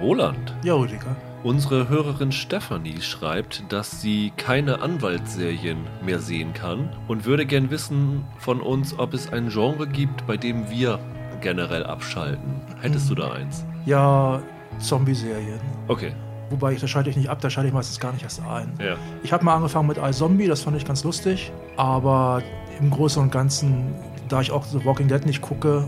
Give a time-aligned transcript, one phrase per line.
[0.00, 0.54] Roland.
[0.64, 1.16] Ja, Rüdiger.
[1.42, 8.24] Unsere Hörerin Stefanie schreibt, dass sie keine Anwaltsserien mehr sehen kann und würde gern wissen
[8.38, 10.98] von uns, ob es ein Genre gibt, bei dem wir
[11.40, 12.60] generell abschalten.
[12.80, 13.64] Hättest du da eins?
[13.86, 14.42] Ja,
[14.78, 15.60] Zombie-Serien.
[15.86, 16.12] Okay.
[16.50, 18.72] Wobei, da schalte ich nicht ab, da schalte ich meistens gar nicht erst ein.
[18.80, 18.96] Ja.
[19.22, 21.52] Ich habe mal angefangen mit iZombie, das fand ich ganz lustig.
[21.76, 22.42] Aber
[22.80, 23.94] im Großen und Ganzen,
[24.28, 25.86] da ich auch The Walking Dead nicht gucke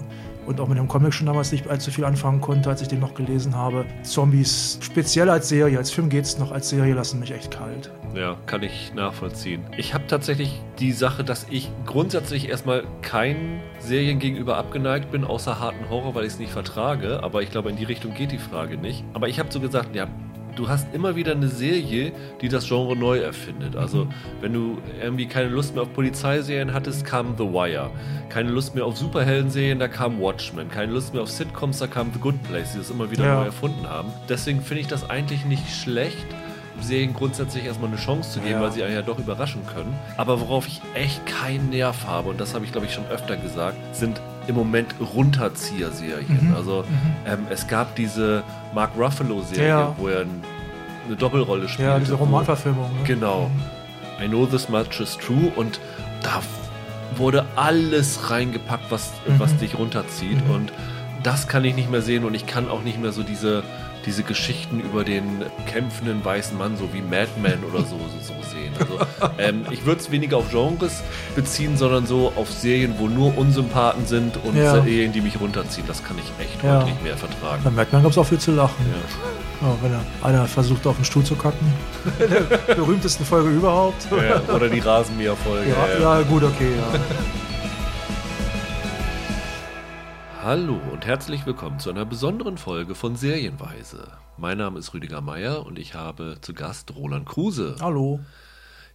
[0.50, 3.00] und auch mit dem Comic schon damals nicht allzu viel anfangen konnte, als ich den
[3.00, 7.30] noch gelesen habe, Zombies, speziell als Serie, als Film geht's noch, als Serie lassen mich
[7.30, 7.90] echt kalt.
[8.14, 9.62] Ja, kann ich nachvollziehen.
[9.76, 15.60] Ich habe tatsächlich die Sache, dass ich grundsätzlich erstmal keinen Serien gegenüber abgeneigt bin, außer
[15.60, 17.22] harten Horror, weil ich es nicht vertrage.
[17.22, 19.04] Aber ich glaube, in die Richtung geht die Frage nicht.
[19.12, 20.08] Aber ich habe so gesagt, ja,
[20.60, 23.76] du hast immer wieder eine Serie, die das Genre neu erfindet.
[23.76, 24.06] Also,
[24.42, 27.90] wenn du irgendwie keine Lust mehr auf Polizeiserien hattest, kam The Wire.
[28.28, 30.68] Keine Lust mehr auf Superhelden-Serien, da kam Watchmen.
[30.68, 33.34] Keine Lust mehr auf Sitcoms, da kam The Good Place, die das immer wieder Ja.
[33.40, 34.10] neu erfunden haben.
[34.28, 36.26] Deswegen finde ich das eigentlich nicht schlecht.
[36.82, 38.60] Serien grundsätzlich erstmal eine Chance zu geben, Ja.
[38.62, 39.94] weil sie einen ja doch überraschen können.
[40.16, 43.36] Aber worauf ich echt keinen Nerv habe, und das habe ich glaube ich schon öfter
[43.36, 46.54] gesagt, sind im Moment Runterzieher-Serien.
[46.56, 46.84] Also
[47.26, 48.42] ähm, es gab diese
[48.74, 49.94] Mark Ruffalo-Serie, Ja.
[49.98, 50.42] wo er ein,
[51.06, 51.88] eine Doppelrolle spielt.
[51.88, 52.84] Ja, diese Romanverfilmung.
[52.98, 53.04] Ne?
[53.04, 53.50] Genau.
[54.22, 55.80] I know this much is true und
[56.22, 56.42] da
[57.16, 60.54] wurde alles reingepackt, was, was dich runterzieht Mhm.
[60.54, 60.72] und
[61.22, 63.62] das kann ich nicht mehr sehen und ich kann auch nicht mehr so diese,
[64.06, 68.34] diese Geschichten über den kämpfenden weißen Mann, so wie Mad Men oder so, so, so
[68.48, 68.72] sehen.
[68.78, 68.98] Also,
[69.38, 71.02] ähm, ich würde es weniger auf Genres
[71.34, 74.72] beziehen, sondern so auf Serien, wo nur Unsympathen sind und Ja.
[74.74, 75.86] Serien, die mich runterziehen.
[75.86, 76.78] Das kann ich echt Ja.
[76.80, 77.62] heute nicht mehr vertragen.
[77.62, 78.84] Bei Mad Men gab es auch viel zu lachen.
[78.90, 79.66] Ja.
[79.68, 81.70] Ja, wenn er, einer versucht, auf den Stuhl zu kacken.
[82.18, 82.30] In
[82.68, 84.06] der berühmtesten Folge überhaupt.
[84.10, 85.70] Ja, oder die Rasenmäher-Folge.
[85.70, 86.98] Ja, ja, gut, okay, ja.
[90.42, 94.10] Hallo und herzlich willkommen zu einer besonderen Folge von Serienweise.
[94.38, 97.76] Mein Name ist Rüdiger Meier und ich habe zu Gast Roland Kruse.
[97.78, 98.20] Hallo.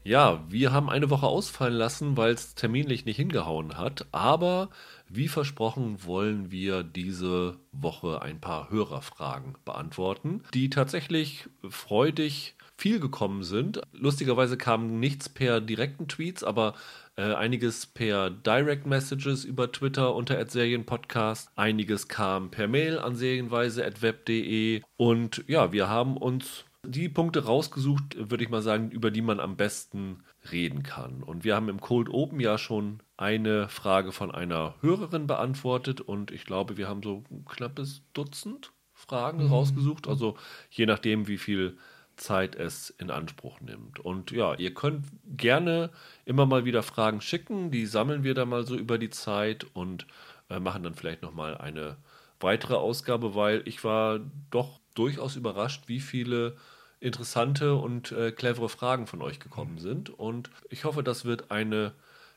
[0.04, 4.70] Ja, wir haben eine Woche ausfallen lassen, weil es terminlich nicht hingehauen hat, aber
[5.08, 13.44] wie versprochen wollen wir diese Woche ein paar Hörerfragen beantworten, die tatsächlich freudig viel gekommen
[13.44, 13.82] sind.
[13.94, 16.74] Lustigerweise kam nichts per direkten Tweets, aber
[17.16, 24.82] äh, einiges per Direct Messages über Twitter unter @serienpodcast, einiges kam per Mail an serienweise@web.de
[24.98, 29.40] und ja, wir haben uns die Punkte rausgesucht, würde ich mal sagen, über die man
[29.40, 31.24] am besten reden kann.
[31.24, 36.02] Und wir haben im Cold Open ja schon eine Frage von einer Hörerin beantwortet.
[36.02, 40.38] Und ich glaube, wir haben so ein knappes Dutzend Fragen rausgesucht, also
[40.70, 41.78] je nachdem, wie viel
[42.16, 44.00] Zeit es in Anspruch nimmt.
[44.00, 45.06] Und ja, ihr könnt
[45.38, 45.90] gerne
[46.26, 50.08] immer mal wieder Fragen schicken, die sammeln wir dann mal so über die Zeit und
[50.50, 51.98] äh, machen dann vielleicht nochmal eine
[52.40, 54.20] weitere Ausgabe, weil ich war
[54.52, 56.56] doch durchaus überrascht, wie viele
[57.00, 60.10] interessante und äh, clevere Fragen von euch gekommen sind.
[60.10, 61.94] Und ich hoffe, das wird eine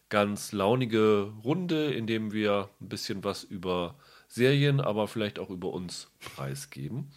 [0.08, 3.94] ganz launige Runde, in dem wir ein bisschen was über
[4.26, 7.10] Serien, aber vielleicht auch über uns preisgeben.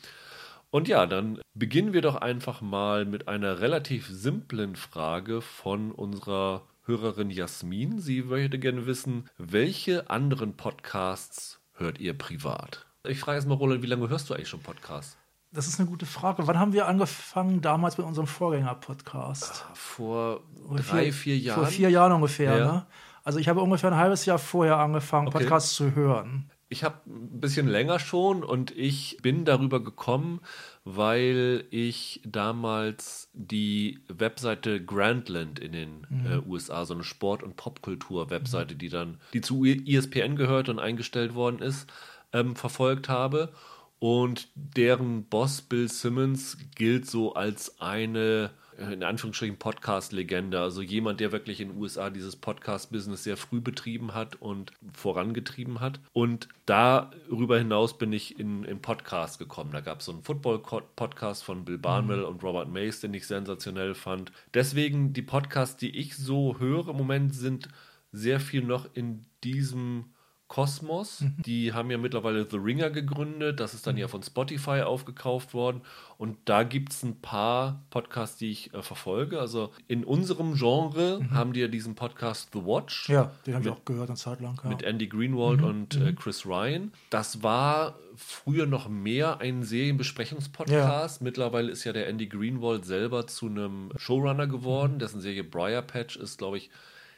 [0.72, 6.64] Und ja, dann beginnen wir doch einfach mal mit einer relativ simplen Frage von unserer
[6.86, 8.00] Hörerin Jasmin.
[8.00, 12.86] Sie möchte gerne wissen, welche anderen Podcasts hört ihr privat?
[13.04, 15.18] Ich frage erstmal, Roland, wie lange hörst du eigentlich schon Podcasts?
[15.52, 16.48] Das ist eine gute Frage.
[16.48, 19.66] Wann haben wir angefangen damals mit unserem Vorgänger-Podcast?
[19.74, 21.59] Vor Ungefähr- drei, vier Jahren?
[21.59, 22.66] Vor vier Jahren ungefähr, Ja.
[22.72, 22.86] ne?
[23.24, 25.40] Also ich habe ungefähr ein halbes Jahr vorher angefangen, Okay.
[25.40, 26.50] Podcasts zu hören.
[26.72, 30.40] Ich habe ein bisschen länger schon und ich bin darüber gekommen,
[30.86, 38.76] weil ich damals die Webseite Grandland in den äh, USA, so eine Sport- und Popkultur-Webseite,
[38.76, 41.92] die dann, die zu ESPN gehört und eingestellt worden ist,
[42.32, 43.52] ähm, verfolgt habe.
[44.00, 48.52] Und deren Boss Bill Simmons gilt so als eine,
[48.90, 50.59] in Anführungsstrichen, Podcast-Legende.
[50.59, 55.80] Also jemand, der wirklich in den USA dieses Podcast-Business sehr früh betrieben hat und vorangetrieben
[55.80, 56.00] hat.
[56.14, 59.72] Und darüber hinaus bin ich in, in Podcasts gekommen.
[59.72, 63.94] Da gab es so einen Football-Podcast von Bill Barnwell und Robert Mays, den ich sensationell
[63.94, 64.32] fand.
[64.53, 67.70] Deswegen die Podcasts, die ich so höre im Moment, sind
[68.11, 70.06] sehr viel noch in diesem
[70.52, 71.24] Kosmos.
[71.46, 73.62] Die haben ja mittlerweile The Ringer gegründet.
[73.62, 75.80] Das ist dann ja von Spotify aufgekauft worden.
[76.18, 79.40] Und da gibt es ein paar Podcasts, die ich äh, verfolge.
[79.40, 83.08] Also in unserem Genre haben die ja diesen Podcast The Watch.
[83.08, 84.59] Ja, den habe ich auch gehört eine Zeit lang.
[84.62, 84.70] Ja.
[84.70, 86.92] Mit Andy Greenwald und äh, Chris Ryan.
[87.09, 91.22] Das war früher noch mehr ein Serienbesprechungspodcast.
[91.22, 95.00] Mittlerweile ist ja der Andy Greenwald selber zu einem Showrunner geworden.
[95.00, 96.70] Dessen Serie Briar Patch ist, glaube ich,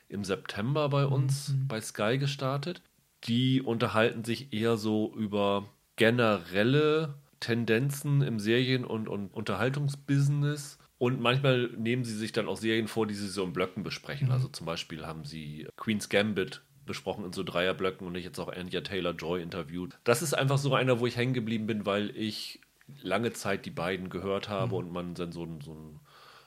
[0.08, 2.84] im September bei uns bei Sky gestartet.
[3.26, 5.66] Die unterhalten sich eher so über
[5.96, 10.78] generelle Tendenzen im Serien- und, und Unterhaltungsbusiness.
[10.98, 14.28] Und manchmal nehmen sie sich dann auch Serien vor, die sie so in Blöcken besprechen.
[14.28, 14.34] Mhm.
[14.34, 18.52] Also zum Beispiel haben sie Queen's Gambit besprochen in so Dreierblöcken und ich jetzt auch
[18.52, 19.98] Anya Taylor-Joy interviewt.
[20.04, 22.60] Das ist einfach so einer, wo ich hängen geblieben bin, weil ich
[23.02, 24.74] lange Zeit die beiden gehört habe Mhm.
[24.74, 26.00] und man dann so ein, so ein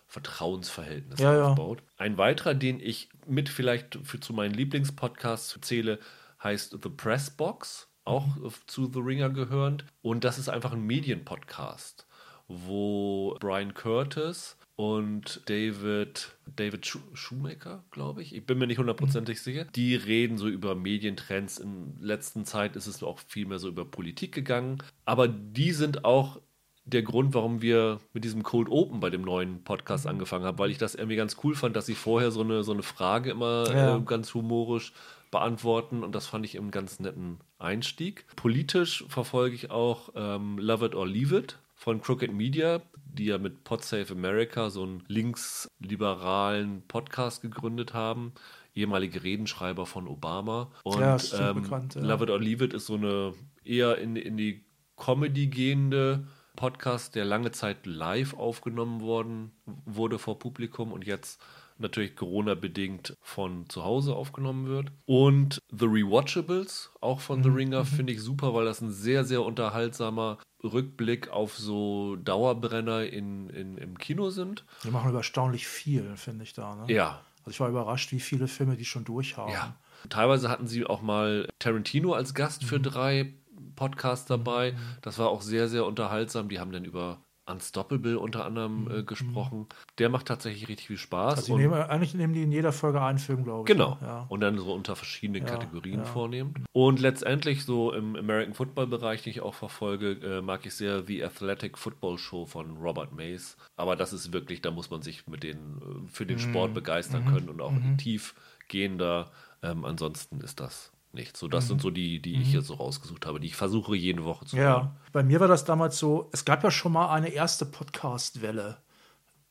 [0.09, 1.49] Vertrauensverhältnis Ja, ja.
[1.49, 1.83] aufbaut.
[1.97, 5.99] Ein weiterer, den ich mit vielleicht für, zu meinen Lieblingspodcasts zähle,
[6.47, 8.51] heißt The Press Box, auch Mhm.
[8.67, 9.85] zu The Ringer gehörend.
[10.03, 12.07] Und das ist einfach ein Medienpodcast,
[12.49, 19.41] wo Brian Curtis und David, David Schu Shoemaker, glaube ich, ich bin mir nicht hundertprozentig
[19.43, 21.59] sicher, die reden so über Medientrends.
[21.59, 24.83] In letzter Zeit ist es auch viel mehr so über Politik gegangen.
[25.05, 26.41] Aber die sind auch
[26.85, 30.71] der Grund, warum wir mit diesem Cold Open bei dem neuen Podcast angefangen haben, weil
[30.71, 33.65] ich das irgendwie ganz cool fand, dass sie vorher so eine, so eine Frage immer
[33.73, 33.97] Ja.
[33.97, 34.93] äh, ganz humorisch
[35.37, 38.25] beantworten und das fand ich einen ganz netten Einstieg.
[38.37, 43.37] Politisch verfolge ich auch ähm, Love It or Leave It von Crooked Media, die ja
[43.37, 48.33] mit Pod Save America so einen linksliberalen Podcast gegründet haben.
[48.75, 50.73] Ehemalige Redenschreiber von Obama.
[50.85, 52.01] Und Ja, ähm, bekannt, ja.
[52.01, 54.65] Love It or Leave It ist so eine eher in, in die
[54.97, 59.53] Comedy gehende Podcast, der lange Zeit live aufgenommen worden
[59.85, 61.43] wurde vor Publikum und jetzt
[61.79, 64.89] natürlich Corona-bedingt von zu Hause aufgenommen wird.
[65.07, 69.25] Und The Rewatchables, auch von Mhm, The Ringer, finde ich super, weil das ein sehr,
[69.25, 74.65] sehr unterhaltsamer Rückblick auf so Dauerbrenner in, in, im Kino sind.
[74.85, 76.75] Die machen erstaunlich viel, finde ich da.
[76.75, 76.93] Ne?
[76.93, 79.53] Ja, Also ich war überrascht, wie viele Filme die schon durchhaben.
[79.53, 79.77] Ja.
[80.09, 83.35] Teilweise hatten sie auch mal Tarantino als Gast für drei
[83.77, 84.75] Podcasts dabei.
[85.03, 86.49] Das war auch sehr, sehr unterhaltsam.
[86.49, 89.67] Die haben dann über Unstoppable unter anderem äh, gesprochen.
[89.99, 91.39] Der macht tatsächlich richtig viel Spaß.
[91.39, 93.73] Also nehmen, eigentlich nehmen die in jeder Folge einen Film, glaube ich.
[93.77, 93.91] Genau.
[94.01, 94.07] ne?
[94.07, 94.27] Ja.
[94.29, 96.05] Und dann so unter verschiedenen Ja, Kategorien ja.
[96.05, 96.65] vornehmen.
[96.73, 101.05] Und letztendlich so im American Football Bereich, den ich auch verfolge, äh, mag ich sehr
[101.05, 103.57] The Athletic Football Show von Robert Mays.
[103.77, 106.29] Aber das ist wirklich, da muss man sich mit den, äh, für Mhm.
[106.29, 109.31] den Sport begeistern können und auch tiefgehender.
[109.63, 111.37] Ähm, ansonsten ist das nicht.
[111.37, 114.25] So, das sind so die, die ich jetzt so rausgesucht habe, die ich versuche jede
[114.25, 114.83] Woche zu hören.
[114.85, 114.89] Mhm.
[114.89, 118.77] Ja, bei mir war das damals so, es gab ja schon mal eine erste Podcast-Welle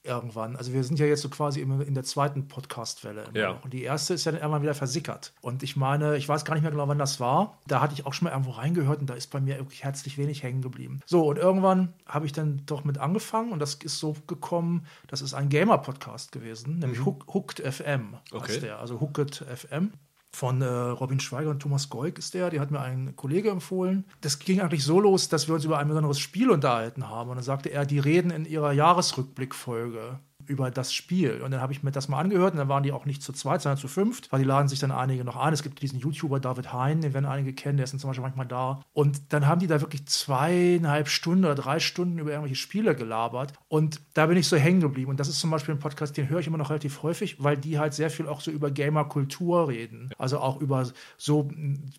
[0.06, 0.56] irgendwann.
[0.56, 3.26] Also wir sind ja jetzt so quasi immer in der zweiten Podcast-Welle.
[3.34, 3.60] Ja.
[3.64, 5.34] Und die erste ist ja dann irgendwann wieder versickert.
[5.42, 7.58] Und ich meine, ich weiß gar nicht mehr genau, wann das war.
[7.66, 10.18] Da hatte ich auch schon mal irgendwo reingehört und da ist bei mir wirklich herzlich
[10.20, 11.00] wenig hängen geblieben.
[11.08, 15.22] So, und irgendwann habe ich dann doch mit angefangen und das ist so gekommen, das
[15.22, 18.18] ist ein Gamer-Podcast gewesen, nämlich Hook, Hooked FM Mhm.
[18.32, 18.60] Okay.
[18.60, 19.92] der, also Hooked FM.
[20.36, 24.04] Von äh, Robin Schweiger und Thomas Goik ist der, die hat mir ein Kollege empfohlen.
[24.20, 27.30] Das ging eigentlich so los, dass wir uns über ein besonderes Spiel unterhalten haben.
[27.30, 31.42] Und dann sagte er, die reden in ihrer Jahresrückblickfolge über das Spiel.
[31.42, 33.34] Und dann habe ich mir das mal angehört und dann waren die auch nicht zu
[33.34, 35.54] zweit, sondern zu fünft, weil die laden sich dann einige noch ein.
[35.54, 38.24] Es gibt diesen YouTuber David Hein, den werden einige kennen, der ist dann zum Beispiel
[38.24, 38.82] manchmal da.
[38.94, 43.54] Und dann haben die da wirklich zweieinhalb Stunden oder drei Stunden über irgendwelche Spiele gelabert.
[43.68, 45.12] Und da bin ich so hängen geblieben.
[45.12, 47.58] Und das ist zum Beispiel ein Podcast, den höre ich immer noch relativ häufig, weil
[47.58, 50.10] die halt sehr viel auch so über Gamer-Kultur reden.
[50.18, 50.88] Also auch über
[51.18, 51.50] so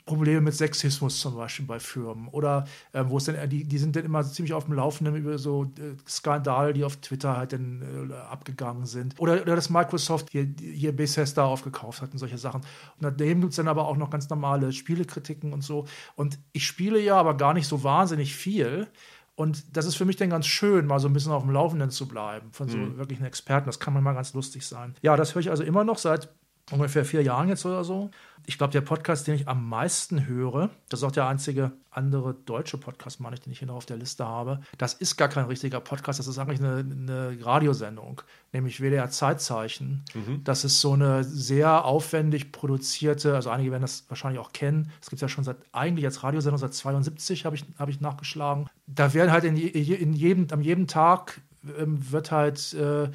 [0.05, 2.29] Probleme mit Sexismus zum Beispiel bei Firmen.
[2.29, 5.39] Oder äh, wo es dann, die, die sind dann immer ziemlich auf dem Laufenden über
[5.39, 9.19] so äh, Skandale, die auf Twitter halt dann äh, abgegangen sind.
[9.19, 12.61] Oder, oder dass Microsoft hier, hier Bethesda aufgekauft hat und solche Sachen.
[12.61, 15.87] Und daneben gibt es dann aber auch noch ganz normale Spielekritiken und so.
[16.15, 18.87] Und ich spiele ja aber gar nicht so wahnsinnig viel.
[19.35, 21.91] Und das ist für mich dann ganz schön, mal so ein bisschen auf dem Laufenden
[21.91, 23.67] zu bleiben von so wirklichen Experten.
[23.67, 24.95] Das kann manchmal ganz lustig sein.
[25.03, 26.31] Ja, das höre ich also immer noch seit
[26.71, 28.11] ungefähr vier Jahren jetzt oder so.
[28.49, 32.35] Ich glaube, der Podcast, den ich am meisten höre, das ist auch der einzige andere
[32.35, 34.61] deutsche Podcast, meine ich, den ich hier noch auf der Liste habe.
[34.79, 40.05] Das ist gar kein richtiger Podcast, das ist eigentlich eine, eine Radiosendung, nämlich WDR Zeitzeichen.
[40.45, 44.93] Das ist so eine sehr aufwendig produzierte, also einige werden das wahrscheinlich auch kennen.
[45.01, 48.69] Es gibt ja schon seit eigentlich als Radiosendung seit 72 habe ich, habe ich nachgeschlagen.
[48.87, 51.41] Da werden halt in, in jedem, am jedem Tag
[51.79, 53.11] ähm, wird halt, äh,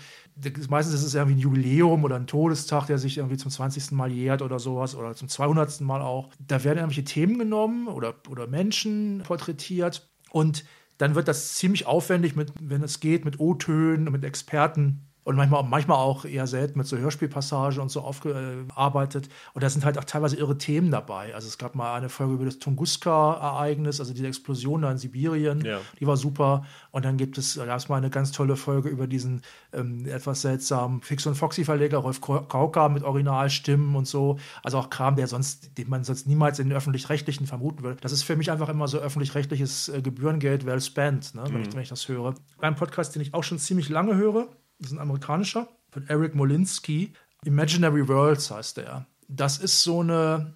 [0.70, 3.92] meistens ist es irgendwie ein Jubiläum oder ein Todestag, der sich irgendwie zum 20.
[3.92, 5.82] Mal jährt oder sowas oder zum 200.
[5.82, 6.30] Mal auch.
[6.40, 10.66] Da werden irgendwelche Themen genommen oder, oder Menschen porträtiert und
[10.98, 15.36] dann wird das ziemlich aufwendig, mit, wenn es geht, mit O-Tönen und mit Experten und
[15.36, 19.30] manchmal, manchmal auch eher selten mit so Hörspielpassagen und so aufgearbeitet.
[19.54, 21.34] Und da sind halt auch teilweise irre Themen dabei.
[21.36, 25.64] Also es gab mal eine Folge über das Tunguska-Ereignis, also diese Explosion da in Sibirien,
[25.64, 25.80] Ja.
[26.00, 26.66] die war super.
[26.92, 29.42] Und dann gibt es, gab es mal eine ganz tolle Folge über diesen
[29.74, 34.38] ähm, etwas seltsamen Fix und Foxy-Verleger Rolf Kauka mit Originalstimmen und so.
[34.64, 37.98] Also auch Kram, der sonst, den man sonst niemals in den öffentlich-rechtlichen vermuten würde.
[38.02, 41.74] Das ist für mich einfach immer so öffentlich-rechtliches äh, Gebührengeld well spent, ne, wenn, ich,
[41.74, 42.34] wenn ich das höre.
[42.60, 44.48] Ein Podcast, den ich auch schon ziemlich lange höre,
[44.82, 47.14] das ist ein amerikanischer, von Eric Molinsky.
[47.46, 49.06] Imaginary Worlds heißt der.
[49.28, 50.54] Das ist so eine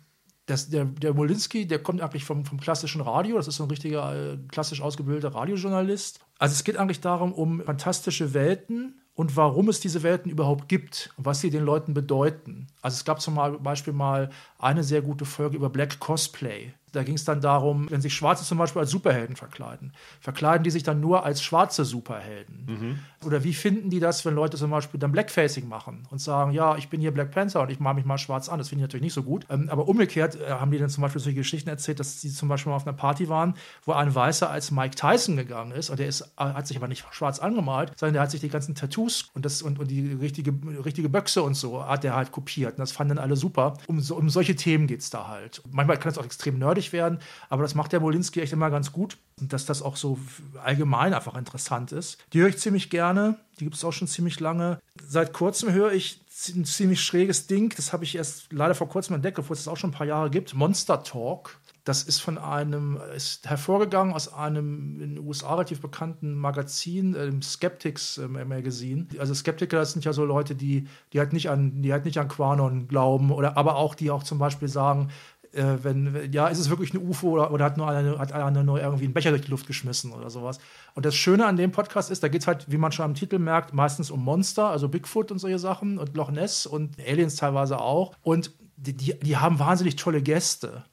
[0.48, 3.70] Das, der, der Molinski, der kommt eigentlich vom, vom klassischen Radio, das ist so ein
[3.70, 6.20] richtiger äh, klassisch ausgebildeter Radiojournalist.
[6.38, 11.10] Also es geht eigentlich darum, um fantastische Welten und warum es diese Welten überhaupt gibt
[11.18, 12.68] und was sie den Leuten bedeuten.
[12.82, 14.30] Also es gab zum Beispiel mal
[14.66, 16.74] eine sehr gute Folge über Black Cosplay.
[16.96, 19.92] Da ging es dann darum, wenn sich Schwarze zum Beispiel als Superhelden verkleiden,
[20.22, 22.66] verkleiden die sich dann nur als schwarze Superhelden?
[22.66, 23.00] Mhm.
[23.26, 26.78] Oder wie finden die das, wenn Leute zum Beispiel dann Blackfacing machen und sagen, ja,
[26.78, 28.60] ich bin hier Black Panther und ich mache mich mal schwarz an?
[28.60, 29.46] Das finde ich natürlich nicht so gut.
[29.50, 32.48] Ähm, aber umgekehrt äh, haben die dann zum Beispiel solche Geschichten erzählt, dass sie zum
[32.48, 36.00] Beispiel mal auf einer Party waren, wo ein Weißer als Mike Tyson gegangen ist und
[36.00, 38.74] der ist, äh, hat sich aber nicht schwarz angemalt, sondern der hat sich die ganzen
[38.74, 40.54] Tattoos und, das, und, und die richtige,
[40.86, 42.74] richtige Böxe und so hat der halt kopiert.
[42.74, 43.74] Und das fanden dann alle super.
[43.88, 45.62] Um, um solche Themen geht es da halt.
[45.72, 47.20] Manchmal kann es auch extrem nerdig werden,
[47.50, 49.18] aber das macht der Molinski echt immer ganz gut.
[49.38, 50.18] Dass das auch so
[50.64, 52.18] allgemein einfach interessant ist.
[52.32, 53.38] Die höre ich ziemlich gerne.
[53.60, 54.80] Die gibt es auch schon ziemlich lange.
[55.06, 57.74] Seit kurzem höre ich ein ziemlich schräges Ding.
[57.76, 60.08] Das habe ich erst leider vor kurzem entdeckt, obwohl es das auch schon ein paar
[60.08, 60.54] Jahre gibt.
[60.54, 61.58] Monster Talk.
[61.86, 67.44] Das ist von einem, ist hervorgegangen aus einem in den USA relativ bekannten Magazin, dem
[67.44, 69.06] Skeptics äh, Magazine.
[69.20, 72.18] Also Skeptiker, das sind ja so Leute, die, die halt nicht an, die halt nicht
[72.18, 75.12] an Quanon glauben oder aber auch, die auch zum Beispiel sagen,
[75.56, 78.64] äh, wenn, ja, ist es wirklich eine UFO oder, oder hat nur einer, hat einer
[78.64, 80.58] nur irgendwie einen Becher durch die Luft geschmissen oder sowas.
[80.96, 83.14] Und das Schöne an dem Podcast ist, da geht es halt, wie man schon am
[83.14, 87.36] Titel merkt, meistens um Monster, also Bigfoot und solche Sachen und Loch Ness und Aliens
[87.36, 88.14] teilweise auch.
[88.24, 90.84] Und die, die, die haben wahnsinnig tolle Gäste.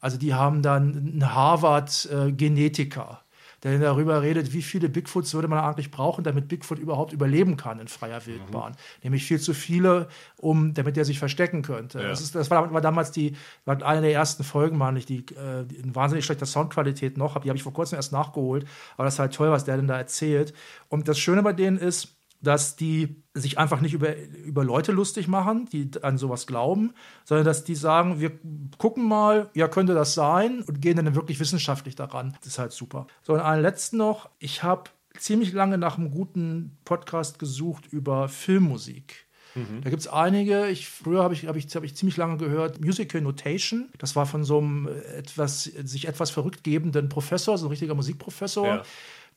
[0.00, 3.22] Also die haben dann einen Harvard-Genetiker.
[3.62, 7.78] Der darüber redet, wie viele Bigfoots würde man eigentlich brauchen, damit Bigfoot überhaupt überleben kann
[7.78, 8.72] in freier Wildbahn.
[8.72, 8.76] Mhm.
[9.02, 12.00] Nämlich viel zu viele, um, damit er sich verstecken könnte.
[12.00, 12.08] Ja.
[12.08, 15.26] Das, ist, das war, war, damals die, war eine der ersten Folgen, meine ich, die,
[15.36, 17.42] äh, die in wahnsinnig schlechter Soundqualität noch habe.
[17.44, 18.66] Die habe ich vor kurzem erst nachgeholt.
[18.96, 20.54] Aber das ist halt toll, was der denn da erzählt.
[20.88, 25.28] Und das Schöne bei denen ist, dass die sich einfach nicht über, über Leute lustig
[25.28, 26.94] machen, die an sowas glauben,
[27.24, 28.32] sondern dass die sagen, wir
[28.78, 32.34] gucken mal, ja, könnte das sein und gehen dann wirklich wissenschaftlich daran.
[32.38, 33.06] Das ist halt super.
[33.22, 34.30] So, und einen letzten noch.
[34.38, 39.26] Ich habe ziemlich lange nach einem guten Podcast gesucht über Filmmusik.
[39.54, 39.82] Mhm.
[39.82, 40.68] Da gibt es einige.
[40.68, 43.90] Ich, früher habe ich, hab ich, hab ich ziemlich lange gehört Musical Notation.
[43.98, 48.66] Das war von so einem etwas, sich etwas verrückt gebenden Professor, so ein richtiger Musikprofessor.
[48.66, 48.82] Ja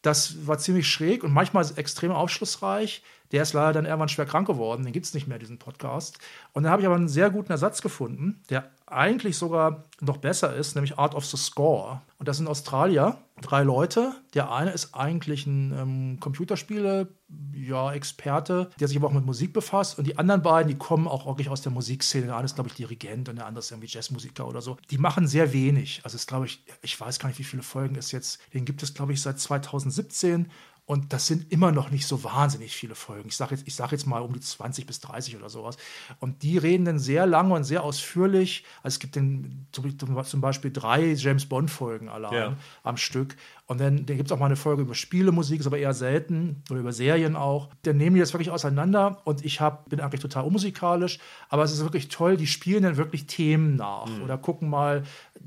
[0.03, 3.01] das war ziemlich schräg und manchmal extrem aufschlussreich.
[3.33, 4.83] Der ist leider dann irgendwann schwer krank geworden.
[4.83, 6.19] Den gibt es nicht mehr, diesen Podcast.
[6.53, 10.55] Und dann habe ich aber einen sehr guten Ersatz gefunden, der eigentlich sogar noch besser
[10.55, 12.01] ist, nämlich Art of the Score.
[12.19, 14.13] Und das sind Australier, drei Leute.
[14.33, 17.07] Der eine ist eigentlich ein ähm, Computerspiele,
[17.53, 19.97] ja, Experte, der sich aber auch mit Musik befasst.
[19.97, 22.27] Und die anderen beiden, die kommen auch wirklich aus der Musikszene.
[22.27, 24.77] Der eine ist, glaube ich, Dirigent und der andere ist irgendwie Jazzmusiker oder so.
[24.91, 26.01] Die machen sehr wenig.
[26.03, 28.83] Also es glaube ich, ich weiß gar nicht, wie viele Folgen es jetzt, den gibt
[28.83, 30.51] es, glaube ich, seit 2017
[30.85, 33.29] und das sind immer noch nicht so wahnsinnig viele Folgen.
[33.29, 35.77] Ich sage jetzt, sag jetzt mal um die 20 bis 30 oder sowas.
[36.19, 38.65] Und die reden dann sehr lange und sehr ausführlich.
[38.81, 42.57] Also es gibt dann zum Beispiel drei James Bond-Folgen allein ja.
[42.83, 43.37] am Stück.
[43.65, 46.63] Und dann, dann gibt es auch mal eine Folge über Spielemusik, ist aber eher selten,
[46.69, 47.69] oder über Serien auch.
[47.83, 51.71] Dann nehmen die das wirklich auseinander und ich hab, bin eigentlich total unmusikalisch, aber es
[51.71, 54.23] ist wirklich toll, die spielen dann wirklich Themen nach mhm.
[54.23, 55.03] oder gucken mal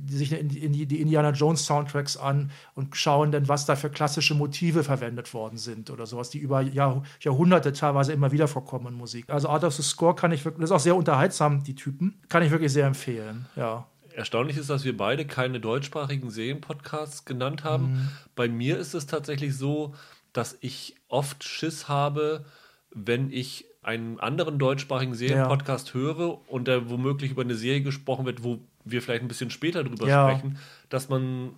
[0.09, 3.91] sich in die, in die Indiana Jones Soundtracks an und schauen dann, was da für
[3.91, 8.87] klassische Motive verwendet worden sind oder sowas, die über Jahr, Jahrhunderte teilweise immer wieder vorkommen
[8.87, 9.27] in Musik.
[9.29, 12.19] Also Art of the Score kann ich wirklich, das ist auch sehr unterhaltsam, die Typen,
[12.31, 13.87] kann ich wirklich sehr empfehlen, ja.
[14.17, 17.93] Erstaunlich ist, dass wir beide keine deutschsprachigen Serienpodcasts genannt haben.
[17.93, 18.09] Mhm.
[18.35, 19.95] Bei mir ist es tatsächlich so,
[20.33, 22.47] dass ich oft Schiss habe,
[22.91, 25.95] wenn ich einen anderen deutschsprachigen Serienpodcast ja.
[25.95, 29.85] höre und da womöglich über eine Serie gesprochen wird, wo wir vielleicht ein bisschen später
[29.85, 30.31] drüber ja.
[30.31, 30.59] sprechen,
[30.89, 31.51] dass man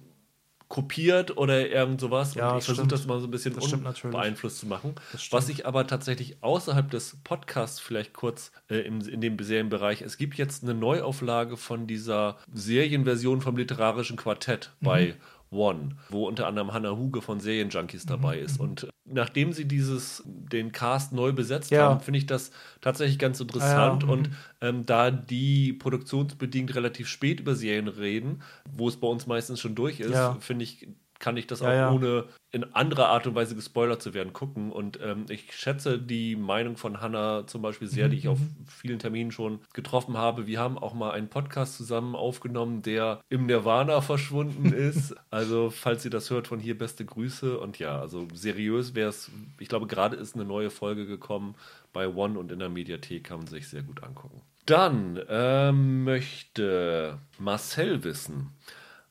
[0.69, 2.35] kopiert oder irgend sowas.
[2.35, 4.95] Ja, und ich versuche das mal so ein bisschen unbeeinflusst zu machen.
[5.31, 10.19] Was ich aber tatsächlich außerhalb des Podcasts vielleicht kurz äh, im, in dem Serienbereich, es
[10.19, 14.87] gibt jetzt eine Neuauflage von dieser Serienversion vom literarischen Quartett mhm.
[14.87, 15.15] bei
[15.50, 18.59] One, wo unter anderem Hannah Huge von Serienjunkies mhm, dabei ist.
[18.59, 18.64] Mhm.
[18.64, 21.88] Und nachdem sie dieses, den Cast neu besetzt ja.
[21.88, 22.50] haben, finde ich das
[22.81, 24.02] tatsächlich ganz interessant.
[24.02, 24.14] Ja, ja.
[24.14, 24.37] Und mhm.
[24.61, 29.75] ähm, da die produktionsbedingt relativ spät über Serien reden, wo es bei uns meistens schon
[29.75, 30.88] durch ist, finde ich
[31.19, 31.91] kann ich das ja, auch ja.
[31.93, 34.73] ohne in anderer Art und Weise gespoilert zu werden gucken.
[34.73, 38.11] Und ähm, ich schätze die Meinung von Hannah zum Beispiel sehr, mhm.
[38.11, 38.67] die ich auf mhm.
[38.67, 40.47] vielen Terminen schon getroffen habe.
[40.47, 45.15] Wir haben auch mal einen Podcast zusammen aufgenommen, der im Nirvana verschwunden ist.
[45.31, 47.59] Also, falls ihr das hört, von hier beste Grüße.
[47.59, 51.55] Und ja, also seriös wäre es, ich glaube, gerade ist eine neue Folge gekommen
[51.93, 54.41] bei One und in der Mediathek kann man sich sehr gut angucken.
[54.65, 58.53] Dann ähm, möchte Marcel wissen,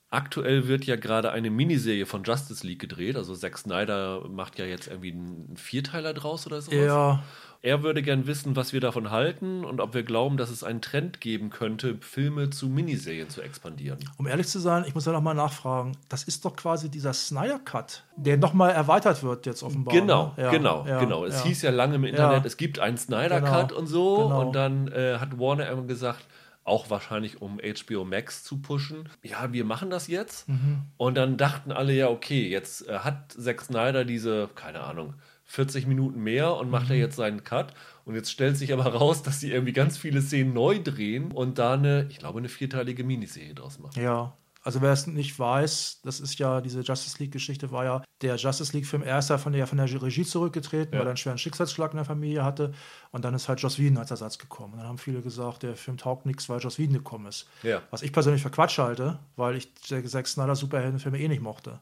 [0.10, 3.18] Aktuell wird ja gerade eine Miniserie von Justice League gedreht.
[3.18, 6.80] Also Zack Snyder macht ja jetzt irgendwie einen Vierteiler draus oder sowas.
[6.80, 7.24] Ja.
[7.62, 10.80] Er würde gern wissen, was wir davon halten und ob wir glauben, dass es einen
[10.80, 13.98] Trend geben könnte, Filme zu Miniserien zu expandieren.
[14.18, 15.98] Um ehrlich zu sein, ich muss ja nochmal nachfragen.
[16.08, 19.94] Das ist doch quasi dieser Snyder-Cut, der nochmal erweitert wird jetzt offenbar.
[19.94, 20.44] Genau, ne?
[20.44, 21.26] ja, genau, ja, genau.
[21.26, 21.44] Es ja.
[21.46, 24.16] hieß ja lange im Internet, es gibt einen Snyder-Cut Genau, und so.
[24.16, 24.42] genau.
[24.46, 26.26] Und dann äh, hat Warner immer gesagt,
[26.68, 29.10] auch wahrscheinlich um HBO Max zu pushen.
[29.24, 30.48] Ja, wir machen das jetzt.
[30.50, 30.82] Mhm.
[30.98, 35.14] Und dann dachten alle ja, okay, jetzt äh, hat Zack Snyder diese, keine Ahnung,
[35.46, 36.92] 40 Minuten mehr und macht Mhm.
[36.92, 37.74] er jetzt seinen Cut.
[38.06, 41.58] Und jetzt stellt sich aber raus, dass sie irgendwie ganz viele Szenen neu drehen und
[41.58, 44.02] da eine, ich glaube, eine vierteilige Miniserie draus machen.
[44.02, 44.34] Ja,
[44.68, 48.74] also wer es nicht weiß, das ist ja, diese Justice League-Geschichte war ja, der Justice
[48.74, 51.00] League-Film erst ja von der, von der Regie zurückgetreten, Ja.
[51.00, 52.74] weil er einen schweren Schicksalsschlag in der Familie hatte.
[53.12, 54.74] Und dann ist halt Joss Whedon als Ersatz gekommen.
[54.74, 57.48] Und dann haben viele gesagt, der Film taugt nichts, weil Joss Whedon gekommen ist.
[57.64, 57.82] Ja.
[57.92, 61.80] Was ich persönlich für Quatsch halte, weil ich Zack Snyder Superheldenfilme eh nicht mochte.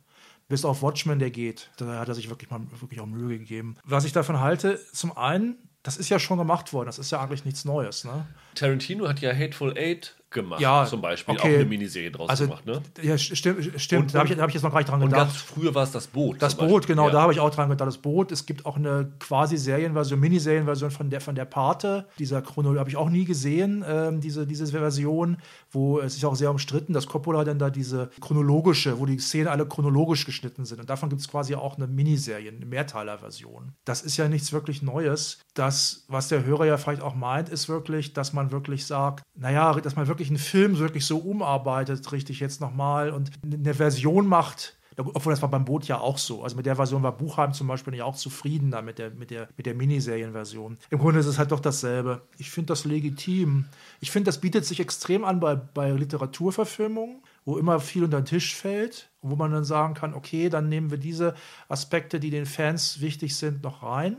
[0.47, 1.71] Bis auf Watchmen, der geht.
[1.77, 3.77] Da hat er sich wirklich mal wirklich auch Mühe gegeben.
[3.83, 6.85] Was ich davon halte, zum einen, das ist ja schon gemacht worden.
[6.85, 8.03] Das ist ja eigentlich nichts Neues.
[8.03, 8.27] Ne?
[8.53, 11.33] Tarantino hat ja Hateful Eight gemacht, Ja, zum Beispiel.
[11.33, 11.41] okay.
[11.55, 12.79] Auch eine Miniserie draus Also, gemacht, ne?
[13.01, 14.01] ja, stimmt, stimmt.
[14.03, 15.29] Und- da habe ich, hab ich jetzt noch gar nicht dran Und gedacht.
[15.29, 16.39] ganz früher war es das Boot.
[16.41, 17.13] Das Boot, genau, Ja.
[17.13, 17.87] da habe ich auch dran gedacht.
[17.87, 22.05] Das Boot, es gibt auch eine quasi Serienversion, Miniserienversion von der, von der Pate.
[22.19, 25.37] Dieser Chrono habe ich auch nie gesehen, ähm, diese, diese Version,
[25.71, 29.47] wo es ist auch sehr umstritten, dass Coppola dann da diese chronologische, wo die Szenen
[29.47, 30.79] alle chronologisch geschnitten sind.
[30.81, 33.73] Und davon gibt es quasi auch eine Miniserie, eine Mehrteilerversion.
[33.85, 35.39] Das ist ja nichts wirklich Neues.
[35.53, 39.73] Das, was der Hörer ja vielleicht auch meint, ist wirklich, dass man wirklich sagt, naja,
[39.73, 44.77] dass man wirklich einen Film wirklich so umarbeitet, richtig jetzt nochmal und eine Version macht,
[44.97, 46.43] obwohl das war beim Boot ja auch so.
[46.43, 49.29] Also mit der Version war Buchheim zum Beispiel nicht auch zufrieden da mit der, mit
[49.29, 50.77] der, mit der Miniserienversion.
[50.89, 52.21] Im Grunde ist es halt doch dasselbe.
[52.37, 53.65] Ich finde das legitim.
[53.99, 58.25] Ich finde, das bietet sich extrem an bei, bei Literaturverfilmungen, wo immer viel unter den
[58.25, 61.33] Tisch fällt wo man dann sagen kann, okay, dann nehmen wir diese
[61.67, 64.17] Aspekte, die den Fans wichtig sind, noch rein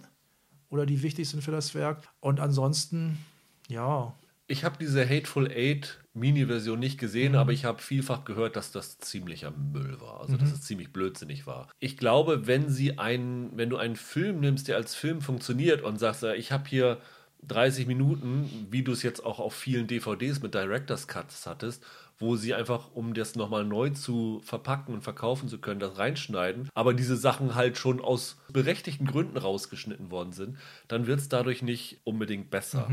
[0.69, 2.09] oder die wichtig sind für das Werk.
[2.21, 3.19] Und ansonsten,
[3.69, 4.15] ja,
[4.49, 7.39] Ich habe diese Hateful Eight Mini-Version nicht gesehen, Mhm.
[7.39, 10.21] aber ich habe vielfach gehört, dass das ziemlicher Müll war.
[10.21, 11.69] Also, dass es ziemlich blödsinnig war.
[11.81, 15.99] Ich glaube, wenn sie einen, wenn du einen Film nimmst, der als Film funktioniert und
[15.99, 17.01] sagst, ja, ich habe hier
[17.43, 21.85] 30 Minuten, wie du es jetzt auch auf vielen DVDs mit Director's Cuts hattest,
[22.19, 26.71] wo sie einfach, um das nochmal neu zu verpacken und verkaufen zu können, das reinschneiden,
[26.75, 30.57] aber diese Sachen halt schon aus berechtigten Gründen rausgeschnitten worden sind,
[30.89, 32.91] dann wird es dadurch nicht unbedingt besser.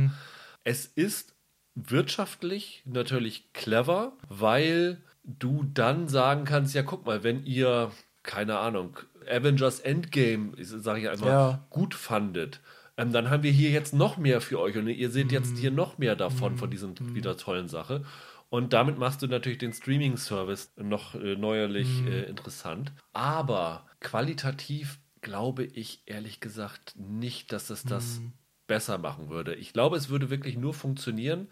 [0.65, 1.33] Es ist
[1.75, 7.91] wirtschaftlich natürlich clever, weil du dann sagen kannst, ja guck mal, wenn ihr,
[8.23, 8.97] keine Ahnung,
[9.29, 11.65] Avengers Endgame, sage ich einfach, Ja.
[11.69, 12.59] gut fandet,
[12.97, 15.71] ähm, dann haben wir hier jetzt noch mehr für euch und ihr seht jetzt hier
[15.71, 18.03] noch mehr davon, von diesen wieder tollen Sache.
[18.49, 22.91] Und damit machst du natürlich den Streaming-Service noch äh, neuerlich äh, interessant.
[23.11, 28.21] Aber qualitativ glaube ich ehrlich gesagt nicht, dass es das
[28.67, 29.55] besser machen würde.
[29.55, 31.47] Ich glaube, es würde wirklich nur funktionieren,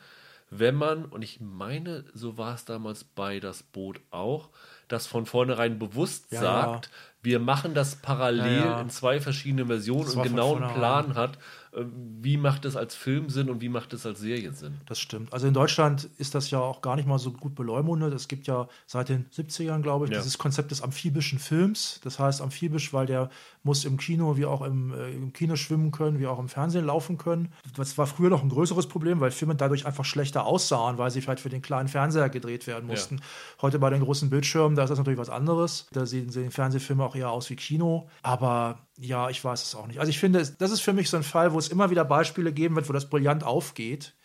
[0.49, 4.49] wenn man, und ich meine, so war es damals bei das Boot auch,
[4.89, 6.89] das von vornherein bewusst Ja, sagt,
[7.23, 8.81] wir machen das parallel Ja, ja.
[8.81, 10.73] in zwei verschiedenen Versionen Das und genau einen.
[10.73, 11.37] Plan hat,
[11.71, 11.85] äh,
[12.19, 14.81] wie macht es als Film Sinn und wie macht es als Serie Sinn.
[14.87, 15.31] Das stimmt.
[15.31, 18.13] Also in Deutschland ist das ja auch gar nicht mal so gut beleumundet.
[18.13, 20.17] Es gibt ja seit den 70ern, glaube ich, Ja.
[20.17, 22.01] dieses Konzept des amphibischen Films.
[22.03, 23.29] Das heißt amphibisch, weil der
[23.63, 26.85] muss im Kino wie auch im, äh, im Kino schwimmen können, wie auch im Fernsehen
[26.85, 27.53] laufen können.
[27.75, 31.21] Das war früher noch ein größeres Problem, weil Filme dadurch einfach schlechter aussahen, weil sie
[31.21, 33.21] vielleicht für den kleinen Fernseher gedreht werden mussten.
[33.61, 35.87] Heute bei den großen Bildschirmen, da ist das natürlich was anderes.
[35.91, 38.09] Da sehen, sehen Fernsehfilme auch eher aus wie Kino.
[38.23, 39.99] Aber ja, ich weiß es auch nicht.
[39.99, 42.51] Also ich finde, das ist für mich so ein Fall, wo es immer wieder Beispiele
[42.51, 44.15] geben wird, wo das brillant aufgeht.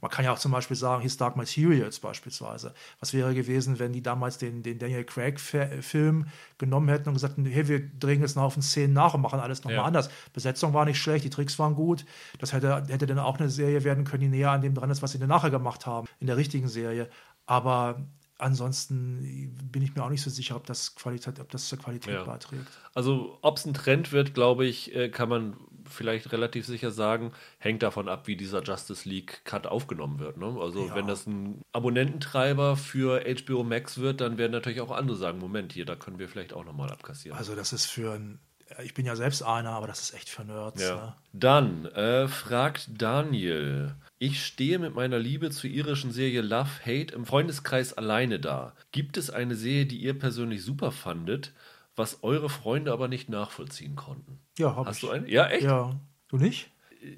[0.00, 2.72] Man kann ja auch zum Beispiel sagen, His Dark Materials beispielsweise.
[3.00, 6.26] Was wäre gewesen, wenn die damals den, den Daniel Craig-Film
[6.58, 9.40] genommen hätten und gesagt hätten, hey, wir drehen jetzt einen Haufen Szenen nach und machen
[9.40, 9.84] alles nochmal Ja.
[9.84, 10.10] anders.
[10.32, 12.04] Besetzung war nicht schlecht, die Tricks waren gut.
[12.38, 15.02] Das hätte, hätte dann auch eine Serie werden können, die näher an dem dran ist,
[15.02, 17.08] was sie dann nachher gemacht haben, in der richtigen Serie.
[17.46, 18.06] Aber
[18.38, 22.14] ansonsten bin ich mir auch nicht so sicher, ob das, Qualität, ob das zur Qualität
[22.14, 22.24] Ja.
[22.24, 22.66] beiträgt.
[22.94, 25.56] Also, ob es ein Trend wird, glaube ich, äh, kann man
[25.90, 30.36] vielleicht relativ sicher sagen, hängt davon ab, wie dieser Justice League Cut aufgenommen wird.
[30.36, 30.56] Ne?
[30.60, 30.94] Also, Ja.
[30.94, 35.72] wenn das ein Abonnententreiber für HBO Max wird, dann werden natürlich auch andere sagen: Moment,
[35.72, 37.36] hier, da können wir vielleicht auch nochmal abkassieren.
[37.36, 38.38] Also das ist für ein,
[38.82, 40.82] ich bin ja selbst einer, aber das ist echt für Nerds.
[40.82, 40.94] Ja.
[40.94, 41.14] Ne?
[41.32, 47.26] Dann äh, fragt Daniel: Ich stehe mit meiner Liebe zur irischen Serie Love Hate im
[47.26, 48.74] Freundeskreis alleine da.
[48.92, 51.52] Gibt es eine Serie, die ihr persönlich super fandet,
[52.00, 54.40] was eure Freunde aber nicht nachvollziehen konnten?
[54.58, 55.02] Ja, hab Hast ich.
[55.08, 55.28] du eine?
[55.28, 55.62] Ja, echt?
[55.62, 55.94] Ja.
[56.28, 56.70] Du nicht?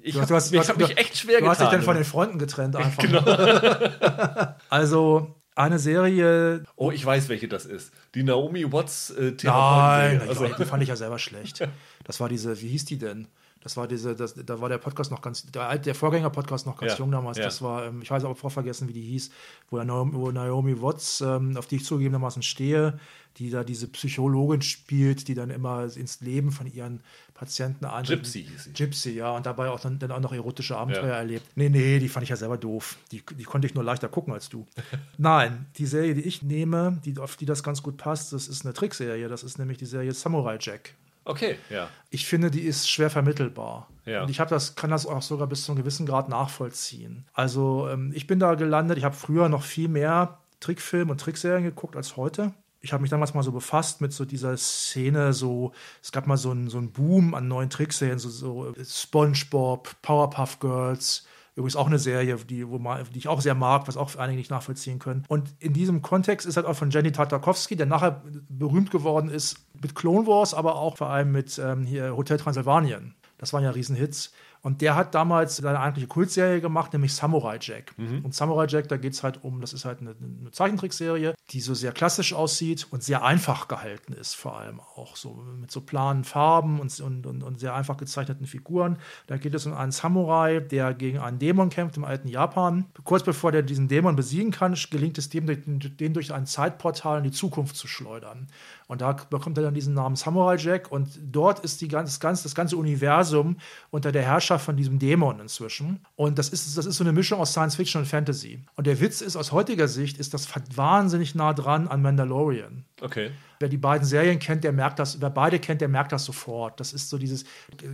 [0.03, 1.79] Ich Du habe du du hab mich echt schwer Du hast dich getan.
[1.79, 3.03] dann von den Freunden getrennt einfach.
[3.03, 3.21] Genau.
[4.69, 6.63] also, Eine Serie.
[6.75, 7.93] Oh, ich weiß, welche das ist.
[8.15, 10.47] Die Naomi Watts äh, Nein, also.
[10.47, 11.67] die fand ich ja selber schlecht.
[12.05, 13.27] Das war diese, wie hieß die denn?
[13.63, 16.93] Das war diese, das, da war der Podcast noch ganz, der, der Vorgänger-Podcast noch ganz
[16.93, 17.37] Ja, jung damals.
[17.37, 17.45] ja.
[17.45, 19.31] Das war, ähm, ich weiß auch vergessen, wie die hieß,
[19.69, 22.99] wo, Naomi, wo Naomi Watts, ähm, auf die ich zugegebenermaßen stehe,
[23.37, 26.99] die da diese Psychologin spielt, die dann immer ins Leben von ihren
[27.33, 28.03] Patienten ein.
[28.03, 28.73] Gypsy hieß sie.
[28.73, 31.15] Gypsy, ja, und dabei auch dann, dann auch noch erotische Abenteuer Ja.
[31.15, 31.45] erlebt.
[31.55, 32.97] Nee, nee, die fand ich ja selber doof.
[33.11, 34.67] Die, die konnte ich nur leichter gucken als du.
[35.17, 38.65] Nein, die Serie, die ich nehme, die, auf die das ganz gut passt, das ist
[38.65, 39.29] eine Trickserie.
[39.29, 40.93] Das ist nämlich die Serie Samurai Jack.
[41.25, 41.89] Okay, ja.
[42.09, 43.89] Ich finde, die ist schwer vermittelbar.
[44.05, 44.23] Ja.
[44.23, 47.25] Und ich habe das, kann das auch sogar bis zu einem gewissen Grad nachvollziehen.
[47.33, 51.63] Also ähm, ich bin da gelandet, ich habe früher noch viel mehr Trickfilme und Trickserien
[51.63, 52.53] geguckt als heute.
[52.81, 56.35] Ich habe mich damals mal so befasst mit so dieser Szene, so, es gab mal
[56.35, 61.85] so einen so einen Boom an neuen Trickserien, so, so SpongeBob, Powerpuff Girls, Übrigens auch
[61.85, 64.97] eine Serie, die, wo man, die ich auch sehr mag, was auch einige nicht nachvollziehen
[64.97, 65.23] können.
[65.27, 69.63] Und in diesem Kontext ist halt auch von Jenny Tartakowski, der nachher berühmt geworden ist
[69.83, 73.15] mit Clone Wars, aber auch vor allem mit ähm, hier Hotel Transylvanien.
[73.37, 74.31] Das waren ja Riesenhits.
[74.63, 77.93] Und der hat damals seine eigentliche Kultserie gemacht, nämlich Samurai Jack.
[78.23, 81.59] Und Samurai Jack, da geht es halt um, das ist halt eine, eine Zeichentrickserie, die
[81.59, 85.81] so sehr klassisch aussieht und sehr einfach gehalten ist, vor allem auch so mit so
[85.81, 88.99] planen Farben und, und, und, und sehr einfach gezeichneten Figuren.
[89.27, 92.85] Da geht es um einen Samurai, der gegen einen Dämon kämpft im alten Japan.
[93.03, 97.25] Kurz bevor der diesen Dämon besiegen kann, gelingt es dem, den durch ein Zeitportal in
[97.25, 98.47] die Zukunft zu schleudern.
[98.87, 102.19] Und da bekommt er dann diesen Namen Samurai Jack und dort ist die ganz, das,
[102.19, 103.57] ganze, das ganze Universum
[103.91, 105.99] unter der Herrschaft von diesem Dämon inzwischen.
[106.15, 108.59] Und das ist, das ist so eine Mischung aus Science Fiction und Fantasy.
[108.75, 112.85] Und der Witz ist, aus heutiger Sicht ist das wahnsinnig nah dran an Mandalorian.
[113.03, 113.31] Okay.
[113.59, 116.79] Wer die beiden Serien kennt, der merkt das, wer beide kennt, der merkt das sofort.
[116.79, 117.43] Das ist so dieses,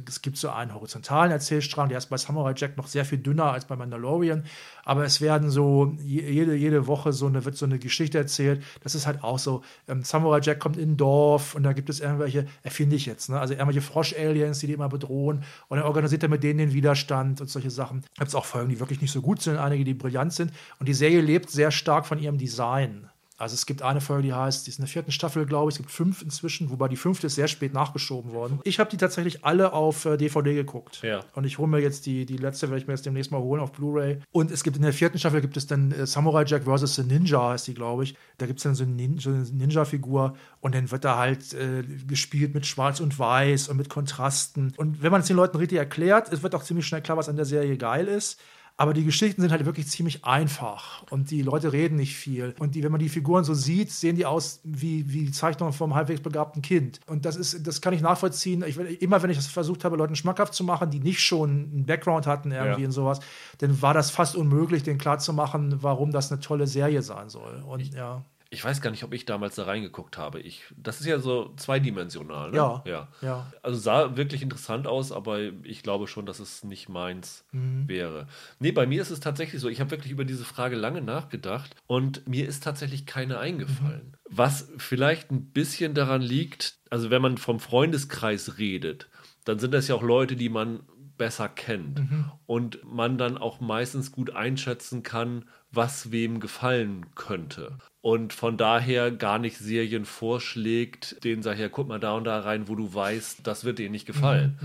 [0.07, 3.45] es gibt so einen horizontalen Erzählstrang, der ist bei Samurai Jack noch sehr viel dünner
[3.45, 4.45] als bei Mandalorian,
[4.85, 8.63] aber es werden so jede, jede Woche so eine, wird so eine Geschichte erzählt.
[8.83, 11.89] Das ist halt auch so, ähm, Samurai Jack kommt in ein Dorf und da gibt
[11.89, 13.39] es irgendwelche, erfinde ich jetzt, ne?
[13.39, 17.41] also irgendwelche Frosch-Aliens, die die immer bedrohen und dann organisiert er mit denen den Widerstand
[17.41, 18.03] und solche Sachen.
[18.15, 20.87] Gibt es auch Folgen, die wirklich nicht so gut sind, einige, die brillant sind und
[20.87, 23.09] die Serie lebt sehr stark von ihrem Design.
[23.39, 25.75] Also es gibt eine Folge, die heißt, die ist in der vierten Staffel, glaube ich.
[25.75, 28.59] Es gibt fünf inzwischen, wobei die fünfte ist sehr spät nachgeschoben worden.
[28.65, 31.01] Ich habe die tatsächlich alle auf äh, DVD geguckt.
[31.03, 31.21] Ja.
[31.33, 33.61] Und ich hole mir jetzt die, die letzte, werde ich mir jetzt demnächst mal holen
[33.61, 34.19] auf Blu-ray.
[34.33, 36.95] Und es gibt in der vierten Staffel gibt es dann äh, Samurai Jack vs.
[36.95, 38.15] The Ninja, heißt die, glaube ich.
[38.39, 41.53] Da gibt es dann so eine, Nin so eine Ninja-Figur und dann wird da halt
[41.53, 44.73] äh, gespielt mit Schwarz und Weiß und mit Kontrasten.
[44.75, 47.29] Und wenn man es den Leuten richtig erklärt, es wird auch ziemlich schnell klar, was
[47.29, 48.39] an der Serie geil ist.
[48.81, 52.55] Aber die Geschichten sind halt wirklich ziemlich einfach und die Leute reden nicht viel.
[52.59, 55.73] Und die, wenn man die Figuren so sieht, sehen die aus wie, wie die Zeichnungen
[55.73, 57.01] vom halbwegs begabten Kind.
[57.05, 58.63] Und das ist, das kann ich nachvollziehen.
[58.65, 61.85] Ich, immer wenn ich das versucht habe, Leuten schmackhaft zu machen, die nicht schon einen
[61.85, 62.85] Background hatten irgendwie Ja.
[62.85, 63.19] in sowas,
[63.57, 67.61] dann war das fast unmöglich, denen klarzumachen, warum das eine tolle Serie sein soll.
[67.67, 68.23] Und ja.
[68.51, 70.39] Ich weiß gar nicht, ob ich damals da reingeguckt habe.
[70.39, 72.57] Ich, das ist ja so zweidimensional, ne?
[72.57, 73.07] Ja, ja.
[73.21, 73.53] ja.
[73.61, 77.87] Also sah wirklich interessant aus, aber ich glaube schon, dass es nicht meins Mhm.
[77.87, 78.27] wäre.
[78.59, 79.69] Nee, bei mir ist es tatsächlich so.
[79.69, 84.07] Ich habe wirklich über diese Frage lange nachgedacht und mir ist tatsächlich keine eingefallen.
[84.07, 84.15] Mhm.
[84.35, 89.09] Was vielleicht ein bisschen daran liegt, also wenn man vom Freundeskreis redet,
[89.45, 90.81] dann sind das ja auch Leute, die man
[91.17, 92.31] besser kennt Mhm.
[92.45, 97.77] und man dann auch meistens gut einschätzen kann, was wem gefallen könnte.
[98.01, 102.39] Und von daher gar nicht Serien vorschlägt, denen sag ja, guck mal da und da
[102.39, 104.57] rein, wo du weißt, das wird dir nicht gefallen.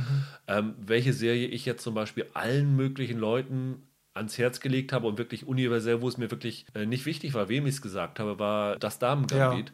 [0.46, 3.82] Ähm, welche Serie ich jetzt zum Beispiel allen möglichen Leuten
[4.14, 7.48] ans Herz gelegt habe und wirklich universell, wo es mir wirklich äh, nicht wichtig war,
[7.48, 9.72] wem ich es gesagt habe, war das Damengambit,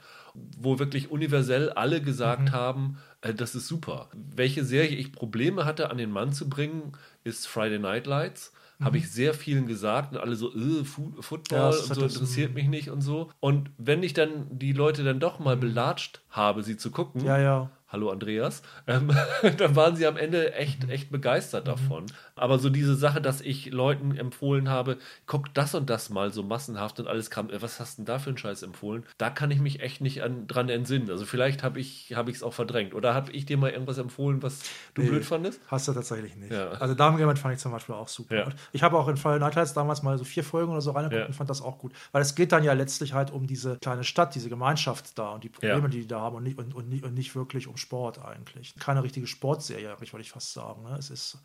[0.59, 4.09] wo wirklich universell alle gesagt haben, äh, das ist super.
[4.15, 6.93] Welche Serie ich Probleme hatte, an den Mann zu bringen,
[7.23, 8.55] ist Friday Night Lights.
[8.81, 12.69] Habe ich sehr vielen gesagt und alle so, äh, Football Ja, und so interessiert mich
[12.69, 13.31] nicht und so.
[13.41, 17.39] Und wenn ich dann die Leute dann doch mal belatscht habe, sie zu gucken, Ja,
[17.39, 17.71] ja.
[17.91, 19.11] Hallo Andreas, ähm,
[19.59, 22.07] dann waren sie am Ende echt, echt begeistert davon.
[22.37, 26.43] Aber so diese Sache, dass ich Leuten empfohlen habe, guck das und das mal so
[26.43, 29.05] massenhaft und alles kam, äh, was hast du denn da für einen Scheiß empfohlen?
[29.19, 31.11] Da kann ich mich echt nicht an, dran entsinnen.
[31.11, 32.95] Also vielleicht habe ich es auch verdrängt.
[32.95, 34.61] Oder habe ich dir mal irgendwas empfohlen, was
[34.95, 35.09] du Nee.
[35.09, 35.61] blöd fandest?
[35.67, 36.53] Hast du tatsächlich nicht.
[36.53, 36.71] Ja.
[36.73, 38.37] Also Damengambit fand ich zum Beispiel auch super.
[38.37, 38.49] Ja.
[38.73, 41.21] Ich habe auch in Friday Night Lights damals mal so vier Folgen oder so reingeguckt
[41.21, 41.27] Ja.
[41.27, 41.93] und fand das auch gut.
[42.13, 45.45] Weil es geht dann ja letztlich halt um diese kleine Stadt, diese Gemeinschaft da und
[45.45, 45.89] die Probleme, Ja.
[45.89, 48.75] die die da haben und nicht, und, und, nicht, und nicht wirklich um Sport eigentlich.
[48.79, 50.85] Keine richtige Sportserie, würde ich fast sagen.
[50.85, 50.97] Ne?
[50.99, 51.39] Es ist,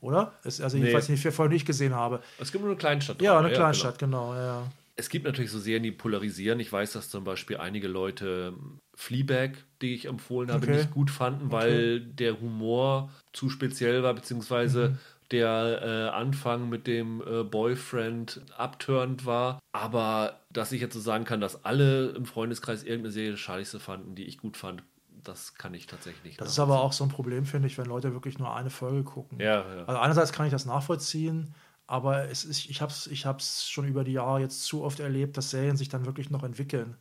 [0.00, 0.32] oder?
[0.44, 2.20] Es, also jedenfalls die vier Folgen, die ich gesehen habe.
[2.38, 3.20] Es gibt nur eine Kleinstadt.
[3.20, 4.34] Ja, eine Kleinstadt, genau.
[4.34, 4.72] ja, ja.
[4.96, 6.60] Es gibt natürlich so Serien, die polarisieren.
[6.60, 8.54] Ich weiß, dass zum Beispiel einige Leute
[8.94, 10.76] Fleabag, die ich empfohlen habe, Okay.
[10.76, 14.98] nicht gut fanden, weil der Humor zu speziell war, beziehungsweise
[15.30, 19.60] der äh, Anfang mit dem äh, Boyfriend abturnt war.
[19.72, 24.14] Aber dass ich jetzt so sagen kann, dass alle im Freundeskreis irgendeine Serie scheiße fanden,
[24.16, 24.82] die ich gut fand,
[25.24, 26.40] das kann ich tatsächlich nicht.
[26.40, 29.04] Das ist aber auch so ein Problem, finde ich, wenn Leute wirklich nur eine Folge
[29.04, 29.40] gucken.
[29.40, 29.84] Ja, ja.
[29.84, 31.54] Also einerseits kann ich das nachvollziehen,
[31.86, 33.26] aber es ist, ich habe es ich
[33.68, 36.96] schon über die Jahre jetzt zu oft erlebt, dass Serien sich dann wirklich noch entwickeln.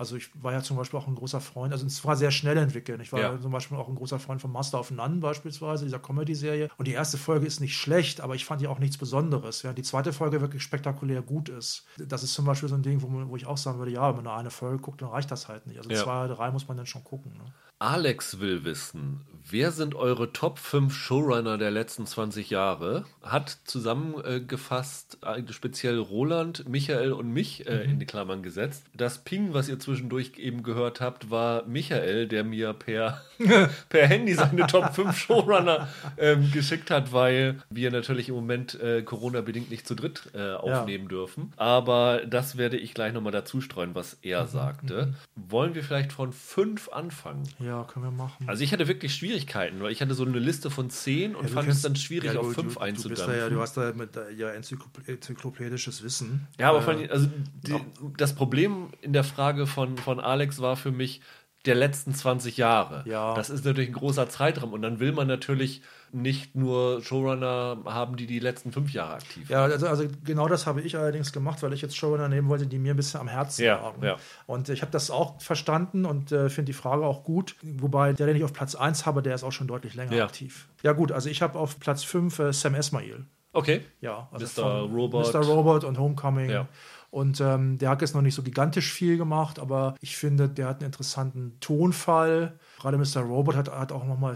[0.00, 2.56] Also ich war ja zum Beispiel auch ein großer Freund, also es war sehr schnell
[2.56, 3.02] entwickelt.
[3.02, 3.38] Ich war ja.
[3.38, 6.70] zum Beispiel auch ein großer Freund von Master of None beispielsweise, dieser Comedy-Serie.
[6.78, 9.62] Und die erste Folge ist nicht schlecht, aber ich fand die auch nichts Besonderes.
[9.62, 11.84] Während die zweite Folge wirklich spektakulär gut ist.
[11.98, 14.16] Das ist zum Beispiel so ein Ding, wo, wo ich auch sagen würde, ja, wenn
[14.16, 15.76] man nur eine Folge guckt, dann reicht das halt nicht.
[15.76, 16.02] Also ja.
[16.02, 17.34] zwei, drei muss man dann schon gucken.
[17.34, 17.52] Ne?
[17.82, 23.06] Alex will wissen, wer sind eure Top 5 Showrunner der letzten 20 Jahre?
[23.22, 27.92] Hat zusammengefasst äh, speziell Roland, Michael und mich äh, mhm.
[27.92, 28.84] in die Klammern gesetzt.
[28.94, 33.22] Das Ping, was ihr zwischendurch eben gehört habt, war Michael, der mir per,
[33.88, 35.88] per Handy seine Top 5 Showrunner
[36.18, 41.04] ähm, geschickt hat, weil wir natürlich im Moment äh, Corona-bedingt nicht zu dritt äh, aufnehmen
[41.04, 41.08] ja.
[41.08, 41.52] dürfen.
[41.56, 44.48] Aber das werde ich gleich nochmal dazu streuen, was er mhm.
[44.48, 45.06] sagte.
[45.06, 45.50] Mhm.
[45.50, 47.48] Wollen wir vielleicht von 5 anfangen?
[47.58, 47.69] Ja.
[47.70, 48.48] Ja, können wir machen.
[48.48, 51.54] Also ich hatte wirklich Schwierigkeiten, weil ich hatte so eine Liste von zehn und ja,
[51.54, 53.32] fand es dann schwierig, ja, auf fünf du, einzudampfen.
[53.32, 56.48] Du, ja, du hast da mit ja enzyklopädisches Wissen.
[56.58, 57.28] Ja, aber äh, also
[57.62, 57.76] die,
[58.16, 61.20] das Problem in der Frage von, von Alex war für mich,
[61.64, 63.04] der letzten 20 Jahre.
[63.06, 63.34] Ja.
[63.34, 68.16] Das ist natürlich ein großer Zeitraum und dann will man natürlich nicht nur Showrunner haben,
[68.16, 71.62] die die letzten fünf Jahre aktiv Ja, also, also genau das habe ich allerdings gemacht,
[71.62, 74.02] weil ich jetzt Showrunner nehmen wollte, die mir ein bisschen am Herzen ja, lagen.
[74.04, 74.16] Ja.
[74.46, 77.56] Und ich habe das auch verstanden und äh, finde die Frage auch gut.
[77.62, 80.24] Wobei der, den ich auf Platz 1 habe, der ist auch schon deutlich länger ja.
[80.24, 80.68] aktiv.
[80.82, 83.24] Ja gut, also ich habe auf Platz 5 äh, Sam Esmail.
[83.52, 83.80] Okay.
[84.00, 84.80] Ja, also Mr.
[84.82, 85.34] Robot.
[85.34, 85.40] Mr.
[85.40, 86.50] Robot und Homecoming.
[86.50, 86.68] Ja.
[87.10, 90.68] Und ähm, der hat jetzt noch nicht so gigantisch viel gemacht, aber ich finde, der
[90.68, 92.58] hat einen interessanten Tonfall.
[92.80, 93.20] Gerade Mr.
[93.20, 94.34] Robot hat, hat auch nochmal,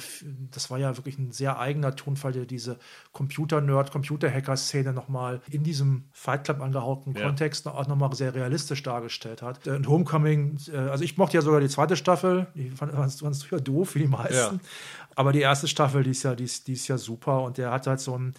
[0.51, 2.79] das war ja wirklich ein sehr eigener Tonfall, der diese
[3.13, 7.25] Computer-Nerd, Computer-Hacker-Szene nochmal in diesem Fight Club angehauchten ja.
[7.25, 9.67] Kontext auch nochmal sehr realistisch dargestellt hat.
[9.67, 13.59] Und Homecoming, äh, also ich mochte ja sogar die zweite Staffel, die fand es ja
[13.59, 14.57] doof wie die meisten.
[14.57, 14.61] Ja.
[15.17, 17.71] Aber die erste Staffel, die ist ja, die ist, die ist ja super und der
[17.71, 18.35] hat halt so ein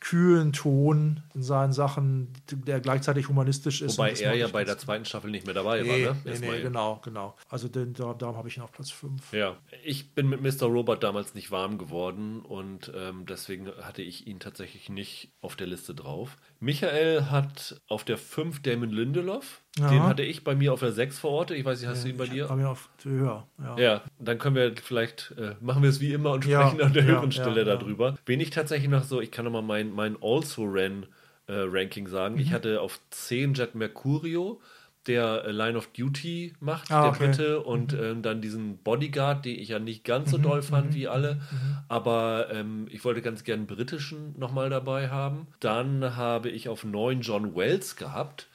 [0.00, 3.98] kühlen Ton in seinen Sachen, der gleichzeitig humanistisch ist.
[3.98, 6.20] Wobei er ja bei der zweiten Staffel nicht mehr dabei nee, war, ne?
[6.24, 7.34] Nee, nee, genau, genau.
[7.48, 9.32] Also den, darum habe ich ihn auf Platz 5.
[9.32, 10.66] Ja, ich bin mit Mr.
[10.66, 15.66] Robot damals nicht warm geworden und ähm, deswegen hatte ich ihn tatsächlich nicht auf der
[15.66, 16.36] Liste drauf.
[16.66, 19.62] Michael hat auf der 5 Damon Lindelof.
[19.78, 19.88] Ja.
[19.88, 21.56] Den hatte ich bei mir auf der 6 verortet.
[21.56, 22.48] Ich weiß nicht, hast ja, du ihn bei dir?
[22.48, 23.46] Bei mir auf höher.
[23.62, 23.78] Ja.
[23.78, 27.04] ja, dann können wir vielleicht, äh, machen wir es wie immer und sprechen an der
[27.04, 28.16] höheren Stelle darüber.
[28.26, 31.06] Wen ich tatsächlich noch so, ich kann nochmal mein, mein Also-Ran
[31.46, 32.34] äh, Ranking sagen.
[32.34, 32.40] Mhm.
[32.40, 34.60] Ich hatte auf 10 Jet Mercurio,
[35.06, 37.26] der äh, Line of Duty macht, ah, der okay.
[37.26, 38.04] Brite, und mhm.
[38.04, 40.42] ähm, dann diesen Bodyguard, den ich ja nicht ganz so mhm.
[40.42, 40.94] doll fand mhm.
[40.94, 41.78] wie alle, mhm.
[41.88, 45.46] aber ähm, ich wollte ganz gern einen britischen nochmal dabei haben.
[45.60, 48.48] Dann habe ich auf 9 John Wells gehabt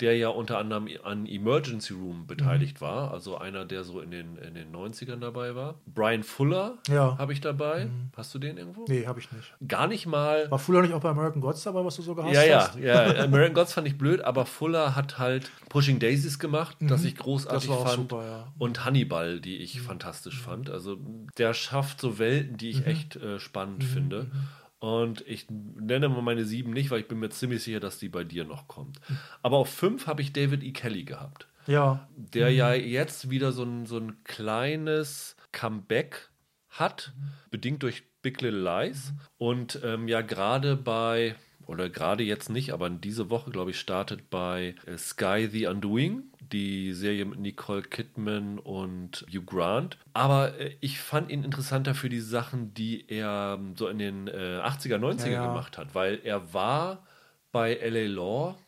[0.00, 2.84] der ja unter anderem an Emergency Room beteiligt mhm.
[2.84, 5.76] war, also einer, der so in den, in den 90ern dabei war.
[5.86, 7.16] Brian Fuller ja.
[7.18, 7.86] habe ich dabei.
[7.86, 8.10] Mhm.
[8.16, 8.84] Hast du den irgendwo?
[8.88, 9.54] Nee, habe ich nicht.
[9.66, 10.50] Gar nicht mal.
[10.50, 12.78] War Fuller nicht auch bei American Gods dabei, was du so gehasst ja, hast?
[12.78, 13.24] Ja, ja.
[13.24, 16.88] American Gods fand ich blöd, aber Fuller hat halt Pushing Daisies gemacht, mhm.
[16.88, 18.10] das ich großartig das fand.
[18.10, 18.52] Super, ja.
[18.58, 19.84] Und Hannibal, die ich mhm.
[19.84, 20.70] fantastisch fand.
[20.70, 20.98] Also
[21.38, 22.86] der schafft so Welten, die ich mhm.
[22.86, 23.86] echt äh, spannend mhm.
[23.86, 24.30] finde.
[24.78, 28.08] Und ich nenne mal meine sieben nicht, weil ich bin mir ziemlich sicher, dass die
[28.08, 29.00] bei dir noch kommt.
[29.42, 30.72] Aber auf fünf habe ich David E.
[30.72, 31.48] Kelly gehabt.
[31.66, 32.08] Ja.
[32.16, 32.56] Der mhm.
[32.56, 36.30] ja jetzt wieder so ein, so ein kleines Comeback
[36.68, 37.28] hat, mhm.
[37.50, 39.12] bedingt durch Big Little Lies.
[39.12, 39.20] Mhm.
[39.38, 41.36] Und ähm, ja, gerade bei,
[41.66, 46.24] oder gerade jetzt nicht, aber diese Woche, glaube ich, startet bei äh, Sky the Undoing
[46.52, 49.98] die Serie mit Nicole Kidman und Hugh Grant.
[50.12, 54.28] Aber äh, ich fand ihn interessanter für die Sachen, die er ähm, so in den
[54.28, 55.46] äh, 80er, 90er ja, ja.
[55.46, 57.04] gemacht hat, weil er war
[57.52, 58.58] bei LA Law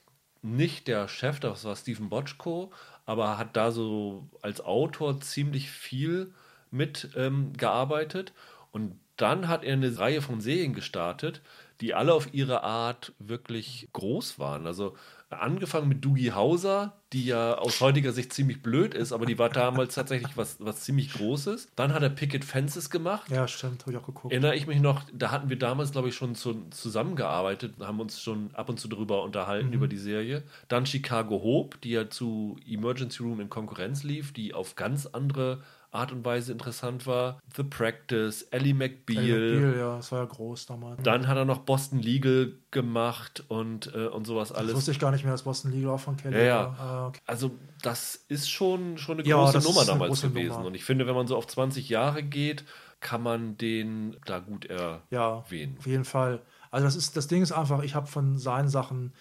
[0.43, 2.73] nicht der Chef, das war Stephen Bochco,
[3.07, 6.33] aber hat da so als Autor ziemlich viel
[6.71, 8.31] mitgearbeitet.
[8.31, 11.43] Ähm, und dann hat er eine Reihe von Serien gestartet,
[11.81, 14.67] die alle auf ihre Art wirklich groß waren.
[14.67, 14.97] Also
[15.31, 19.49] angefangen mit Doogie Hauser, die ja aus heutiger Sicht ziemlich blöd ist, aber die war
[19.49, 21.69] damals tatsächlich was, was ziemlich Großes.
[21.77, 23.31] Dann hat er Picket Fences gemacht.
[23.31, 24.33] Ja, stimmt, habe ich auch geguckt.
[24.33, 28.21] Erinnere ich mich noch, da hatten wir damals, glaube ich, schon zu, zusammengearbeitet, haben uns
[28.21, 29.75] schon ab und zu darüber unterhalten, mhm.
[29.75, 30.43] über die Serie.
[30.69, 35.63] Dann Chicago Hope, die ja zu Emergency Room in Konkurrenz lief, die auf ganz andere
[35.91, 37.41] Art und Weise interessant war.
[37.57, 39.25] The Practice, Ellie McBeal.
[39.25, 41.03] Ellie McBeal, ja, das war ja groß damals.
[41.03, 44.69] Dann hat er noch Boston Legal gemacht und, äh, und sowas alles.
[44.69, 46.57] Das wusste ich gar nicht mehr, dass Boston Legal auch von Kelly ja, ja.
[46.67, 46.81] war.
[46.81, 47.21] Ah, okay.
[47.27, 50.49] Also das ist schon, schon eine große ja, Nummer damals gewesen.
[50.49, 50.67] Nummer.
[50.67, 52.65] Und ich finde, wenn man so auf 20 Jahre geht,
[53.01, 55.01] kann man den da gut erwähnen.
[55.11, 56.43] Ja, auf jeden Fall.
[56.71, 59.13] Also das ist, das Ding ist einfach, ich habe von seinen Sachen,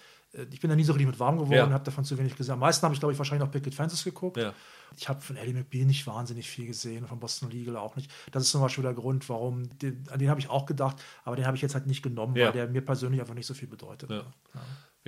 [0.50, 1.70] ich bin da nie so richtig mit warm geworden, Ja.
[1.70, 2.52] habe davon zu wenig gesehen.
[2.54, 4.36] Am meisten habe ich, glaube ich, wahrscheinlich noch Picket Fences geguckt.
[4.36, 4.52] Ja.
[4.96, 8.10] Ich habe von Eddie McBeal nicht wahnsinnig viel gesehen, von Boston Legal auch nicht.
[8.32, 11.36] Das ist zum Beispiel der Grund, warum, den, an den habe ich auch gedacht, aber
[11.36, 12.46] den habe ich jetzt halt nicht genommen, Ja.
[12.46, 14.10] weil der mir persönlich einfach nicht so viel bedeutet.
[14.10, 14.22] Ja.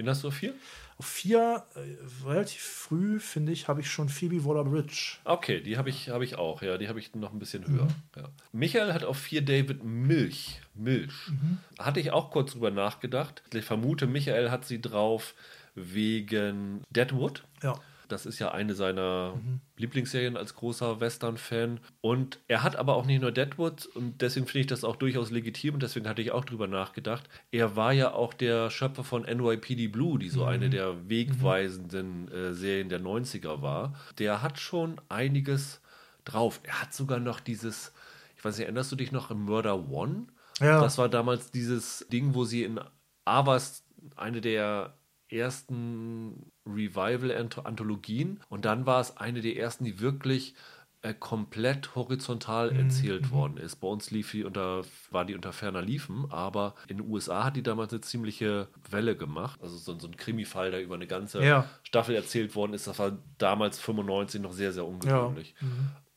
[0.00, 0.54] Wen hast du auf vier?
[0.96, 5.18] Auf vier, äh, relativ früh, finde ich, habe ich schon Phoebe Waller-Bridge.
[5.24, 6.78] Okay, die habe ich, hab ich auch, ja.
[6.78, 7.72] Die habe ich noch ein bisschen Mhm.
[7.76, 7.88] höher.
[8.16, 8.22] Ja.
[8.52, 10.62] Michael hat auf vier David Milch.
[10.74, 11.12] Milch.
[11.28, 11.58] Mhm.
[11.78, 13.42] Hatte ich auch kurz drüber nachgedacht.
[13.52, 15.34] Ich vermute, Michael hat sie drauf
[15.74, 17.44] wegen Deadwood.
[17.62, 17.78] Ja.
[18.12, 19.61] Das ist ja eine seiner Mhm.
[19.77, 21.81] Lieblingsserien als großer Western-Fan.
[22.01, 25.31] Und er hat aber auch nicht nur Deadwood und deswegen finde ich das auch durchaus
[25.31, 27.29] legitim und deswegen hatte ich auch drüber nachgedacht.
[27.51, 32.53] Er war ja auch der Schöpfer von NYPD Blue, die so eine der wegweisenden äh,
[32.55, 33.94] Serien der 90er war.
[34.18, 35.81] Der hat schon einiges
[36.25, 36.61] drauf.
[36.64, 37.92] Er hat sogar noch dieses,
[38.37, 40.27] ich weiß nicht, erinnerst du dich noch an Murder One?
[40.61, 40.81] Ja.
[40.81, 42.79] Das war damals dieses Ding, wo sie in
[43.25, 43.85] Avas
[44.16, 44.94] eine der
[45.29, 50.54] ersten Revival-Anthologien und dann war es eine der ersten, die wirklich
[51.02, 53.76] äh, komplett horizontal erzählt worden ist.
[53.76, 57.56] Bei uns lief die unter, war die unter ferner Liefen, aber in den USA hat
[57.56, 59.59] die damals eine ziemliche Welle gemacht.
[59.62, 61.64] Also so, so ein Krimi-Fall, der über eine ganze Ja.
[61.83, 65.54] Staffel erzählt worden ist, das war damals 95 noch sehr, sehr ungewöhnlich.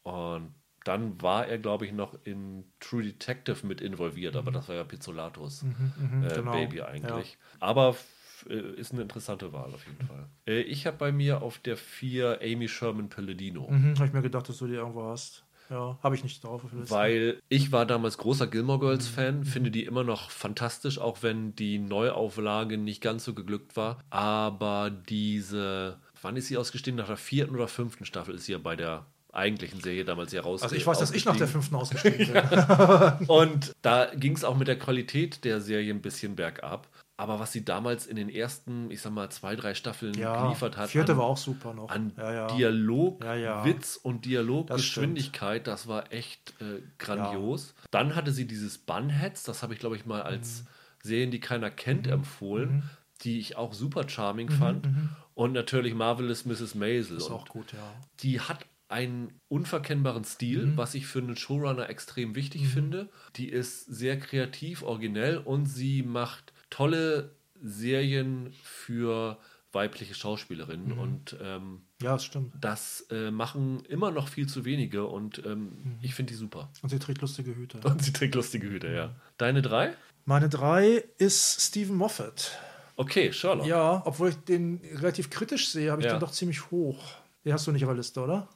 [0.03, 4.75] Und dann war er, glaube ich, noch in True Detective mit involviert, aber das war
[4.75, 6.51] ja Pizzolatos äh, genau.
[6.51, 7.37] Baby eigentlich.
[7.61, 8.12] Aber f- äh,
[8.51, 10.27] ist eine interessante Wahl auf jeden Fall.
[10.47, 13.69] Äh, ich habe bei mir auf der 4 Amy Sherman Palladino.
[13.69, 15.43] Mhm, habe ich mir gedacht, dass du die irgendwo hast.
[15.69, 16.61] Ja, habe ich nicht drauf.
[16.71, 21.55] Weil ich war damals großer Gilmore Girls Fan, finde die immer noch fantastisch, auch wenn
[21.55, 23.99] die Neuauflage nicht ganz so geglückt war.
[24.09, 26.97] Aber diese, wann ist sie ausgestiegen?
[26.97, 30.41] Nach der vierten oder fünften Staffel ist sie ja bei der eigentlichen Serie damals ja
[30.41, 30.61] raus.
[30.61, 32.33] Also ich weiß, dass ich nach der fünften ausgestiegen
[33.19, 33.27] bin.
[33.27, 36.87] Und da ging es auch mit der Qualität der Serie ein bisschen bergab.
[37.23, 40.75] Aber was sie damals in den ersten, ich sag mal, zwei, drei Staffeln Ja, geliefert
[40.75, 41.89] hat, vierte an, war auch super noch.
[41.89, 42.47] an ja, ja.
[42.47, 43.23] Dialog.
[43.63, 47.73] Witz und Das Dialoggeschwindigkeit, das, war echt äh, grandios.
[47.91, 50.25] Dann hatte sie dieses Bunheads, das habe ich, glaube ich, mal Mhm.
[50.27, 50.65] als
[51.01, 52.83] Serien, die keiner kennt, empfohlen,
[53.21, 54.89] die ich auch super charming Mhm, fand.
[55.33, 56.75] Und natürlich Marvelous Mrs.
[56.75, 57.17] Maisel.
[57.17, 57.79] ist Und auch gut, ja.
[58.19, 60.77] die hat einen unverkennbaren Stil, Mhm.
[60.77, 63.09] was ich für einen Showrunner extrem wichtig finde.
[63.37, 67.31] Die ist sehr kreativ, originell und sie macht tolle
[67.61, 69.37] Serien für
[69.71, 70.93] weibliche Schauspielerinnen.
[70.93, 70.99] Mhm.
[70.99, 72.53] Und ähm, Ja, das stimmt.
[72.59, 75.99] das äh, machen immer noch viel zu wenige und ähm, Mhm.
[76.01, 76.69] ich finde die super.
[76.81, 77.79] Und sie trägt lustige Hüte.
[77.87, 79.15] Und sie trägt lustige Hüte, ja.
[79.37, 79.95] Deine drei?
[80.25, 82.57] Meine drei ist Stephen Moffat.
[82.95, 83.65] Okay, Sherlock.
[83.65, 86.13] Ja, obwohl ich den relativ kritisch sehe, habe ich Ja.
[86.15, 87.03] den doch ziemlich hoch.
[87.43, 88.47] Den hast du nicht auf der Liste, oder?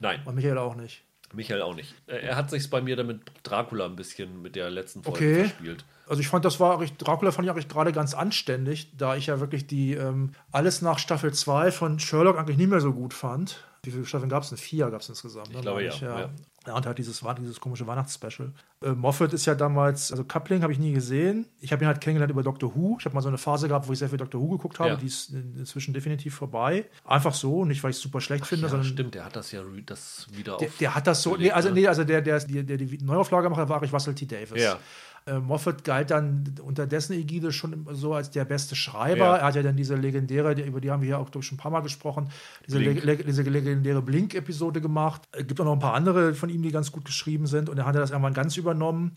[0.00, 1.03] Nein, Und Michael auch nicht.
[1.34, 1.94] Michael auch nicht.
[2.06, 5.38] Äh, Er hat sich bei mir damit Dracula ein bisschen mit der letzten Folge Okay.
[5.46, 5.84] verspielt.
[6.06, 9.26] Also ich fand, das war recht, Dracula fand ich eigentlich gerade ganz anständig, da ich
[9.26, 13.14] ja wirklich die ähm, alles nach Staffel 2 von Sherlock eigentlich nie mehr so gut
[13.14, 13.64] fand.
[13.84, 14.58] Wie viele Staffeln gab es denn?
[14.58, 15.48] Vier gab es insgesamt.
[15.50, 16.30] ne, Ich glaube, meine ja, ja.
[16.66, 18.52] Ja, und halt dieses, war dieses komische Weihnachtsspecial.
[18.82, 21.46] Äh, Moffat ist ja damals, also Coupling habe ich nie gesehen.
[21.60, 22.96] Ich habe ihn halt kennengelernt über Doctor Who.
[22.98, 24.90] Ich habe mal so eine Phase gehabt, wo ich sehr viel Doctor Who geguckt habe.
[24.90, 24.96] Ja.
[24.96, 26.86] Die ist in- inzwischen definitiv vorbei.
[27.04, 29.52] Einfach so, nicht weil ich es super schlecht finde, Ja, sondern stimmt, der hat das
[29.52, 30.76] ja das wieder der, auf.
[30.78, 31.74] der hat das so, nee, also ne?
[31.74, 34.24] nee, also der, der, der, der die Neuauflage macht, war ich Russell T.
[34.26, 34.62] Davis.
[34.62, 34.78] Ja.
[35.26, 39.24] Äh, Moffat galt dann unter dessen Ägide schon so als der beste Schreiber.
[39.24, 39.36] Ja.
[39.36, 41.60] Er hat ja dann diese legendäre, über die haben wir ja auch durch schon ein
[41.60, 42.30] paar Mal gesprochen,
[42.66, 43.04] diese, Blink.
[43.04, 45.22] le diese legendäre Blink-Episode gemacht.
[45.32, 47.78] Es gibt auch noch ein paar andere von ihm, die ganz gut geschrieben sind und
[47.78, 49.12] er hat das irgendwann ganz übernommen.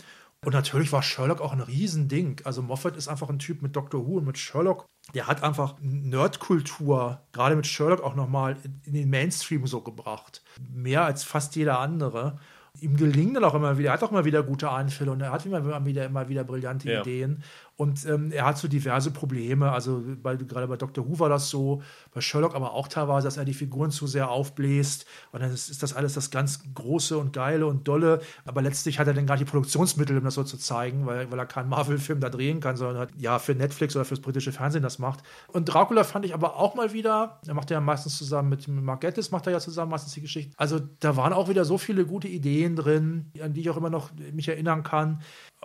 [0.46, 2.41] Und natürlich war Sherlock auch ein Riesending.
[2.43, 4.86] Also Moffat ist einfach ein Typ mit Doctor Who und mit Sherlock.
[5.13, 10.43] Der hat einfach Nerdkultur, gerade mit Sherlock auch nochmal in den Mainstream so gebracht.
[10.72, 12.39] Mehr als fast jeder andere.
[12.82, 15.32] Ihm gelingen dann auch immer wieder, er hat auch immer wieder gute Einfälle und er
[15.32, 17.02] hat immer wieder, immer wieder brillante Ja.
[17.02, 17.44] Ideen.
[17.78, 19.72] Und ähm, er hat so diverse Probleme.
[19.72, 21.08] Also bei, gerade bei Dr.
[21.08, 24.32] Who war das so, bei Sherlock aber auch teilweise, dass er die Figuren zu sehr
[24.32, 25.06] aufbläst.
[25.32, 28.22] Und dann ist, ist das alles das ganz Große und Geile und Dolle.
[28.46, 31.30] Aber letztlich hat er dann gar nicht die Produktionsmittel, um das so zu zeigen, weil,
[31.30, 34.52] weil er keinen Marvel-Film da drehen kann, sondern halt, ja, für Netflix oder fürs britische
[34.52, 35.22] Fernsehen das macht.
[35.48, 39.02] Und Dracula fand ich aber auch mal wieder, er macht ja meistens zusammen mit Mark
[39.02, 40.56] Gatiss, macht er ja zusammen meistens die Geschichte.
[40.58, 43.92] Also da waren auch wieder so viele gute Ideen drin, an die ich auch immer
[43.92, 45.22] noch mich erinnern kann.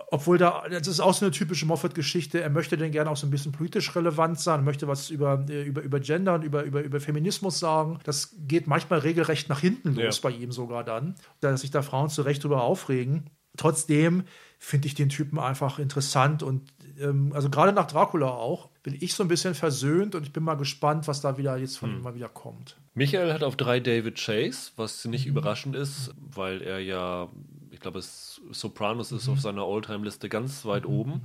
[0.09, 2.41] Obwohl da, das ist auch so eine typische Moffat-Geschichte.
[2.41, 5.63] Er möchte dann gerne auch so ein bisschen politisch relevant sein, möchte was über, äh,
[5.63, 7.99] über, über Gender und über, über, über Feminismus sagen.
[8.03, 10.29] Das geht manchmal regelrecht nach hinten los Ja.
[10.29, 13.29] bei ihm sogar dann, dass sich da Frauen zu Recht drüber aufregen.
[13.55, 14.23] Trotzdem
[14.57, 19.13] finde ich den Typen einfach interessant und ähm, also gerade nach Dracula auch bin ich
[19.13, 22.01] so ein bisschen versöhnt und ich bin mal gespannt, was da wieder jetzt von ihm
[22.01, 22.77] mal wieder kommt.
[22.95, 25.31] Michael hat auf drei David Chase, was nicht Mhm.
[25.31, 27.29] überraschend ist, weil er ja,
[27.83, 29.17] glaube, Sopranos Mhm.
[29.17, 31.21] ist auf seiner Alltime-Liste ganz weit oben.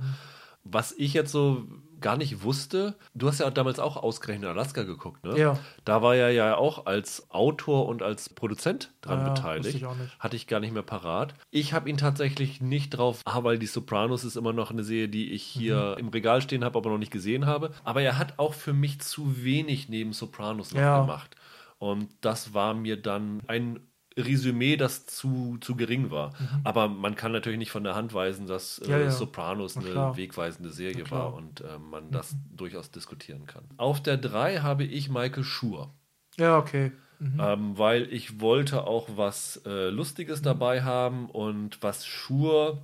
[0.65, 1.65] Was ich jetzt so
[2.01, 5.37] gar nicht wusste, du hast ja damals auch ausgerechnet Alaska geguckt, ne?
[5.39, 5.57] Ja.
[5.85, 9.75] Da war er ja auch als Autor und als Produzent dran ja, beteiligt.
[9.75, 10.19] ich auch nicht.
[10.19, 11.33] Hatte ich gar nicht mehr parat.
[11.49, 15.07] Ich habe ihn tatsächlich nicht drauf, ah, weil die Sopranos ist immer noch eine Serie,
[15.09, 15.99] die ich hier Mhm.
[15.99, 17.71] im Regal stehen habe, aber noch nicht gesehen habe.
[17.85, 21.01] Aber er hat auch für mich zu wenig neben Sopranos noch Ja.
[21.01, 21.35] gemacht.
[21.79, 23.79] Und das war mir dann ein
[24.19, 26.33] Resümee, das zu, zu gering war.
[26.63, 28.91] Aber man kann natürlich nicht von der Hand weisen, dass äh, Mhm.
[28.91, 29.11] Ja, ja.
[29.11, 30.17] Sopranos Na eine klar.
[30.17, 33.63] wegweisende Serie war und äh, man das durchaus diskutieren kann.
[33.77, 35.93] Auf der 3 habe ich Michael Schur.
[36.37, 36.91] Ja, okay.
[37.21, 42.81] Ähm, weil ich wollte auch was äh, Lustiges dabei haben und was Schur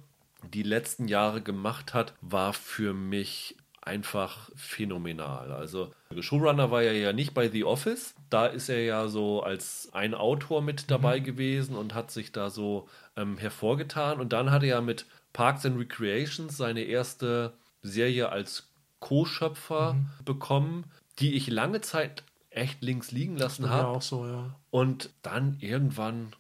[0.54, 3.56] die letzten Jahre gemacht hat, war für mich
[3.86, 5.52] einfach phänomenal.
[5.52, 8.16] Also Showrunner war er ja nicht bei The Office.
[8.30, 12.50] Da ist er ja so als ein Autor mit dabei gewesen und hat sich da
[12.50, 14.20] so ähm, hervorgetan.
[14.20, 18.70] Und dann hat er ja mit Parks and Recreations seine erste Serie als
[19.00, 20.86] Co-Schöpfer bekommen,
[21.20, 23.88] die ich lange Zeit echt links liegen lassen Ja, habe.
[23.90, 24.56] auch so, ja.
[24.72, 26.34] Und dann irgendwann,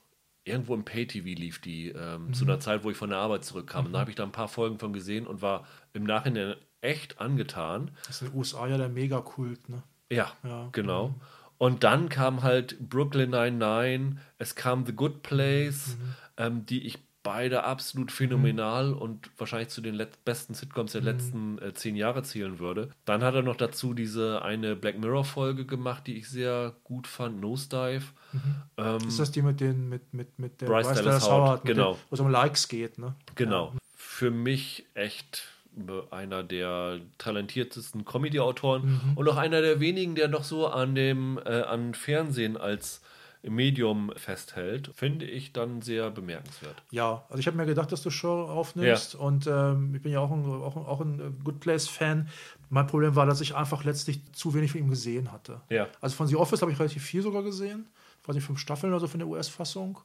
[0.46, 3.88] irgendwo im Pay-TV lief die, ähm, zu einer Zeit, wo ich von der Arbeit zurückkam.
[3.88, 6.56] Und da habe ich da ein paar Folgen von gesehen und war im Nachhinein
[6.86, 7.92] echt angetan.
[8.08, 9.84] Das ist in den USA ja der Megakult, ne?
[10.10, 10.70] Ja, Ja.
[10.72, 11.16] genau.
[11.58, 15.96] Und dann kam halt Brooklyn 99, es kam The Good Place,
[16.38, 21.74] ähm, die ich beide absolut phänomenal und wahrscheinlich zu den besten Sitcoms der letzten äh,
[21.74, 22.92] zehn Jahre zählen würde.
[23.06, 27.42] Dann hat er noch dazu diese eine Black Mirror-Folge gemacht, die ich sehr gut fand,
[27.42, 28.04] Nosedive.
[28.78, 31.98] Ähm, Ist das die mit den, mit, mit, mit der Bryce Dallas Howard, mit genau.
[32.10, 33.16] Wo es um Likes geht, ne?
[33.34, 33.74] Genau.
[33.96, 35.48] Für mich echt
[36.12, 41.62] einer der talentiertesten Comedy-Autoren und auch einer der wenigen, der noch so an dem äh,
[41.62, 43.02] an Fernsehen als
[43.50, 46.76] Medium festhält, finde ich dann sehr bemerkenswert.
[46.92, 50.20] Ja, also ich habe mir gedacht, dass du Show aufnimmst und ähm, ich bin ja
[50.20, 52.28] auch ein, auch, auch ein äh, Good Place-Fan.
[52.70, 55.62] Mein Problem war, dass ich einfach letztlich zu wenig von ihm gesehen hatte.
[55.70, 55.88] Ja.
[56.02, 57.88] Also von The Office habe ich relativ viel sogar gesehen.
[58.28, 60.00] Nicht, fünf Staffeln oder so von der US-Fassung.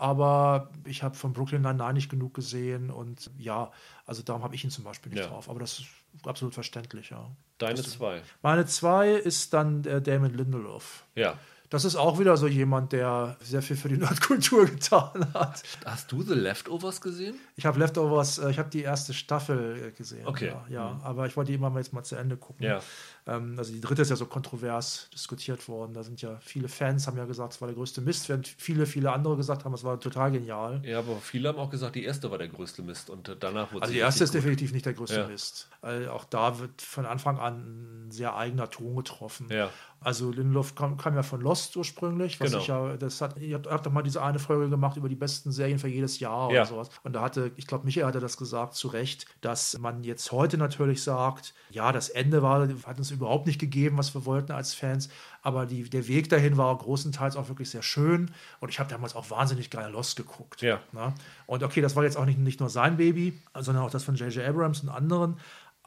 [0.00, 3.70] Aber ich habe von Brooklyn Nine-Nine nicht genug gesehen und ja,
[4.06, 5.26] also darum habe ich ihn zum Beispiel nicht Ja.
[5.28, 5.50] drauf.
[5.50, 5.86] Aber das ist
[6.24, 7.30] absolut verständlich, ja.
[7.58, 8.22] Deine zwei.
[8.40, 11.04] Meine zwei ist dann äh, Damon Lindelof.
[11.14, 11.34] Ja.
[11.70, 15.62] Das ist auch wieder so jemand, der sehr viel für die Nerdkultur getan hat.
[15.84, 17.36] Hast du The Leftovers gesehen?
[17.54, 20.26] Ich habe Leftovers, äh, ich habe die erste Staffel äh, gesehen.
[20.26, 20.48] Okay.
[20.48, 21.00] Ja, ja.
[21.04, 22.66] aber ich wollte die immer mal jetzt mal zu Ende gucken.
[22.66, 22.80] Ja.
[23.26, 25.94] Ähm, also die dritte ist ja so kontrovers diskutiert worden.
[25.94, 28.84] Da sind ja viele Fans, haben ja gesagt, es war der größte Mist, während viele,
[28.84, 30.82] viele andere gesagt haben, es war total genial.
[30.84, 33.82] Ja, aber viele haben auch gesagt, die erste war der größte Mist und danach wurde
[33.82, 34.38] Also die erste ist gut.
[34.42, 35.28] definitiv nicht der größte Ja.
[35.28, 35.68] Mist.
[35.82, 39.46] Weil auch da wird von Anfang an ein sehr eigener Ton getroffen.
[39.50, 39.70] Ja.
[40.02, 42.62] Also Lindelof kam, kam ja von Lost ursprünglich, was Genau.
[42.62, 45.14] ich ja, das hat, ihr habt, habt doch mal diese eine Folge gemacht über die
[45.14, 46.62] besten Serien für jedes Jahr Ja.
[46.62, 46.90] oder sowas.
[47.02, 50.56] Und da hatte, ich glaube, Michael hatte das gesagt, zu Recht, dass man jetzt heute
[50.56, 54.72] natürlich sagt, ja, das Ende war, hat uns überhaupt nicht gegeben, was wir wollten als
[54.72, 55.10] Fans,
[55.42, 58.30] aber die, der Weg dahin war großenteils auch wirklich sehr schön.
[58.60, 60.62] Und ich habe damals auch wahnsinnig gerne Lost geguckt.
[60.62, 60.80] Ja.
[60.92, 61.12] Ne?
[61.46, 64.14] Und okay, das war jetzt auch nicht, nicht nur sein Baby, sondern auch das von
[64.14, 64.46] J.J.
[64.46, 65.36] Abrams und anderen.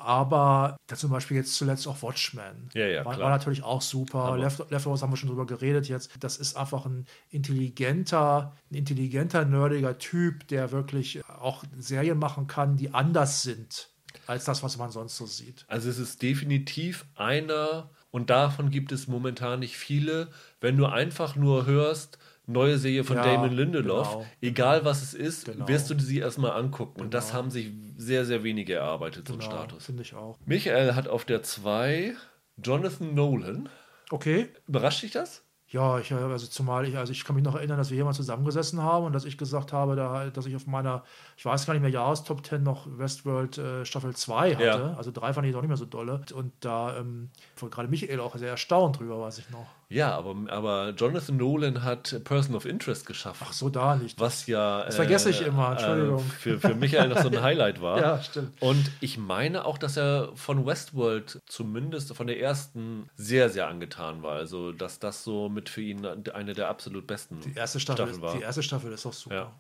[0.04, 2.70] Aber zum Beispiel jetzt zuletzt auch Watchmen.
[2.74, 4.38] Ja, ja, war, war natürlich auch super.
[4.38, 6.12] Left, Leftovers haben wir schon drüber geredet jetzt.
[6.20, 12.76] Das ist einfach ein intelligenter, ein intelligenter, nerdiger Typ, der wirklich auch Serien machen kann,
[12.76, 13.90] die anders sind
[14.28, 15.66] als das, was man sonst so sieht.
[15.68, 20.30] Also es ist definitiv einer, und davon gibt es momentan nicht viele,
[20.62, 24.26] wenn du einfach nur hörst, neue Serie von Ja, Damon Lindelof, genau.
[24.42, 25.68] egal was es ist, Genau.
[25.68, 27.02] wirst du sie erstmal angucken.
[27.02, 29.86] Und das haben sich sehr, sehr wenige erarbeitet, so ein Genau, Status.
[29.86, 30.38] Finde ich auch.
[30.46, 32.16] Michael hat auf der 2
[32.62, 33.70] Jonathan Nolan.
[34.12, 34.50] Okay.
[34.68, 35.44] Überrascht dich das?
[35.70, 38.14] Ja, ich, also zumal ich, also ich kann mich noch erinnern, dass wir hier mal
[38.14, 41.04] zusammengesessen haben und dass ich gesagt habe, da, dass ich auf meiner,
[41.36, 44.64] ich weiß gar nicht mehr, Jahrestop 10 noch Westworld äh, Staffel 2 hatte.
[44.64, 44.94] Ja.
[44.94, 46.22] Also 3 fand ich doch nicht mehr so dolle.
[46.36, 49.66] Und da ähm, war gerade Michael auch sehr erstaunt drüber, weiß ich noch.
[49.90, 53.46] Ja, aber, aber Jonathan Nolan hat Person of Interest geschaffen.
[53.48, 54.20] Ach so, da nicht.
[54.20, 56.20] Was ja Das vergesse ich immer, Entschuldigung.
[56.20, 57.94] Äh, für, für Michael noch so ein Highlight war.
[58.04, 58.52] Ja, stimmt.
[58.62, 64.24] Und ich meine auch, dass er von Westworld zumindest von der ersten sehr, sehr angetan
[64.24, 64.34] war.
[64.34, 68.22] Also, dass das so mit für ihn eine der absolut besten Die erste Staffel, Staffeln
[68.22, 68.36] war.
[68.36, 69.36] die erste Staffel ist auch super.
[69.36, 69.52] Ja.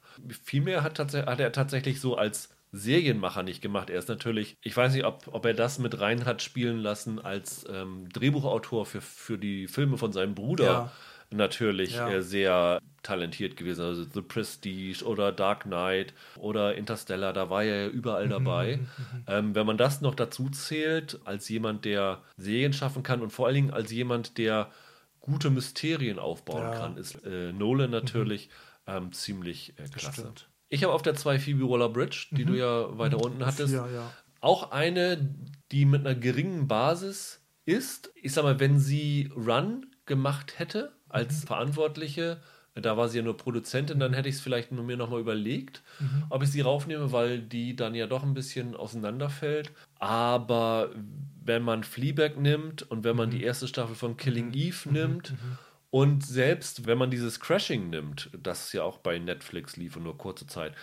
[0.44, 3.90] Viel mehr hat, hat er tatsächlich so als Serienmacher nicht gemacht.
[3.90, 7.20] Er ist natürlich, ich weiß nicht, ob, ob er das mit rein hat spielen lassen
[7.20, 10.66] als ähm, Drehbuchautor für, für die Filme von seinem Bruder.
[10.66, 10.92] Ja.
[11.30, 12.10] Natürlich Ja.
[12.10, 13.84] äh, sehr talentiert gewesen.
[13.86, 18.80] Also The Prestige oder Dark Knight oder Interstellar, da war er ja Mhm, überall dabei.
[19.28, 23.48] Ähm, wenn man das noch dazu zählt, als jemand, der Serien schaffen kann und vor
[23.48, 24.72] allen Dingen als jemand, der
[25.22, 26.72] gute Mysterien aufbauen Ja.
[26.72, 28.50] kann, ist äh, Nolan natürlich
[28.88, 30.22] ähm, ziemlich äh, klasse.
[30.22, 30.50] stimmt.
[30.74, 33.74] Ich habe auf der 2 Phoebe Waller-Bridge, die du ja weiter unten hattest.
[33.74, 34.12] Ja, ja.
[34.42, 35.36] auch eine,
[35.72, 38.12] die mit einer geringen Basis ist.
[38.16, 41.48] Ich sag mal, wenn sie Run gemacht hätte als Mhm.
[41.48, 42.42] Verantwortliche,
[42.74, 46.24] da war sie ja nur Produzentin, dann hätte ich es vielleicht mir nochmal überlegt, Mhm.
[46.32, 49.72] ob ich sie raufnehme, weil die dann ja doch ein bisschen auseinanderfällt.
[50.00, 50.90] Aber
[51.46, 53.34] wenn man Fleabag nimmt und wenn man Mhm.
[53.34, 55.36] die erste Staffel von Killing Eve nimmt
[55.94, 60.18] und selbst wenn man dieses Crashing nimmt, das ja auch bei Netflix lief und nur
[60.18, 60.74] kurze Zeit,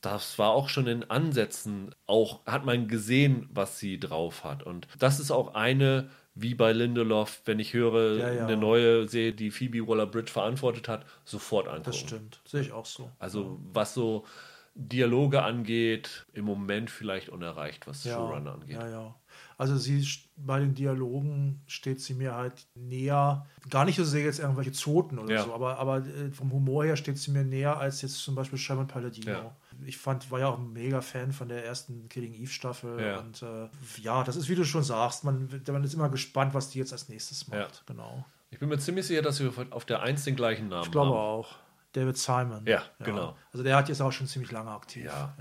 [0.00, 4.64] das war auch schon in Ansätzen, auch hat man gesehen, was sie drauf hat.
[4.64, 8.44] Und das ist auch eine, wie bei Lindelof, wenn ich höre, Ja, ja.
[8.44, 11.84] eine neue Serie, die Phoebe Waller-Bridge verantwortet hat, sofort angucken.
[11.84, 12.40] Das stimmt.
[12.44, 13.08] Sehe ich auch so.
[13.20, 14.26] Also was so
[14.74, 18.70] Dialoge angeht, im Moment vielleicht unerreicht, was Showrunner angeht.
[18.70, 19.14] Ja, ja.
[19.58, 24.38] Also sie bei den Dialogen steht sie mir halt näher, gar nicht so sehr jetzt
[24.38, 25.44] irgendwelche Zoten oder Ja.
[25.44, 28.58] so, aber, aber äh, vom Humor her steht sie mir näher als jetzt zum Beispiel
[28.58, 29.30] Sherman Palladino.
[29.30, 29.56] Ja.
[29.86, 33.18] Ich fand, war ja auch ein mega Fan von der ersten Killing Eve Staffel Ja.
[33.20, 33.68] und äh,
[34.02, 36.92] ja, das ist wie du schon sagst, man, man ist immer gespannt, was die jetzt
[36.92, 37.82] als nächstes macht.
[37.86, 38.24] Genau.
[38.50, 41.10] Ich bin mir ziemlich sicher, dass wir auf der 1 den gleichen Namen Ich glaube
[41.12, 41.16] haben.
[41.18, 41.54] auch.
[41.92, 42.66] David Simon.
[42.66, 43.34] Ja, genau.
[43.52, 45.06] Also der hat jetzt auch schon ziemlich lange aktiv.
[45.06, 45.34] Ja.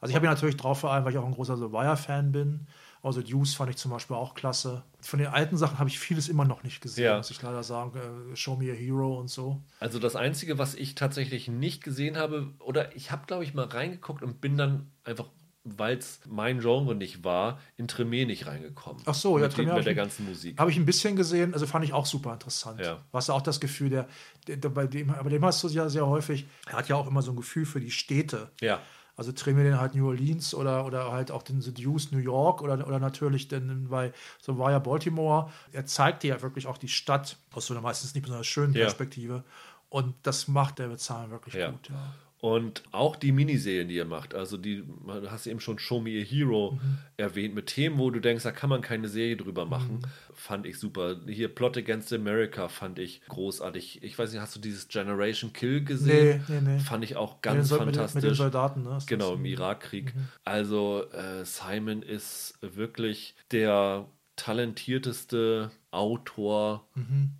[0.00, 2.30] Also ich habe ihn natürlich drauf, vor allem, weil ich auch ein großer The Wire-Fan
[2.30, 2.68] bin.
[3.06, 4.82] Also Deuce fand ich zum Beispiel auch klasse.
[5.00, 7.16] Von den alten Sachen habe ich vieles immer noch nicht gesehen, Ja.
[7.18, 7.92] muss ich leider sagen.
[8.32, 9.62] Äh, Show Me a Hero und so.
[9.78, 13.66] Also das Einzige, was ich tatsächlich nicht gesehen habe, oder ich habe, glaube ich, mal
[13.66, 15.26] reingeguckt und bin dann einfach,
[15.62, 19.02] weil es mein Genre nicht war, in Tremé nicht reingekommen.
[19.06, 20.58] Ach so, ja, Tremé mit der ganzen Musik.
[20.58, 22.80] Habe ich ein bisschen gesehen, also fand ich auch super interessant.
[22.80, 23.04] Ja.
[23.12, 24.08] Ja auch das Gefühl, der,
[24.48, 27.06] der, der, bei dem, bei dem hast du ja sehr häufig, er hat ja auch
[27.06, 28.50] immer so ein Gefühl für die Städte.
[28.60, 28.80] Ja,
[29.16, 32.60] Also drehen wir den halt New Orleans oder, oder halt auch den Seduce New York
[32.60, 35.50] oder, oder natürlich dann bei so war ja Baltimore.
[35.72, 38.74] Er zeigt dir ja wirklich auch die Stadt aus so einer meistens nicht besonders schönen
[38.74, 38.82] Ja.
[38.84, 39.42] Perspektive.
[39.88, 41.70] Und das macht David Simon wirklich Ja.
[41.70, 41.88] gut.
[41.88, 42.14] Ja.
[42.46, 46.10] Und auch die Miniserien, die er macht, also die, du hast eben schon Show Me
[46.20, 46.98] a Hero Mhm.
[47.16, 50.32] erwähnt, mit Themen, wo du denkst, da kann man keine Serie drüber machen, Mhm.
[50.32, 51.16] fand ich super.
[51.26, 54.04] Hier Plot Against America fand ich großartig.
[54.04, 56.44] Ich weiß nicht, hast du dieses Generation Kill gesehen?
[56.46, 56.78] Nee, nee, nee.
[56.78, 58.22] Fand ich auch Mit den ganz Sol- mit den- fantastisch.
[58.22, 58.96] Mit den Soldaten, ne?
[58.98, 60.14] Ist Genau, im Irakkrieg.
[60.14, 60.28] Mhm.
[60.44, 64.06] Also äh, Simon ist wirklich der
[64.36, 66.86] talentierteste Autor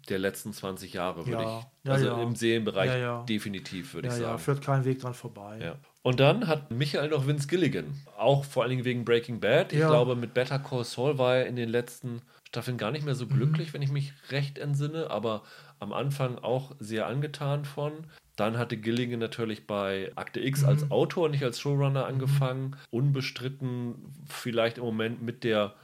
[0.08, 1.48] der letzten 20 Jahre, würde Mhm.
[1.48, 1.58] Ja.
[1.58, 1.66] ich.
[1.88, 2.22] Ja, also ja.
[2.22, 3.22] im Serienbereich Ja, ja.
[3.24, 4.38] definitiv, würde Ja, ich ja, sagen.
[4.38, 5.58] führt kein Weg dran vorbei.
[5.62, 5.76] Ja.
[6.02, 7.94] Und dann hat Michael noch Vince Gilligan.
[8.16, 9.72] Auch vor allen Dingen wegen Breaking Bad.
[9.72, 9.88] Ich Ja.
[9.88, 13.18] glaube, mit Better Call Saul war er in den letzten Staffeln gar nicht mehr Mhm.
[13.18, 15.42] so glücklich, wenn ich mich recht entsinne, aber
[15.78, 17.92] am Anfang auch sehr angetan von.
[18.36, 20.68] Dann hatte Gilligan natürlich bei Akte X Mhm.
[20.68, 22.76] als Autor, nicht als Showrunner angefangen.
[22.90, 23.94] Unbestritten
[24.28, 25.74] vielleicht im Moment mit der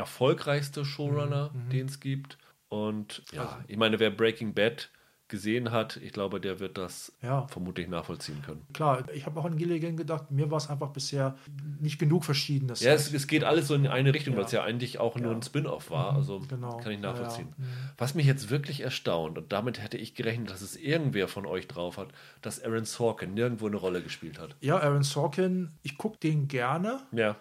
[0.00, 1.70] erfolgreichste Showrunner, Mhm.
[1.70, 2.38] den es gibt.
[2.68, 4.90] Und ja, Also ich meine, wer Breaking Bad
[5.28, 7.46] gesehen hat, ich glaube, der wird das Ja.
[7.46, 8.66] vermutlich nachvollziehen können.
[8.72, 11.36] Klar, ich habe auch an Gilligan gedacht, mir war es einfach bisher
[11.80, 12.80] nicht genug Verschiedenes.
[12.80, 14.60] Ja, es, es geht alles so in eine Richtung, weil es Ja.
[14.60, 15.36] ja eigentlich auch nur Ja.
[15.36, 16.14] ein Spin-off war.
[16.16, 16.78] Also genau.
[16.78, 17.12] kann ich Ja, ja.
[17.12, 17.54] nachvollziehen.
[17.56, 17.64] Mhm.
[17.96, 21.68] Was mich jetzt wirklich erstaunt, und damit hätte ich gerechnet, dass es irgendwer von euch
[21.68, 22.08] drauf hat,
[22.42, 24.56] dass Aaron Sorkin nirgendwo eine Rolle gespielt hat.
[24.60, 27.36] ja, Aaron Sorkin, ich gucke den gerne, Ja.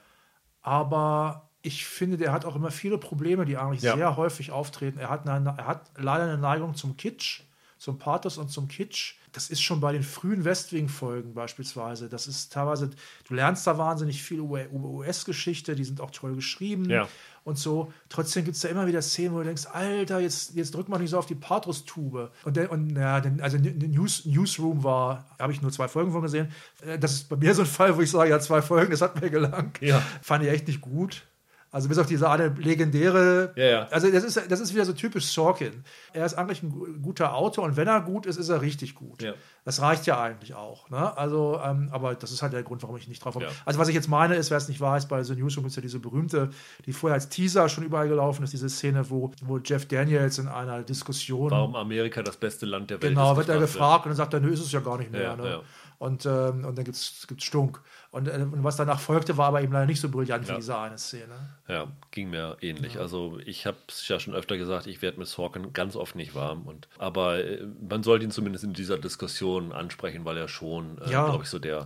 [0.62, 3.95] aber ich finde, der hat auch immer viele Probleme, die eigentlich Ja.
[3.95, 4.97] sehr häufig auftreten.
[4.99, 7.41] Er hat, eine, er hat leider eine Neigung zum Kitsch,
[7.78, 9.16] zum Pathos und zum Kitsch.
[9.32, 12.10] Das ist schon bei den frühen Westwing-Folgen beispielsweise.
[12.10, 12.89] Das ist teilweise,
[13.28, 17.07] du lernst da wahnsinnig viel über über US-Geschichte, die sind auch toll geschrieben Ja.
[17.43, 17.93] und so.
[18.10, 20.97] Trotzdem gibt es da immer wieder Szenen, wo du denkst, Alter, jetzt, jetzt drück mal
[20.97, 22.32] nicht so auf die Pathos-Tube.
[22.43, 26.22] Und, der, und ja, also der News, Newsroom war, habe ich nur zwei Folgen von
[26.24, 26.51] gesehen.
[26.82, 29.01] Äh, Das ist bei mir so ein Fall, wo ich sage, ja, zwei Folgen, das
[29.01, 29.80] hat mir gelangt.
[29.82, 30.01] Ja.
[30.24, 31.28] Fand ich echt nicht gut.
[31.72, 33.54] Also bis auf diese eine legendäre.
[33.56, 33.88] Ja, ja.
[33.92, 35.84] Also das ist, das ist wieder so typisch Sorkin.
[36.14, 38.96] Er ist eigentlich ein gu- guter Autor und wenn er gut ist, ist er richtig
[38.96, 39.22] gut.
[39.22, 39.34] Ja.
[39.66, 40.90] Das reicht ja eigentlich auch.
[40.90, 41.16] Ne?
[41.18, 43.48] Also, ähm, aber das ist halt der Grund, warum ich nicht drauf komme.
[43.66, 45.82] Also was ich jetzt meine ist, wer es nicht weiß, bei The Newsroom ist ja
[45.82, 46.50] diese berühmte,
[46.88, 50.48] die vorher als Teaser schon überall gelaufen ist, diese Szene, wo, wo Jeff Daniels in
[50.48, 53.38] einer Diskussion Warum Amerika das beste Land der Welt Genau, ist.
[53.38, 55.22] wird er gefragt und dann sagt er, nö, ist es ja gar nicht mehr.
[55.22, 55.62] Ja, ne?
[56.00, 57.82] Und, ähm, und dann gibt es Stunk.
[58.12, 60.53] Und, äh, und was danach folgte, war aber eben leider nicht so brillant Ja.
[60.53, 61.36] wie diese eine Szene.
[61.68, 62.97] Ja, ging mir ähnlich.
[62.99, 66.34] Also ich habe es ja schon öfter gesagt, ich werde mit Sorkin ganz oft nicht
[66.34, 66.64] warm.
[66.66, 71.12] Und, aber äh, man sollte ihn zumindest in dieser Diskussion ansprechen, weil er schon, äh,
[71.12, 71.26] Ja.
[71.30, 71.86] glaube ich, so der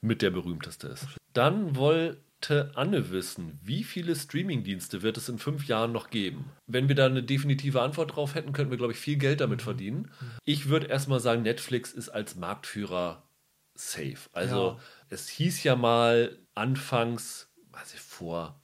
[0.00, 1.06] mit der berühmteste ist.
[1.34, 6.50] Dann wollte Anne wissen, wie viele Streamingdienste wird es in fünf Jahren noch geben?
[6.66, 9.60] Wenn wir da eine definitive Antwort drauf hätten, könnten wir, glaube ich, viel Geld damit
[9.60, 9.64] Mhm.
[9.64, 10.10] verdienen.
[10.44, 13.22] Ich würde erstmal sagen, Netflix ist als Marktführer
[13.76, 14.18] safe.
[14.32, 14.78] Also Ja.
[15.14, 18.60] Es hieß ja mal anfangs, weiß ich, vor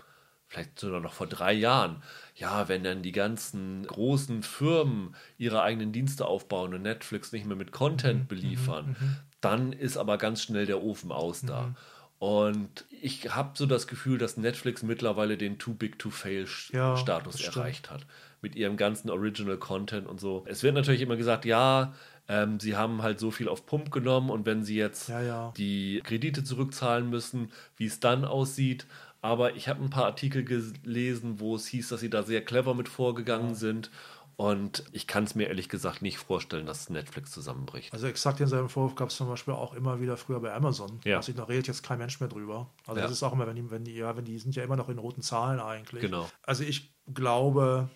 [0.48, 2.02] vielleicht sogar noch vor drei Jahren,
[2.34, 7.56] ja, wenn dann die ganzen großen Firmen ihre eigenen Dienste aufbauen und Netflix nicht mehr
[7.56, 8.96] mit Mhm, Content beliefern,
[9.40, 11.72] dann ist aber ganz schnell der Ofen aus da.
[12.18, 16.96] Und ich habe so das Gefühl, dass Netflix mittlerweile den Too Big to Fail Ja,
[16.96, 18.04] Status erreicht hat.
[18.42, 20.44] Mit ihrem ganzen Original Content und so.
[20.48, 21.94] Es wird natürlich immer gesagt, ja,
[22.30, 25.52] ähm, sie haben halt so viel auf Pump genommen und wenn sie jetzt Ja, ja.
[25.56, 28.86] die Kredite zurückzahlen müssen, wie es dann aussieht.
[29.20, 32.74] Aber ich habe ein paar Artikel gelesen, wo es hieß, dass sie da sehr clever
[32.74, 33.90] mit vorgegangen sind.
[34.36, 37.92] Und ich kann es mir ehrlich gesagt nicht vorstellen, dass Netflix zusammenbricht.
[37.92, 40.98] Also exakt denselben Vorwurf gab es zum Beispiel auch immer wieder früher bei Amazon.
[41.04, 41.16] Ja.
[41.18, 42.70] Also da redet jetzt kein Mensch mehr drüber.
[42.86, 43.06] Also Ja.
[43.06, 44.88] das ist auch immer, wenn die, wenn die, ja, wenn die sind ja immer noch
[44.88, 46.00] in roten Zahlen eigentlich.
[46.00, 46.26] Genau.
[46.42, 47.90] Also ich glaube,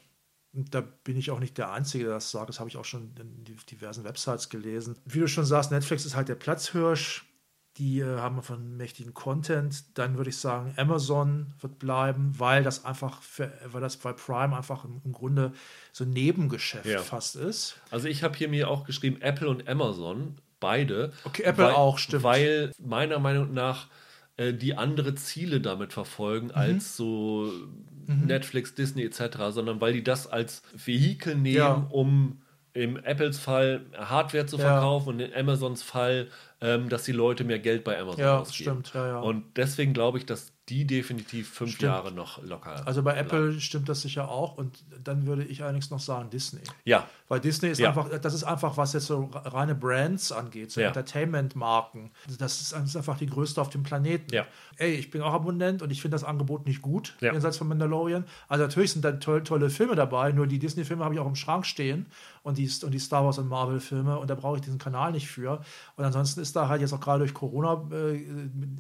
[0.55, 3.13] da bin ich auch nicht der Einzige, der das sagt, das habe ich auch schon
[3.19, 4.97] in diversen Websites gelesen.
[5.05, 7.25] Wie du schon sagst, Netflix ist halt der Platzhirsch.
[7.77, 9.99] Die äh, haben von mächtigen Content.
[9.99, 14.57] Dann würde ich sagen, Amazon wird bleiben, weil das einfach, für, weil das, weil Prime
[14.57, 15.53] einfach im, im Grunde
[15.93, 17.01] so ein Nebengeschäft Ja.
[17.01, 17.81] fast ist.
[17.91, 21.13] Also ich habe hier mir auch geschrieben, Apple und Amazon, beide.
[21.25, 22.23] Okay, Apple auch, stimmt.
[22.23, 23.89] Weil meiner Meinung nach
[24.37, 26.53] äh, die andere Ziele damit verfolgen Mhm.
[26.55, 27.51] als so
[28.07, 31.87] Netflix, Disney etc., sondern weil die das als Vehikel nehmen, Ja.
[31.91, 32.41] um
[32.75, 34.63] im Apples Fall Hardware zu Ja.
[34.63, 36.29] verkaufen und in Amazons Fall,
[36.61, 38.83] ähm, dass die Leute mehr Geld bei Amazon Ja, ausgeben.
[38.83, 39.21] stimmt, ja, ja.
[39.21, 41.83] Und deswegen glaube ich, dass die definitiv fünf Stimmt.
[41.83, 42.85] Jahre noch locker.
[42.87, 43.29] Also bei bleiben.
[43.29, 46.63] Apple stimmt das sicher auch und dann würde ich allerdings noch sagen Disney.
[46.85, 47.89] Ja, Weil Disney ist Ja.
[47.89, 50.89] einfach, das ist einfach, was jetzt so reine Brands angeht, so Ja.
[50.89, 52.11] Entertainment-Marken.
[52.39, 54.33] Das ist, das ist einfach die größte auf dem Planeten.
[54.35, 54.45] Ja.
[54.77, 57.33] Ey, ich bin auch Abonnent und ich finde das Angebot nicht gut, Ja.
[57.33, 58.25] jenseits von Mandalorian.
[58.49, 61.35] Also natürlich sind da toll, tolle Filme dabei, nur die Disney-Filme habe ich auch im
[61.35, 62.07] Schrank stehen
[62.43, 65.29] und die, und die Star Wars und Marvel-Filme und da brauche ich diesen Kanal nicht
[65.29, 65.61] für.
[65.97, 68.17] Und ansonsten ist da halt jetzt auch gerade durch Corona, äh,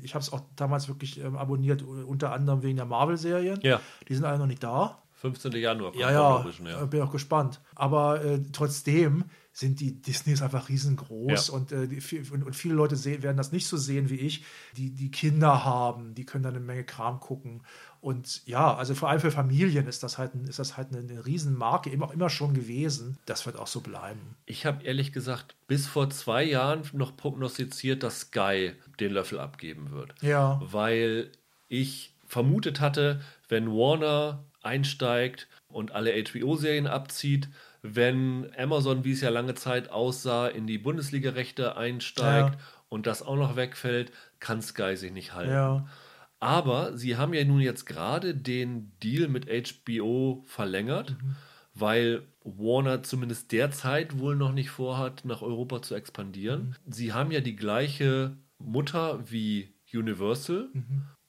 [0.03, 3.59] ich habe es auch damals wirklich ähm, abonniert, unter anderem wegen der Marvel-Serien.
[3.63, 3.81] Ja.
[4.09, 4.99] Die sind alle noch nicht da.
[5.25, 5.53] 15.
[5.53, 6.47] Januar Ja, ja,
[6.83, 7.63] äh, bin auch gespannt.
[7.75, 11.55] Aber äh, trotzdem sind die Disneys einfach riesengroß Ja.
[11.55, 14.45] und, äh, die, und, und viele Leute sehen, werden das nicht so sehen wie ich,
[14.77, 17.63] die, die Kinder haben, die können dann eine Menge Kram gucken.
[18.03, 20.99] Und ja, also vor allem für Familien ist das halt, ein, ist das halt eine,
[20.99, 23.17] eine Riesenmarke, eben auch immer schon gewesen.
[23.25, 24.37] Das wird auch so bleiben.
[24.45, 29.91] Ich habe ehrlich gesagt bis vor zwei Jahren noch prognostiziert, dass Sky den Löffel abgeben
[29.93, 30.15] wird.
[30.21, 30.61] Ja.
[30.71, 31.31] Weil
[31.69, 37.49] ich vermutet hatte, wenn Warner einsteigt und alle HBO-Serien abzieht,
[37.83, 42.61] wenn Amazon, wie es ja lange Zeit aussah, in die Bundesliga-Rechte einsteigt Ja.
[42.89, 44.11] und das auch noch wegfällt,
[44.41, 45.53] kann Sky sich nicht halten.
[45.53, 45.87] Ja.
[46.41, 51.17] Aber sie haben ja nun jetzt gerade den Deal mit HBO verlängert,
[51.73, 56.75] weil Warner zumindest derzeit wohl noch nicht vorhat, nach Europa zu expandieren.
[56.87, 60.69] Sie haben ja die gleiche Mutter wie Universal,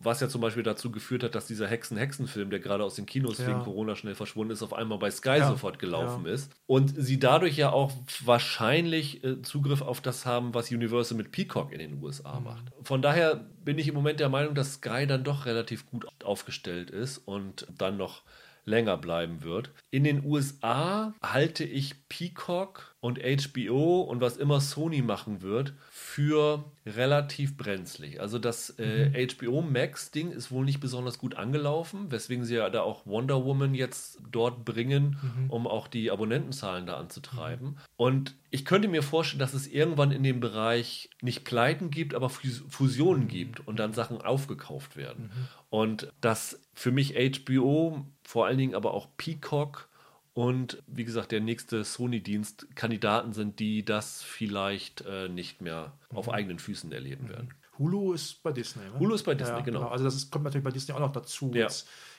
[0.05, 3.39] was ja zum Beispiel dazu geführt hat, dass dieser Hexen-Hexen-Film, der gerade aus den Kinos
[3.39, 3.47] Ja.
[3.47, 5.47] wegen Corona schnell verschwunden ist, auf einmal bei Sky Ja.
[5.49, 6.33] sofort gelaufen Ja.
[6.33, 6.51] ist.
[6.67, 7.91] Und sie dadurch ja auch
[8.23, 12.43] wahrscheinlich äh, Zugriff auf das haben, was Universal mit Peacock in den USA Mhm.
[12.43, 12.63] macht.
[12.83, 16.91] Von daher bin ich im Moment der Meinung, dass Sky dann doch relativ gut aufgestellt
[16.91, 18.23] ist und dann noch
[18.67, 19.69] länger bleiben wird.
[19.91, 25.73] In den USA halte ich Peacock und HBO und was immer Sony machen wird
[26.15, 28.21] für relativ brenzlig.
[28.21, 32.69] Also das äh, HBO Max Ding ist wohl nicht besonders gut angelaufen, weswegen sie ja
[32.69, 35.17] da auch Wonder Woman jetzt dort bringen,
[35.49, 37.77] um auch die Abonnentenzahlen da anzutreiben.
[37.97, 42.29] Und ich könnte mir vorstellen, dass es irgendwann in dem Bereich nicht Pleiten gibt, aber
[42.29, 45.31] Fus- Fusionen gibt und dann Sachen aufgekauft werden.
[45.69, 49.89] Und dass für mich HBO, vor allen Dingen aber auch Peacock
[50.35, 56.29] und wie gesagt, der nächste Sony-Dienst Kandidaten sind, die das vielleicht äh, nicht mehr auf
[56.29, 57.53] eigenen Füßen erleben werden.
[57.79, 58.83] Hulu ist bei Disney.
[58.83, 58.99] Ne?
[58.99, 59.87] Hulu ist bei Disney, genau.
[59.87, 61.51] Also das ist, kommt natürlich bei Disney auch noch dazu.
[61.53, 61.67] Ja.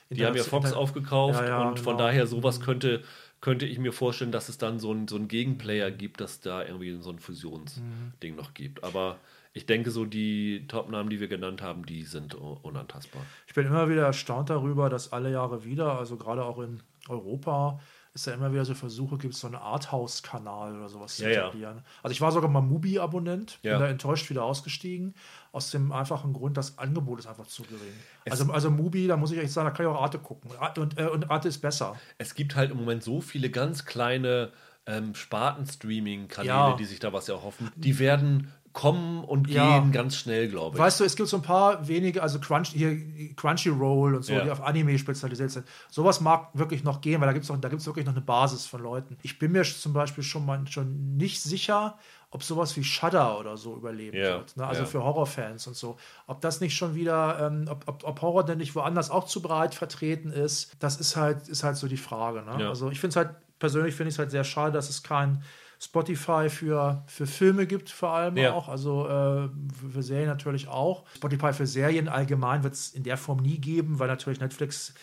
[0.09, 2.07] Die haben ja Fox inter- aufgekauft Ja, ja, und von genau.
[2.07, 3.03] daher sowas könnte,
[3.39, 6.63] könnte ich mir vorstellen, dass es dann so ein, so ein Gegenplayer gibt, dass da
[6.63, 8.83] irgendwie so ein Fusionsding noch gibt.
[8.83, 9.17] Aber
[9.53, 13.21] ich denke, so die Top-Namen, die wir genannt haben, die sind unantastbar.
[13.47, 17.79] Ich bin immer wieder erstaunt darüber, dass alle Jahre wieder, also gerade auch in Europa,
[18.17, 21.35] es ja immer wieder so Versuche gibt, so einen Arthouse-Kanal oder sowas zu Ja, ja.
[21.47, 21.81] etablieren.
[22.03, 23.79] Also ich war sogar mal Mubi-Abonnent, bin Ja.
[23.79, 25.13] da enttäuscht wieder ausgestiegen,
[25.51, 27.93] aus dem einfachen Grund, das Angebot ist einfach zu gering.
[28.29, 30.51] Also, also Mubi, da muss ich echt sagen, da kann ich auch Arte gucken.
[30.59, 31.95] Arte- Und, äh, und Arte ist besser.
[32.17, 34.51] Es gibt halt im Moment so viele ganz kleine
[34.89, 36.75] ähm, Sparten-Streaming-Kanäle, Ja.
[36.75, 37.71] die sich da was erhoffen.
[37.75, 39.79] Die werden kommen und Ja.
[39.79, 40.79] gehen ganz schnell, glaube ich.
[40.79, 42.95] Weißt du, es gibt so ein paar wenige, also Crunch, hier
[43.35, 44.43] Crunchyroll und so, Ja.
[44.43, 45.65] die auf Anime spezialisiert sind.
[45.89, 48.67] Sowas mag wirklich noch gehen, weil da gibt es da gibt's wirklich noch eine Basis
[48.67, 49.17] von Leuten.
[49.23, 51.97] Ich bin mir zum Beispiel schon mal schon nicht sicher,
[52.29, 54.55] ob sowas wie Shudder oder so überleben Ja, wird.
[54.57, 54.67] Ne?
[54.67, 54.87] Also ja.
[54.87, 55.97] für Horrorfans und so.
[56.27, 59.41] Ob das nicht schon wieder, ähm, ob, ob, ob Horror denn nicht woanders auch zu
[59.41, 62.43] breit vertreten ist, das ist halt, ist halt so die Frage.
[62.43, 62.61] Ne?
[62.61, 62.69] Ja.
[62.69, 65.41] Also ich finde es halt, persönlich finde ich es halt sehr schade, dass es kein
[65.79, 68.53] Spotify für, für Filme gibt, vor allem Ja.
[68.53, 68.67] auch.
[68.69, 69.49] Also äh,
[69.91, 71.05] für, Serien natürlich auch.
[71.15, 74.93] Spotify für Serien allgemein wird es in der Form nie geben, weil natürlich Netflix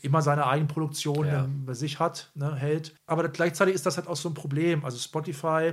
[0.00, 1.44] immer seine Eigenproduktion Ja.
[1.44, 2.94] ähm, bei sich hat, ne, hält.
[3.06, 4.84] Aber gleichzeitig ist das halt auch so ein Problem.
[4.84, 5.72] Also Spotify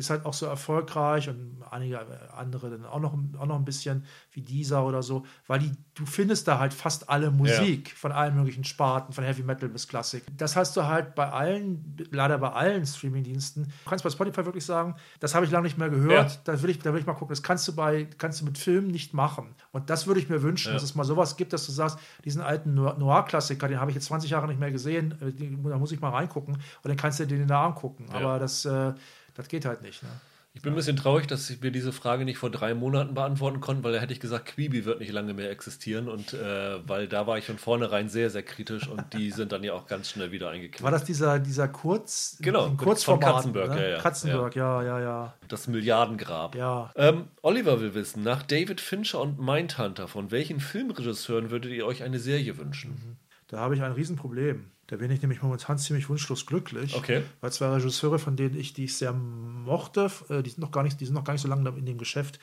[0.00, 2.00] ist halt auch so erfolgreich und einige
[2.36, 6.04] andere dann auch noch, auch noch ein bisschen wie dieser oder so, weil die, du
[6.06, 10.24] findest da halt fast alle Musik von allen möglichen Sparten, von Heavy Metal bis Klassik.
[10.36, 13.64] Das hast du halt bei allen, leider bei allen Streamingdiensten.
[13.84, 16.40] Du kannst bei Spotify wirklich sagen, das habe ich lange nicht mehr gehört, Ja.
[16.44, 17.28] da will ich, da will ich mal gucken.
[17.30, 19.54] Das kannst du bei, kannst du mit Filmen nicht machen.
[19.72, 20.74] Und das würde ich mir wünschen, Ja.
[20.74, 23.94] dass es mal sowas gibt, dass du sagst, diesen alten Noir- Noir-Klassiker, den habe ich
[23.96, 27.20] jetzt 20 Jahre nicht mehr gesehen, äh, da muss ich mal reingucken und dann kannst
[27.20, 28.06] du den da angucken.
[28.10, 28.18] Ja.
[28.18, 28.92] Aber das, äh,
[29.40, 30.02] das geht halt nicht.
[30.02, 30.10] Ne?
[30.52, 33.84] Ich bin ein bisschen traurig, dass wir diese Frage nicht vor drei Monaten beantworten konnten,
[33.84, 37.26] weil da hätte ich gesagt, Quibi wird nicht lange mehr existieren und äh, weil da
[37.26, 40.32] war ich von vornherein sehr, sehr kritisch und die sind dann ja auch ganz schnell
[40.32, 40.82] wieder eingeknickt.
[40.82, 43.82] War das dieser, dieser Kurz, Genau, ein von Kurzformat, Katzenberg, ne?
[43.82, 43.98] ja, ja.
[44.00, 45.34] Katzenberg, ja, ja, ja.
[45.48, 46.54] Das Milliardengrab.
[46.56, 51.86] Ja, Ähm, Oliver will wissen, nach David Fincher und Mindhunter, von welchen Filmregisseuren würdet ihr
[51.86, 53.18] euch eine Serie wünschen?
[53.46, 54.70] da habe ich ein Riesenproblem.
[54.90, 56.96] Da bin ich nämlich momentan ziemlich wunschlos glücklich.
[56.96, 57.22] Okay.
[57.40, 60.82] Weil zwei Regisseure, von denen ich die ich sehr mochte, äh, die sind noch gar
[60.82, 62.40] nicht, die sind noch gar nicht so lange in dem Geschäft,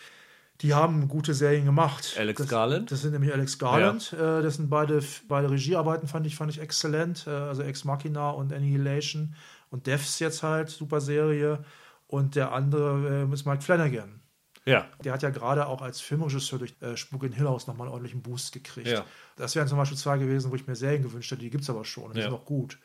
[0.61, 2.15] die haben gute Serien gemacht.
[2.17, 2.89] Alex das, Garland?
[2.89, 4.13] Das sind nämlich Alex Garland.
[4.13, 7.25] Äh, das sind beide, beide Regiearbeiten, fand ich, fand ich exzellent.
[7.27, 9.35] Äh, also Ex Machina und Annihilation.
[9.69, 11.65] Und Devs jetzt halt, super Serie.
[12.07, 14.21] Und der andere ist Mike Flanagan.
[14.67, 14.85] Ja.
[15.03, 17.93] Der hat ja gerade auch als Filmregisseur durch äh, Spuk in Hill House nochmal einen
[17.93, 18.87] ordentlichen Boost gekriegt.
[18.87, 19.05] Ja.
[19.37, 21.41] Das wären zum Beispiel zwei gewesen, wo ich mir Serien gewünscht hätte.
[21.41, 22.05] Die gibt es aber schon.
[22.05, 22.25] und Die Ja.
[22.25, 22.77] sind auch gut.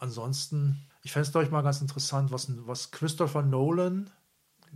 [0.00, 4.10] Ansonsten, ich fände es, glaube ich, mal ganz interessant, was, was Christopher Nolan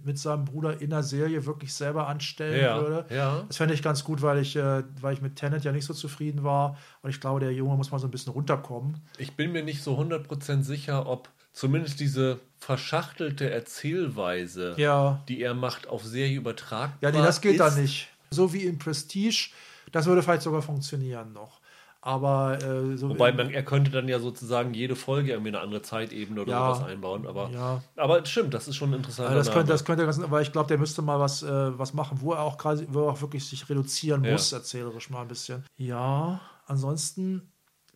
[0.02, 3.14] mit seinem Bruder in der Serie wirklich selber anstellen Ja, würde.
[3.14, 3.42] ja.
[3.48, 5.92] Das fände ich ganz gut, weil ich, äh, weil ich mit Tenet ja nicht so
[5.92, 6.78] zufrieden war.
[7.02, 9.02] Und ich glaube, der Junge muss mal so ein bisschen runterkommen.
[9.18, 15.22] Ich bin mir nicht so 100% sicher, ob zumindest diese verschachtelte Erzählweise, Ja.
[15.28, 17.60] die er macht, auf Serie übertragbar Ja, nee, das geht ist.
[17.60, 18.08] da nicht.
[18.30, 19.50] So wie in Prestige,
[19.92, 21.60] das würde vielleicht sogar funktionieren noch.
[22.02, 25.82] Aber äh, so Wobei man, er könnte dann ja sozusagen jede Folge irgendwie eine andere
[25.82, 26.74] Zeitebene oder Ja.
[26.74, 27.26] sowas einbauen.
[27.26, 27.82] Aber, Ja.
[27.96, 29.28] aber stimmt, das ist schon interessant.
[29.28, 31.92] Also das könnte, das könnte ganz, aber ich glaube, der müsste mal was, äh, was
[31.92, 34.32] machen, wo er auch quasi, wo er auch wirklich sich reduzieren Ja.
[34.32, 35.64] muss, erzählerisch mal ein bisschen.
[35.76, 37.49] Ja, ansonsten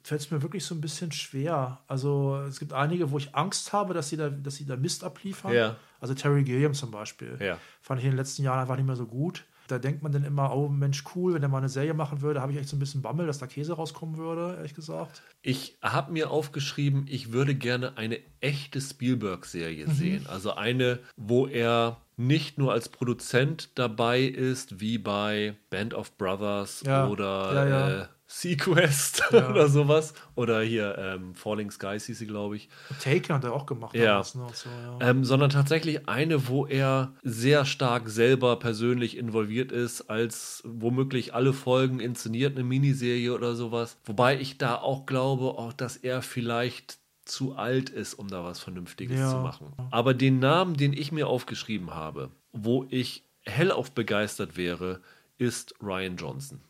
[0.05, 1.81] fällt es mir wirklich so ein bisschen schwer.
[1.89, 5.03] Also es gibt einige, wo ich Angst habe, dass sie da, dass sie da Mist
[5.03, 5.53] abliefern.
[5.53, 5.77] Ja.
[5.99, 7.37] Also Terry Gilliam zum Beispiel.
[7.41, 7.59] Ja.
[7.81, 9.45] Fand ich in den letzten Jahren einfach nicht mehr so gut.
[9.67, 12.43] Da denkt man dann immer, oh Mensch, cool, wenn er mal eine Serie machen würde,
[12.43, 15.23] habe ich echt so ein bisschen Bammel, dass da Käse rauskommen würde, ehrlich gesagt.
[15.41, 19.93] Ich habe mir aufgeschrieben, ich würde gerne eine echte Spielberg-Serie Mhm.
[19.93, 20.27] sehen.
[20.27, 26.83] Also eine, wo er nicht nur als Produzent dabei ist, wie bei Band of Brothers
[26.87, 27.07] Ja.
[27.09, 28.03] oder Ja.
[28.03, 28.07] Äh,
[28.41, 30.13] Sequest oder sowas.
[30.35, 32.69] Oder hier ähm, Falling Skies hieß sie, glaube ich.
[33.03, 33.95] Taken hat er auch gemacht.
[33.95, 34.05] Ja.
[34.23, 34.99] damals, ne, so, ja.
[35.11, 41.53] Ähm, sondern tatsächlich eine, wo er sehr stark selber persönlich involviert ist, als womöglich alle
[41.53, 43.97] Folgen inszeniert, eine Miniserie oder sowas.
[44.05, 48.59] Wobei ich da auch glaube, auch, dass er vielleicht zu alt ist, um da was
[48.61, 49.31] Vernünftiges Ja.
[49.31, 49.73] zu machen.
[49.91, 55.01] Aber den Namen, den ich mir aufgeschrieben habe, wo ich hellauf begeistert wäre,
[55.39, 56.61] ist Ryan Johnson.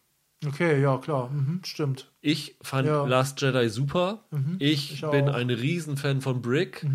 [0.47, 2.11] Okay, ja, klar, mhm, stimmt.
[2.21, 3.05] Ich fand Ja.
[3.07, 4.25] Last Jedi super.
[4.59, 6.87] ich, ich bin ein Riesenfan von Brick.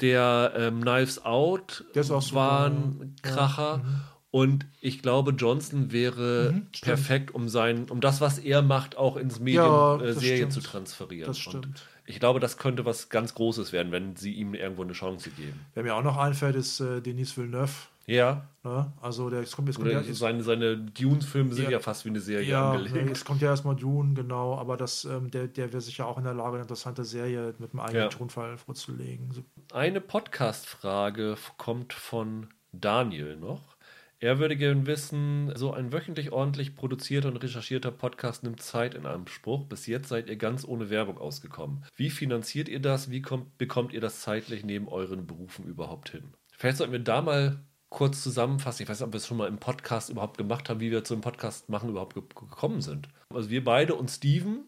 [0.00, 2.74] Der ähm, Knives Out war ja.
[2.74, 3.82] ein Kracher.
[4.30, 9.16] Und ich glaube, Johnson wäre Mhm, perfekt, um sein, um das, was er macht, auch
[9.18, 10.52] ins Medium Ja, äh, Serie stimmt.
[10.54, 11.26] zu transferieren.
[11.26, 11.66] Das stimmt.
[11.66, 15.28] Und ich glaube, das könnte was ganz Großes werden, wenn sie ihm irgendwo eine Chance
[15.30, 15.60] geben.
[15.74, 17.72] Wer mir auch noch einfällt, ist äh, Denis Villeneuve.
[18.06, 18.48] Ja.
[18.64, 18.92] Ne?
[19.00, 21.70] Also der es kommt, es kommt ja, seine, seine Dune-Filme sind Ja.
[21.70, 23.10] ja fast wie eine Serie ja, ne, angelegt.
[23.16, 26.24] es kommt ja erstmal Dune, genau, aber das, ähm, der, der wäre sicher auch in
[26.24, 28.08] der Lage, eine interessante Serie mit einem eigenen Ja.
[28.08, 29.44] Tonfall vorzulegen.
[29.72, 33.76] Eine Podcast-Frage kommt von Daniel noch.
[34.20, 39.04] Er würde gerne wissen, so ein wöchentlich ordentlich produzierter und recherchierter Podcast nimmt Zeit in
[39.04, 39.64] Anspruch.
[39.66, 41.84] Bis jetzt seid ihr ganz ohne Werbung ausgekommen.
[41.96, 43.10] Wie finanziert ihr das?
[43.10, 46.34] Wie kommt, bekommt ihr das zeitlich neben euren Berufen überhaupt hin?
[46.56, 47.58] Vielleicht sollten wir da mal
[47.92, 48.82] kurz zusammenfassen.
[48.82, 51.04] Ich weiß nicht, ob wir es schon mal im Podcast überhaupt gemacht haben, wie wir
[51.04, 53.08] zu dem Podcast machen überhaupt ge gekommen sind.
[53.32, 54.64] Also wir beide und Steven,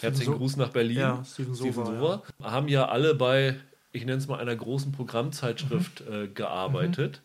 [0.00, 3.56] herzlichen So- Gruß nach Berlin, Ja, Steven Sova, Sova, haben ja alle bei,
[3.92, 6.14] ich nenne es mal, einer großen Programmzeitschrift Mhm.
[6.14, 7.22] äh, gearbeitet.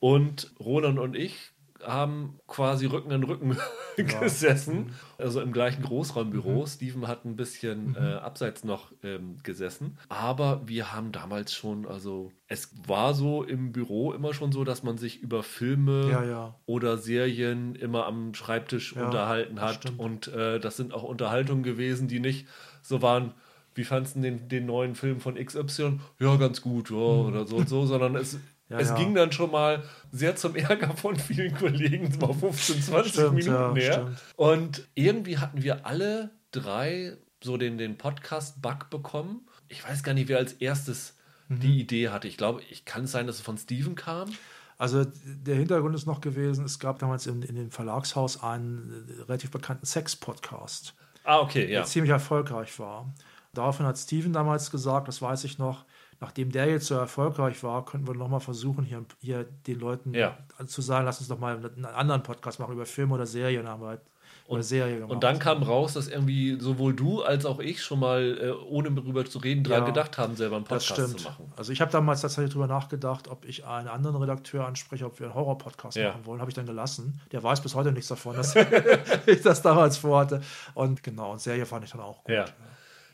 [0.00, 1.50] Und Roland und ich
[1.86, 3.56] haben quasi Rücken an Rücken
[3.96, 6.62] gesessen, also im gleichen Großraumbüro.
[6.62, 6.66] Mhm.
[6.66, 9.98] Steven hat ein bisschen äh, abseits noch ähm, gesessen.
[10.08, 14.82] Aber wir haben damals schon, also es war so im Büro immer schon so, dass
[14.82, 16.54] man sich über Filme Ja, ja.
[16.66, 19.74] oder Serien immer am Schreibtisch Ja, unterhalten hat.
[19.76, 19.98] stimmt.
[20.00, 22.46] Und äh, das sind auch Unterhaltungen gewesen, die nicht
[22.82, 23.32] so waren,
[23.76, 25.98] wie fandest du den, den neuen Film von XY?
[26.20, 28.94] Ja, ganz gut, ja, oder so und so, sondern es, Ja, es ja.
[28.96, 33.34] ging dann schon mal sehr zum Ärger von vielen Kollegen, so mal 15, 20 Stimmt,
[33.34, 33.92] Minuten ja, mehr.
[33.92, 34.18] stimmt.
[34.36, 39.46] Und irgendwie hatten wir alle drei so den, den Podcast-Bug bekommen.
[39.68, 41.14] Ich weiß gar nicht, wer als erstes
[41.48, 41.60] Mhm.
[41.60, 42.26] die Idee hatte.
[42.26, 44.30] Ich glaube, ich kann es sein, dass es von Steven kam.
[44.78, 49.22] Also der Hintergrund ist noch gewesen, es gab damals in, in dem Verlagshaus einen äh,
[49.24, 51.80] relativ bekannten Sex-Podcast, Ah, okay, ja.
[51.80, 53.12] der ziemlich erfolgreich war.
[53.52, 55.84] Daraufhin hat Steven damals gesagt, das weiß ich noch,
[56.24, 60.36] nachdem der jetzt so erfolgreich war, könnten wir nochmal versuchen, hier, hier den Leuten Ja.
[60.66, 63.82] zu sagen, lass uns doch mal einen anderen Podcast machen über Filme oder Serien, haben
[63.82, 64.00] wir halt
[64.46, 65.10] oder Serie gemacht.
[65.10, 68.90] Und dann kam raus, dass irgendwie sowohl du als auch ich schon mal, äh, ohne
[68.90, 71.20] darüber zu reden, dran Ja, gedacht haben, selber einen das Podcast stimmt.
[71.20, 71.52] zu machen.
[71.56, 75.28] Also ich habe damals tatsächlich darüber nachgedacht, ob ich einen anderen Redakteur anspreche, ob wir
[75.28, 76.08] einen Horror-Podcast Ja.
[76.10, 76.40] machen wollen.
[76.40, 77.18] Habe ich dann gelassen.
[77.32, 78.54] Der weiß bis heute nichts davon, dass
[79.26, 80.42] ich das damals vorhatte.
[80.74, 82.34] Und genau, und Serie fand ich dann auch gut.
[82.34, 82.44] Ja.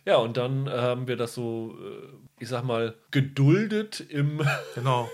[0.06, 2.06] Ja, und dann äh, haben wir das so, äh,
[2.42, 4.40] ich sag mal, geduldet im,
[4.74, 5.08] Genau.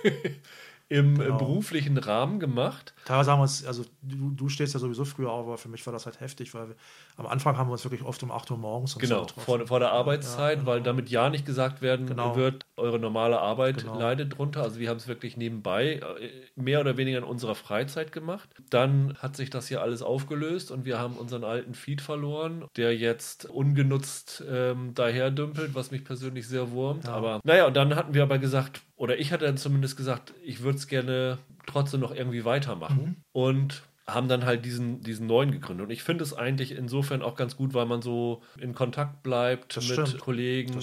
[0.89, 1.39] im äh, Genau.
[1.39, 2.95] beruflichen Rahmen gemacht.
[3.05, 5.85] Teilweise haben wir uns, also du, du stehst ja sowieso früher auf, aber für mich
[5.87, 6.77] war das halt heftig, weil wir,
[7.17, 9.45] am Anfang haben wir uns wirklich oft um 8 Uhr morgens und Genau, so getroffen.
[9.45, 10.67] vor, vor der Arbeitszeit, Ja, genau.
[10.67, 12.37] weil damit ja nicht gesagt werden Genau.
[12.37, 13.99] wird, eure normale Arbeit Genau.
[13.99, 14.63] leidet drunter.
[14.63, 18.51] Also wir haben es wirklich nebenbei, äh, mehr oder weniger in unserer Freizeit gemacht.
[18.71, 22.97] Dann hat sich das hier alles aufgelöst und wir haben unseren alten Feed verloren, der
[22.97, 27.05] jetzt ungenutzt ähm, daherdümpelt, was mich persönlich sehr wurmt.
[27.05, 27.13] Ja.
[27.13, 30.63] Aber naja, und dann hatten wir aber gesagt, oder ich hatte dann zumindest gesagt, ich
[30.63, 33.03] würde es gerne trotzdem noch irgendwie weitermachen.
[33.03, 33.17] Mhm.
[33.33, 35.87] Und haben dann halt diesen, diesen neuen gegründet.
[35.87, 39.77] Und ich finde es eigentlich insofern auch ganz gut, weil man so in Kontakt bleibt
[39.77, 40.21] Das mit stimmt.
[40.21, 40.79] Kollegen,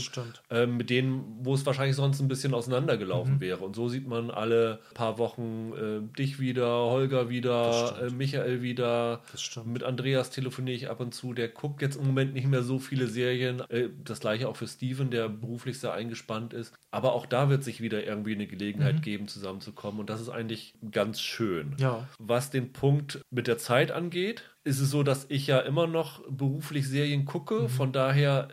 [0.50, 2.56] ähm, mit denen, wo es wahrscheinlich sonst ein bisschen Mhm.
[2.58, 3.60] auseinandergelaufen wäre.
[3.64, 9.22] Und so sieht man alle paar Wochen äh, dich wieder, Holger wieder, äh, Michael wieder.
[9.64, 11.34] Mit Andreas telefoniere ich ab und zu.
[11.34, 13.62] Der guckt jetzt im Moment nicht mehr so viele Serien.
[13.70, 16.74] Äh, das gleiche auch für Steven, der beruflich sehr eingespannt ist.
[16.92, 19.02] Aber auch da wird sich wieder irgendwie eine Gelegenheit Mhm.
[19.02, 20.02] geben, zusammenzukommen.
[20.02, 21.76] Und das ist eigentlich ganz schön.
[21.80, 22.06] Ja.
[22.20, 26.24] Was den Punkt mit der Zeit angeht, ist es so, dass ich ja immer noch
[26.30, 27.70] beruflich Serien gucke.
[27.70, 28.50] Von daher,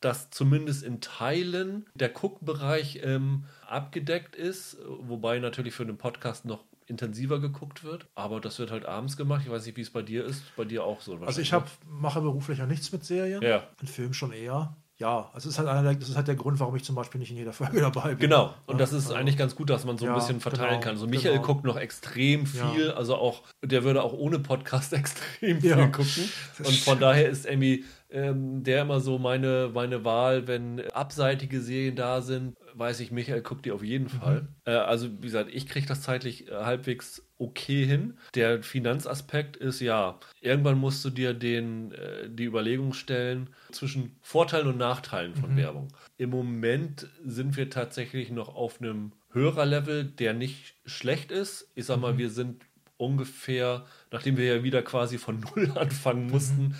[0.00, 6.64] dass zumindest in Teilen der Guckbereich ähm, abgedeckt ist, wobei natürlich für den Podcast noch
[6.86, 8.06] intensiver geguckt wird.
[8.14, 9.42] Aber das wird halt abends gemacht.
[9.44, 10.42] Ich weiß nicht, wie es bei dir ist.
[10.56, 11.16] Bei dir auch so.
[11.18, 13.42] Also ich hab, mache beruflich ja nichts mit Serien.
[13.42, 13.68] Ja.
[13.80, 14.76] In Filmen schon eher.
[15.00, 16.94] Ja, also es ist halt einer der, das ist halt der Grund, warum ich zum
[16.94, 18.18] Beispiel nicht in jeder Folge dabei bin.
[18.18, 20.72] Genau, und das ist Also- eigentlich ganz gut, dass man so ein Ja, bisschen verteilen
[20.72, 20.96] genau, kann.
[20.98, 21.46] So Michael genau.
[21.46, 22.70] guckt noch extrem Ja.
[22.70, 26.28] viel, also auch, der würde auch ohne Podcast extrem Ja, viel gucken.
[26.58, 31.60] das Und von daher ist Emmy ähm, der immer so meine, meine Wahl, wenn abseitige
[31.60, 34.08] Serien da sind, weiß ich, Michael guckt die auf jeden Mhm.
[34.20, 34.48] Fall.
[34.64, 38.18] Äh, also wie gesagt, ich kriege das zeitlich äh, halbwegs okay hin.
[38.34, 44.66] Der Finanzaspekt ist ja, irgendwann musst du dir den, äh, die Überlegung stellen zwischen Vorteilen
[44.68, 45.36] und Nachteilen Mhm.
[45.36, 45.88] von Werbung.
[46.18, 51.68] Im Moment sind wir tatsächlich noch auf einem Hörerlevel, der nicht schlecht ist.
[51.74, 52.02] Ich sag Mhm.
[52.02, 52.62] mal, wir sind
[52.98, 56.30] ungefähr, nachdem wir ja wieder quasi von Null anfangen Mhm.
[56.32, 56.74] mussten,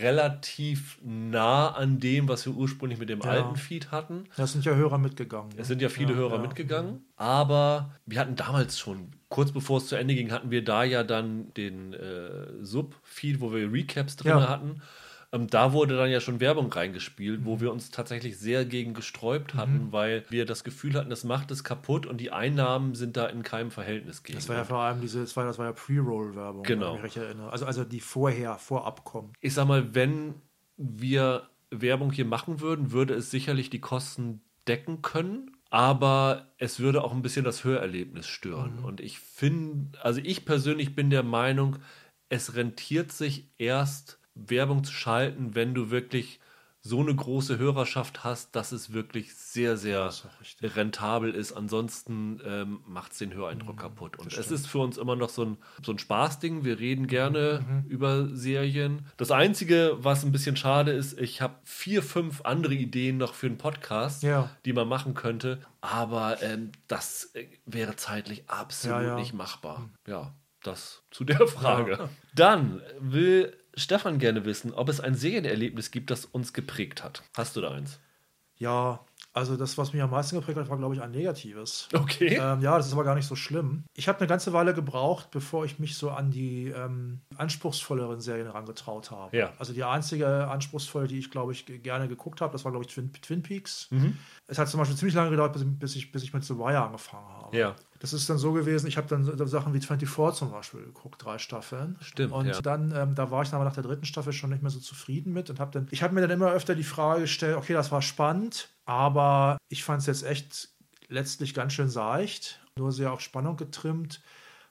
[0.00, 3.30] relativ nah an dem, was wir ursprünglich mit dem Ja.
[3.30, 4.24] alten Feed hatten.
[4.36, 5.50] Da sind ja Hörer mitgegangen.
[5.50, 5.60] ne?
[5.60, 6.42] Es sind ja viele Ja, Hörer ja.
[6.42, 10.84] mitgegangen, aber wir hatten damals schon, kurz bevor es zu Ende ging, hatten wir da
[10.84, 14.48] ja dann den äh, Sub-Feed, wo wir Recaps drin Ja.
[14.48, 14.82] hatten.
[15.32, 17.44] Ähm, da wurde dann ja schon Werbung reingespielt, Mhm.
[17.46, 21.50] wo wir uns tatsächlich sehr gegen gesträubt hatten, weil wir das Gefühl hatten, das macht
[21.50, 24.38] es kaputt und die Einnahmen sind da in keinem Verhältnis gegen.
[24.38, 26.90] Das war ja vor allem diese, das war, das war ja Pre-Roll-Werbung, Genau.
[26.92, 27.50] wenn ich mich recht erinnere.
[27.50, 29.32] Also, also die vorher, vorab kommen.
[29.40, 30.34] ich sag mal, wenn
[30.76, 37.02] wir Werbung hier machen würden, würde es sicherlich die Kosten decken können, aber es würde
[37.02, 38.78] auch ein bisschen das Hörerlebnis stören.
[38.78, 41.78] Und ich finde, also ich persönlich bin der Meinung,
[42.28, 46.40] es rentiert sich erst Werbung zu schalten, wenn du wirklich
[46.88, 50.12] so eine große Hörerschaft hast, dass es wirklich sehr, sehr
[50.62, 51.52] rentabel ist.
[51.52, 54.18] Ansonsten ähm, macht es den Höreindruck kaputt.
[54.18, 56.64] Und es Mhm, ist für uns immer noch so ein, so ein Spaßding.
[56.64, 57.88] Wir reden gerne Mhm.
[57.90, 59.06] über Serien.
[59.16, 63.46] Das Einzige, was ein bisschen schade ist, ich habe vier, fünf andere Ideen noch für
[63.46, 64.50] einen Podcast, Ja.
[64.64, 65.60] die man machen könnte.
[65.80, 69.14] Aber ähm, das äh, wäre zeitlich absolut Ja, ja.
[69.16, 69.88] nicht machbar.
[70.06, 72.08] Ja, das zu der Frage.
[72.34, 77.22] Dann will Stefan gerne wissen, ob es ein Serienerlebnis gibt, das uns geprägt hat.
[77.36, 78.00] Hast du da eins?
[78.56, 79.04] Ja,
[79.36, 81.88] also das, was mich am meisten geprägt hat, war, glaube ich, ein negatives.
[81.92, 82.36] Okay.
[82.40, 83.84] Ähm, ja, das ist aber gar nicht so schlimm.
[83.94, 88.46] Ich habe eine ganze Weile gebraucht, bevor ich mich so an die ähm, anspruchsvolleren Serien
[88.46, 89.36] herangetraut habe.
[89.36, 89.52] Ja.
[89.58, 92.86] Also die einzige anspruchsvolle, die ich, glaube ich, ge- gerne geguckt habe, das war, glaube
[92.86, 93.88] ich, Twin, Twin Peaks.
[93.90, 94.16] Mhm.
[94.46, 97.28] Es hat zum Beispiel ziemlich lange gedauert, bis, ich, bis ich mit The Wire angefangen
[97.28, 97.56] habe.
[97.56, 97.76] Ja.
[97.98, 101.38] Das ist dann so gewesen, ich habe dann Sachen wie 24 zum Beispiel geguckt, drei
[101.38, 101.96] Staffeln.
[102.00, 102.60] Stimmt, Und ja.
[102.60, 104.80] dann, ähm, da war ich dann aber nach der dritten Staffel schon nicht mehr so
[104.80, 107.72] zufrieden mit und habe dann, ich habe mir dann immer öfter die Frage gestellt, okay,
[107.72, 110.70] das war spannend, aber ich fand es jetzt echt
[111.08, 114.22] letztlich ganz schön seicht, nur sehr auf Spannung getrimmt.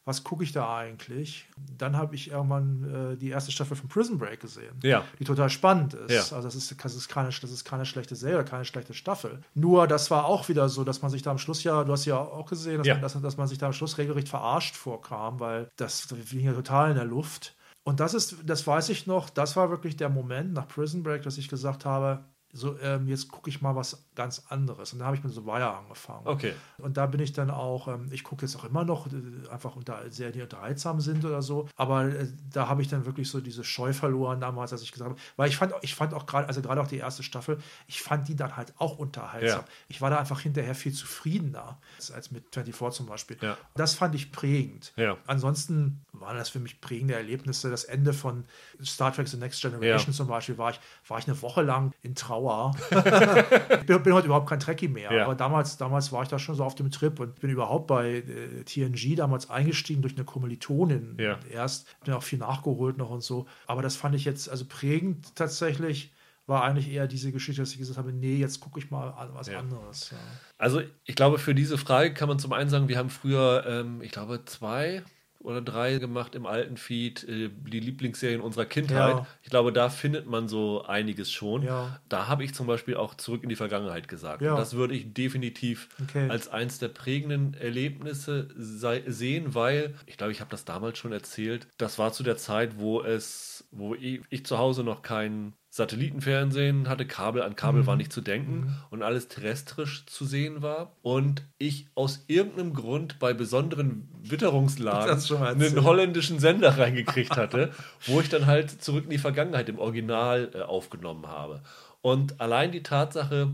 [0.08, 1.48] Was gucke ich da eigentlich?
[1.80, 5.04] Dann habe ich irgendwann äh, die erste Staffel von Prison Break gesehen, Ja.
[5.18, 6.12] die total spannend ist.
[6.12, 6.36] Ja.
[6.38, 9.42] Also das ist, das, ist keine, das ist keine schlechte Serie, keine schlechte Staffel.
[9.56, 12.06] Nur das war auch wieder so, dass man sich da am Schluss ja, du hast
[12.06, 12.94] ja auch gesehen, dass, Ja.
[12.94, 16.54] man, dass, dass man sich da am Schluss regelrecht verarscht vorkam, weil das ging ja
[16.54, 17.56] total in der Luft.
[17.84, 21.24] Und das ist, das weiß ich noch, das war wirklich der Moment nach Prison Break,
[21.24, 22.24] dass ich gesagt habe,
[22.58, 24.94] so, ähm, jetzt gucke ich mal was ganz anderes.
[24.94, 26.26] Und da habe ich mit The Wire angefangen.
[26.26, 26.54] Okay.
[26.78, 29.76] Und da bin ich dann auch, ähm, ich gucke jetzt auch immer noch, äh, einfach
[29.76, 31.68] unter sehr die unterhaltsam sind oder so.
[31.76, 35.10] Aber äh, da habe ich dann wirklich so diese Scheu verloren damals, als ich gesagt
[35.12, 38.02] habe, weil ich fand, ich fand auch gerade, also gerade auch die erste Staffel, ich
[38.02, 39.60] fand die dann halt auch unterhaltsam.
[39.62, 39.66] Ja.
[39.90, 43.38] Ich war da einfach hinterher viel zufriedener als- als mit 24 zum Beispiel.
[43.42, 43.58] Ja.
[43.76, 44.94] Das fand ich prägend.
[44.96, 45.18] Ja.
[45.28, 47.70] Ansonsten waren das für mich prägende Erlebnisse.
[47.70, 48.46] Das Ende von
[48.84, 50.18] Star Trek The Next Generation Ja.
[50.18, 52.76] zum Beispiel war ich, war ich eine Woche lang in Trauer.
[52.90, 52.90] ich
[53.86, 55.26] bin, bin heute überhaupt kein Trekkie mehr, Ja.
[55.26, 58.18] aber damals, damals war ich da schon so auf dem Trip und bin überhaupt bei
[58.18, 61.40] äh, TNG damals eingestiegen durch eine Kommilitonin Ja.
[61.52, 61.88] erst.
[62.06, 63.46] Dann auch viel nachgeholt noch und so.
[63.68, 66.12] Aber das fand ich jetzt, also prägend tatsächlich
[66.48, 69.30] war eigentlich eher diese Geschichte, dass ich gesagt habe, nee, jetzt gucke ich mal an
[69.34, 69.58] was Ja.
[69.60, 70.12] anderes.
[70.12, 70.18] Ja.
[70.60, 74.00] Also ich glaube, für diese Frage kann man zum einen sagen, wir haben früher, ähm,
[74.04, 75.02] ich glaube, zwei
[75.46, 79.16] oder drei gemacht im alten Feed, äh, die Lieblingsserien unserer Kindheit.
[79.16, 79.28] Ja.
[79.44, 81.62] Ich glaube, da findet man so einiges schon.
[81.62, 82.00] Ja.
[82.10, 84.42] Da habe ich zum Beispiel auch zurück in die Vergangenheit gesagt.
[84.42, 84.58] Ja.
[84.58, 86.30] Das würde ich definitiv Okay.
[86.30, 91.68] als eins der prägenden Erlebnisse sehen, weil, ich glaube, ich habe das damals schon erzählt,
[91.78, 96.88] das war zu der Zeit, wo es, wo ich, ich zu Hause noch kein Satellitenfernsehen
[96.88, 97.88] hatte, Kabel an Kabel Mhm.
[97.88, 100.96] war nicht zu denken und alles terrestrisch zu sehen war.
[101.02, 107.72] Und ich aus irgendeinem Grund bei besonderen Witterungslagen einen holländischen Sender reingekriegt hatte,
[108.06, 111.62] wo ich dann halt zurück in die Vergangenheit im Original äh, aufgenommen habe.
[112.02, 113.54] Und allein die Tatsache,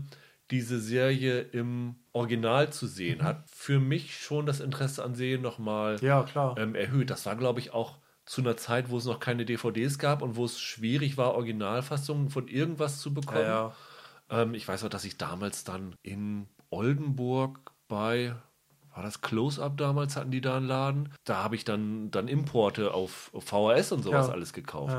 [0.50, 3.24] diese Serie im Original zu sehen, Mhm.
[3.24, 6.24] hat für mich schon das Interesse an Serien nochmal ja,
[6.58, 7.10] ähm, erhöht.
[7.10, 10.36] Das war, glaube ich, auch zu einer Zeit, wo es noch keine DVDs gab und
[10.36, 13.46] wo es schwierig war, Originalfassungen von irgendwas zu bekommen.
[13.48, 13.74] ja,
[14.30, 14.42] ja.
[14.42, 18.34] Ähm, ich weiß auch, dass ich damals dann in Oldenburg bei,
[18.94, 21.12] war das Close-Up damals, hatten die da einen Laden?
[21.24, 24.32] Da habe ich dann, dann Importe auf, auf VHS und sowas Ja.
[24.32, 24.96] alles gekauft.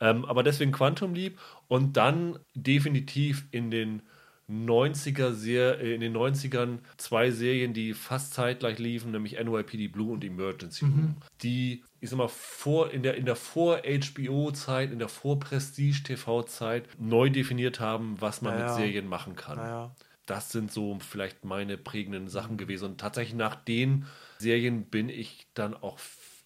[0.00, 4.02] Ähm, aber deswegen Quantum Leap und dann definitiv in den
[4.48, 10.12] 90er sehr, äh, in den 90ern zwei Serien, die fast zeitgleich liefen, nämlich NYPD Blue
[10.12, 11.16] und Emergency Room.
[11.42, 17.80] Die, ich sag mal, vor, in der, in der Vor-HBO-Zeit, in der Vor-Prestige-TV-Zeit neu definiert
[17.80, 18.74] haben, was man Ja, mit.
[18.74, 19.58] Serien machen kann.
[19.58, 19.94] ja.
[20.26, 22.86] Das sind so vielleicht meine prägenden Sachen gewesen.
[22.86, 24.06] Und tatsächlich nach den
[24.38, 25.98] Serien bin ich dann auch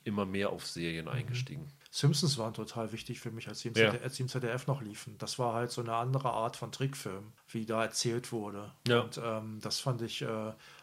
[0.03, 1.69] immer mehr auf Serien eingestiegen.
[1.91, 3.87] Simpsons waren total wichtig für mich, als sie, im Ja.
[3.91, 5.17] ZDF, als sie im ZDF noch liefen.
[5.19, 8.71] Das war halt so eine andere Art von Trickfilm, wie da erzählt wurde.
[8.87, 9.01] Ja.
[9.01, 10.27] Und ähm, das fand ich, äh,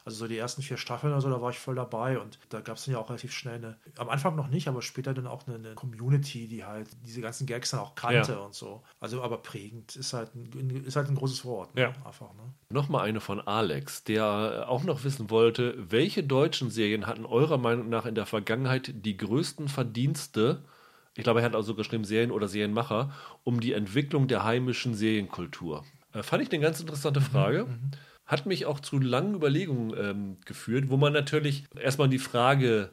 [0.03, 2.17] also so die ersten vier Staffeln oder so, da war ich voll dabei.
[2.17, 4.81] Und da gab es dann ja auch relativ schnell eine, am Anfang noch nicht, aber
[4.81, 8.39] später dann auch eine, eine Community, die halt diese ganzen Gags dann auch kannte Ja.
[8.39, 8.81] und so.
[8.99, 11.75] Also aber prägend ist halt ein, ist halt ein großes Wort.
[11.75, 11.81] Ne?
[11.81, 11.87] Ja.
[12.03, 12.51] Einfach, ne?
[12.69, 17.89] Nochmal eine von Alex, der auch noch wissen wollte, welche deutschen Serien hatten eurer Meinung
[17.89, 20.63] nach in der Vergangenheit die größten Verdienste,
[21.15, 23.11] ich glaube, er hat also geschrieben Serien oder Serienmacher,
[23.43, 25.85] um die Entwicklung der heimischen Serienkultur?
[26.13, 27.67] Äh, fand ich eine ganz interessante Frage.
[28.25, 32.89] Hat mich auch zu langen Überlegungen ähm, geführt, wo man natürlich erstmal die Frage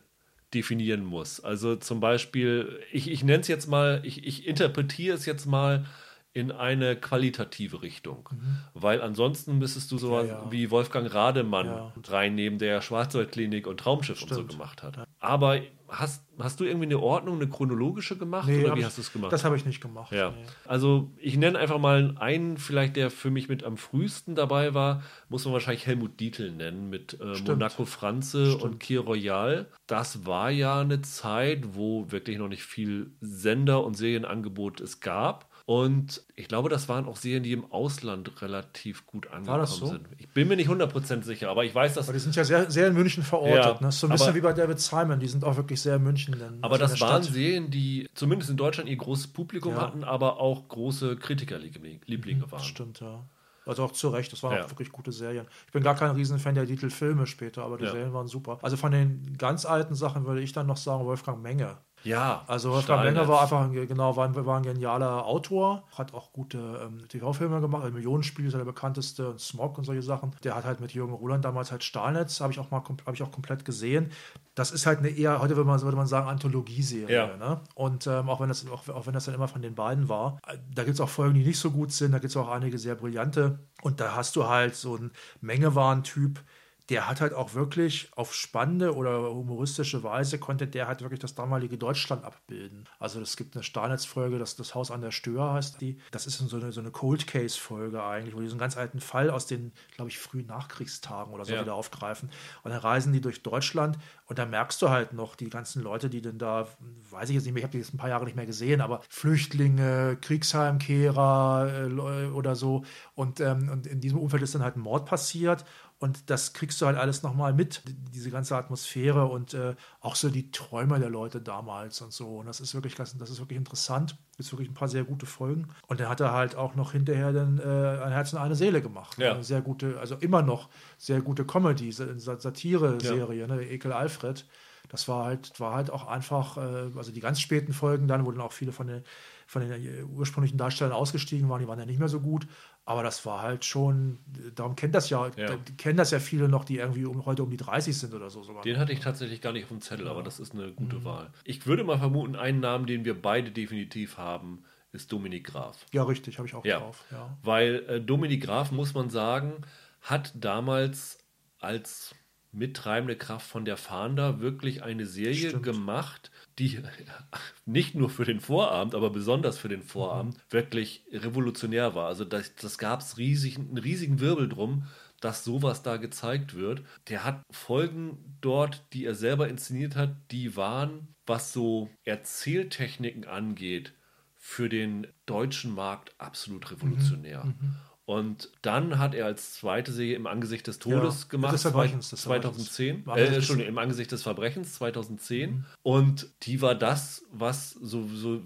[0.52, 1.40] definieren muss.
[1.40, 5.86] Also zum Beispiel, ich, ich nenne es jetzt mal, ich, ich interpretiere es jetzt mal
[6.34, 8.28] in eine qualitative Richtung.
[8.74, 10.50] Weil ansonsten müsstest du sowas Ja, ja.
[10.52, 11.92] wie Wolfgang Rademann Ja.
[12.08, 14.50] reinnehmen, der Schwarzwaldklinik und Traumschiff und so Stimmt.
[14.52, 15.06] gemacht hat.
[15.18, 15.60] Aber
[15.92, 19.12] hast, hast du irgendwie eine Ordnung, eine chronologische gemacht Nee, oder wie hast du es
[19.12, 19.32] gemacht?
[19.32, 20.10] Das habe ich nicht gemacht.
[20.12, 20.36] Ja, Nee.
[20.66, 25.02] also ich nenne einfach mal einen, vielleicht der für mich mit am frühesten dabei war,
[25.28, 27.48] muss man wahrscheinlich Helmut Dietl nennen mit äh, Stimmt.
[27.58, 29.66] Monaco Franze und Kier Royal.
[29.86, 35.51] Das war ja eine Zeit, wo wirklich noch nicht viel Sender- und Serienangebot es gab.
[35.64, 39.86] Und ich glaube, das waren auch Serien, die im Ausland relativ gut angekommen das so?
[39.86, 40.00] sind.
[40.18, 42.70] Ich bin mir nicht 100% sicher, aber ich weiß, dass Aber die sind ja sehr,
[42.70, 43.76] sehr in München verortet.
[43.80, 43.92] Ja, ne?
[43.92, 46.36] So ein bisschen aber- wie bei David Simon, die sind auch wirklich sehr in München.
[46.38, 47.32] Dann, Aber das waren Stadt.
[47.34, 49.82] Serien, die zumindest in Deutschland ihr großes Publikum Ja.
[49.82, 52.58] hatten, aber auch große Kritikerlieblinge waren.
[52.58, 53.24] Das stimmt, ja.
[53.64, 54.64] Also auch zu Recht, das waren Ja.
[54.64, 55.46] auch wirklich gute Serien.
[55.66, 57.92] Ich bin gar kein Riesenfan der Titel Filme später, aber die Ja.
[57.92, 58.58] Serien waren super.
[58.62, 61.76] Also von den ganz alten Sachen würde ich dann noch sagen, Wolfgang Menge.
[62.04, 66.14] Ja, also Wolfgang Wenger war einfach ein, genau, war ein, war ein genialer Autor, hat
[66.14, 70.02] auch gute ähm, TV-Filme gemacht, also Millionenspiel ist ja der bekannteste und Smog und solche
[70.02, 70.34] Sachen.
[70.44, 73.22] Der hat halt mit Jürgen Roland damals halt Stahlnetz, habe ich auch mal habe ich
[73.22, 74.10] auch komplett gesehen.
[74.54, 77.14] Das ist halt eine eher, heute würde man, würde man sagen, Anthologieserie.
[77.14, 77.36] Ja.
[77.36, 77.60] Ne?
[77.74, 80.38] Und ähm, auch, wenn das, auch, auch wenn das dann immer von den beiden war,
[80.46, 82.48] äh, da gibt es auch Folgen, die nicht so gut sind, da gibt es auch
[82.48, 83.60] einige sehr brillante.
[83.82, 86.40] Und da hast du halt so einen Mengewahn-Typ,
[86.88, 91.34] der hat halt auch wirklich auf spannende oder humoristische Weise konnte der halt wirklich das
[91.34, 92.88] damalige Deutschland abbilden.
[92.98, 95.98] Also es gibt eine Stahlnetzfolge, das, das Haus an der Stör heißt die.
[96.10, 98.76] Das ist so eine, so eine Cold Case Folge eigentlich, wo die so einen ganz
[98.76, 101.62] alten Fall aus den, glaube ich, frühen Nachkriegstagen oder so ja.
[101.62, 102.30] wieder aufgreifen.
[102.64, 106.10] Und dann reisen die durch Deutschland und da merkst du halt noch die ganzen Leute,
[106.10, 106.66] die denn da,
[107.10, 108.80] weiß ich jetzt nicht mehr, ich habe die jetzt ein paar Jahre nicht mehr gesehen,
[108.80, 112.84] aber Flüchtlinge, Kriegsheimkehrer äh, oder so.
[113.14, 115.64] Und, ähm, und in diesem Umfeld ist dann halt ein Mord passiert
[116.02, 117.80] und das kriegst du halt alles nochmal mit,
[118.12, 122.38] diese ganze Atmosphäre und äh, auch so die Träume der Leute damals und so.
[122.38, 124.16] Und das ist wirklich, das ist wirklich interessant.
[124.36, 125.68] Ist wirklich ein paar sehr gute Folgen.
[125.86, 128.82] Und dann hat er halt auch noch hinterher dann äh, ein Herz und eine Seele
[128.82, 129.16] gemacht.
[129.16, 129.34] Ja.
[129.34, 133.46] Eine sehr gute, also immer noch sehr gute Comedy, Satire-Serie, ja.
[133.46, 133.62] ne?
[133.62, 134.44] Ekel Alfred.
[134.88, 138.32] Das war halt, war halt auch einfach, äh, also die ganz späten Folgen dann, wo
[138.32, 139.04] dann auch viele von den
[139.52, 142.46] von den ursprünglichen Darstellern ausgestiegen waren, die waren ja nicht mehr so gut.
[142.84, 144.18] Aber das war halt schon,
[144.56, 145.56] darum kennt das ja, ja.
[145.76, 148.42] kennen das ja viele noch, die irgendwie um, heute um die 30 sind oder so
[148.42, 148.62] sogar.
[148.62, 150.10] Den hatte ich tatsächlich gar nicht auf dem Zettel, ja.
[150.10, 151.04] aber das ist eine gute mhm.
[151.04, 151.30] Wahl.
[151.44, 155.86] Ich würde mal vermuten, einen Namen, den wir beide definitiv haben, ist Dominik Graf.
[155.92, 156.80] Ja, richtig, habe ich auch ja.
[156.80, 157.04] drauf.
[157.12, 157.36] Ja.
[157.42, 159.62] Weil äh, Dominik Graf, muss man sagen,
[160.00, 161.18] hat damals
[161.60, 162.16] als
[162.52, 165.62] mittreibende Kraft von der Fahnder wirklich eine Serie Stimmt.
[165.62, 166.80] gemacht, die
[167.66, 170.40] nicht nur für den Vorabend, aber besonders für den Vorabend mhm.
[170.50, 172.08] wirklich revolutionär war.
[172.08, 174.84] Also das, das gab es riesig, einen riesigen Wirbel drum,
[175.20, 176.82] dass sowas da gezeigt wird.
[177.08, 183.94] Der hat Folgen dort, die er selber inszeniert hat, die waren, was so Erzähltechniken angeht,
[184.36, 187.44] für den deutschen Markt absolut revolutionär.
[187.44, 187.54] Mhm.
[187.60, 187.76] Mhm.
[188.04, 191.54] Und dann hat er als zweite Serie im Angesicht des Todes ja, gemacht.
[191.54, 193.04] Des Verbrechens, des 2010.
[193.06, 195.50] Äh, Entschuldigung, im Angesicht des Verbrechens 2010.
[195.50, 195.64] Mhm.
[195.82, 198.42] Und die war das, was so, so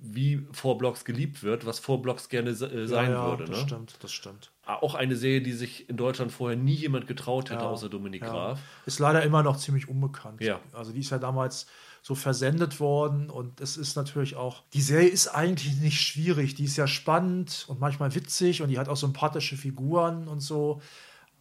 [0.00, 3.44] wie Vorblocks geliebt wird, was Vorblocks gerne äh, sein ja, ja, würde.
[3.46, 3.66] Das ne?
[3.66, 4.52] stimmt, das stimmt.
[4.66, 8.60] Auch eine Serie, die sich in Deutschland vorher nie jemand getraut hätte, außer Dominik Graf.
[8.84, 10.42] Ist leider immer noch ziemlich unbekannt.
[10.42, 10.60] Ja.
[10.74, 11.66] Also die ist ja damals
[12.02, 13.30] so versendet worden.
[13.30, 16.54] Und es ist natürlich auch, die Serie ist eigentlich nicht schwierig.
[16.54, 20.80] Die ist ja spannend und manchmal witzig und die hat auch sympathische Figuren und so.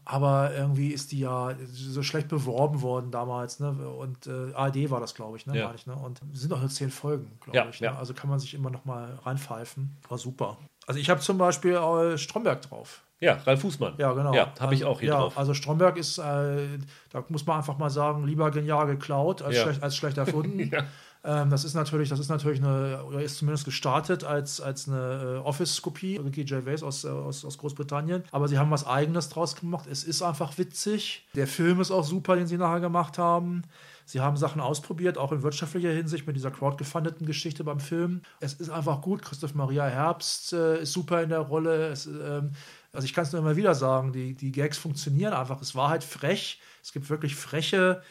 [0.09, 3.71] Aber irgendwie ist die ja so schlecht beworben worden damals, ne?
[3.71, 5.57] Und äh, ARD war das, glaube ich, ne?
[5.57, 5.73] Ja.
[5.75, 5.97] Ich, ne?
[5.97, 7.81] Und sind auch nur zehn Folgen, glaube ja, ich.
[7.81, 7.87] Ne?
[7.87, 7.97] Ja.
[7.97, 9.97] Also kann man sich immer noch mal reinpfeifen.
[10.07, 10.57] War super.
[10.85, 13.03] Also ich habe zum Beispiel äh, Stromberg drauf.
[13.19, 13.95] Ja, Ralf Fußmann.
[13.97, 14.33] Ja, genau.
[14.33, 15.37] Ja, habe ich auch hier ja, drauf.
[15.37, 16.67] Also Stromberg ist, äh,
[17.11, 19.63] da muss man einfach mal sagen, lieber genial geklaut als, ja.
[19.63, 20.59] schlecht, als schlecht erfunden.
[20.71, 20.83] ja.
[21.23, 25.39] ähm, das ist natürlich, das ist natürlich eine, oder ist zumindest gestartet als, als eine
[25.41, 28.23] äh, Office-Kopie, Ricky Gervais aus, äh, aus, aus Großbritannien.
[28.31, 29.87] Aber sie haben was Eigenes draus gemacht.
[29.89, 31.27] Es ist einfach witzig.
[31.33, 33.63] Der Film ist auch super, den sie nachher gemacht haben.
[34.05, 38.21] Sie haben Sachen ausprobiert, auch in wirtschaftlicher Hinsicht mit dieser crowdgefundeten Geschichte beim Film.
[38.39, 39.21] Es ist einfach gut.
[39.21, 41.87] Christoph Maria Herbst äh, ist super in der Rolle.
[41.87, 42.51] Es, ähm,
[42.97, 45.61] also ich kann es nur immer wieder sagen, die, die Gags funktionieren einfach.
[45.61, 46.59] Es war halt frech.
[46.81, 48.01] Es gibt wirklich freche,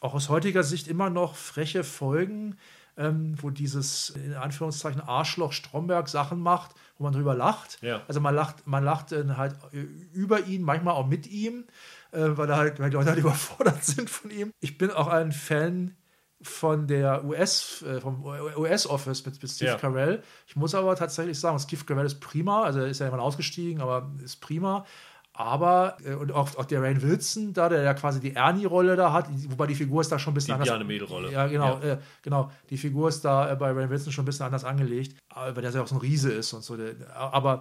[0.00, 2.58] auch aus heutiger Sicht immer noch freche Folgen,
[2.98, 7.78] ähm, wo dieses in Anführungszeichen Arschloch Stromberg Sachen macht, wo man drüber lacht.
[7.80, 8.02] Ja.
[8.08, 9.56] Also man lacht, man lacht halt
[10.12, 11.64] über ihn, manchmal auch mit ihm,
[12.12, 14.52] äh, weil, er halt, weil die Leute halt überfordert sind von ihm.
[14.60, 15.96] Ich bin auch ein Fan
[16.42, 19.76] von der US, äh, vom US-Office mit, mit Steve ja.
[19.76, 20.22] Carell.
[20.46, 23.80] Ich muss aber tatsächlich sagen, Steve Carell ist prima, also er ist ja immer ausgestiegen,
[23.80, 24.84] aber ist prima.
[25.38, 29.12] Aber, äh, und auch, auch der Rain Wilson da, der ja quasi die Ernie-Rolle da
[29.12, 30.88] hat, wobei die Figur ist da schon ein bisschen die anders.
[30.88, 31.92] Die rolle Ja, genau, ja.
[31.92, 32.50] Äh, genau.
[32.70, 35.70] Die Figur ist da äh, bei Rain Wilson schon ein bisschen anders angelegt, weil der
[35.70, 36.78] ja auch so ein Riese ist und so.
[37.14, 37.60] Aber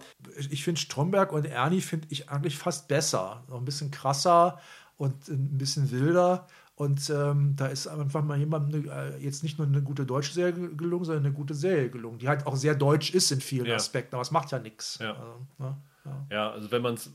[0.50, 3.44] ich finde Stromberg und Ernie finde ich eigentlich fast besser.
[3.50, 4.58] Noch ein bisschen krasser
[4.96, 6.48] und ein bisschen wilder.
[6.76, 10.54] Und ähm, da ist einfach mal jemand äh, jetzt nicht nur eine gute deutsche Serie
[10.76, 13.76] gelungen, sondern eine gute Serie gelungen, die halt auch sehr deutsch ist in vielen ja.
[13.76, 15.00] Aspekten, aber es macht ja nichts.
[15.00, 15.14] Ja.
[15.14, 15.78] Also, ne?
[16.04, 16.26] ja.
[16.32, 16.52] ja.
[16.52, 17.12] also wenn man es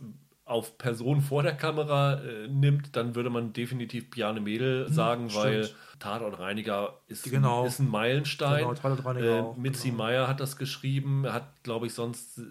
[0.46, 5.28] auf Person vor der Kamera äh, nimmt, dann würde man definitiv Piane Mädel hm, sagen,
[5.28, 5.70] hm, weil
[6.00, 7.66] Tatortreiniger ist, genau.
[7.66, 8.60] ist ein Meilenstein.
[8.62, 10.04] Genau, Tatortreiniger äh, Mitzi genau.
[10.04, 12.42] Meyer hat das geschrieben, hat, glaube ich, sonst äh,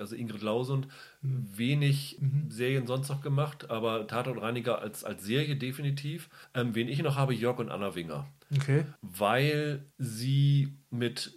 [0.00, 0.88] also Ingrid Lausund,
[1.22, 1.46] mhm.
[1.54, 2.50] wenig mhm.
[2.50, 6.28] Serien sonst noch gemacht, aber Tatortreiniger als, als Serie definitiv.
[6.54, 8.26] Ähm, wen ich noch habe, Jörg und Anna Winger.
[8.54, 8.84] Okay.
[9.02, 11.32] Weil sie mit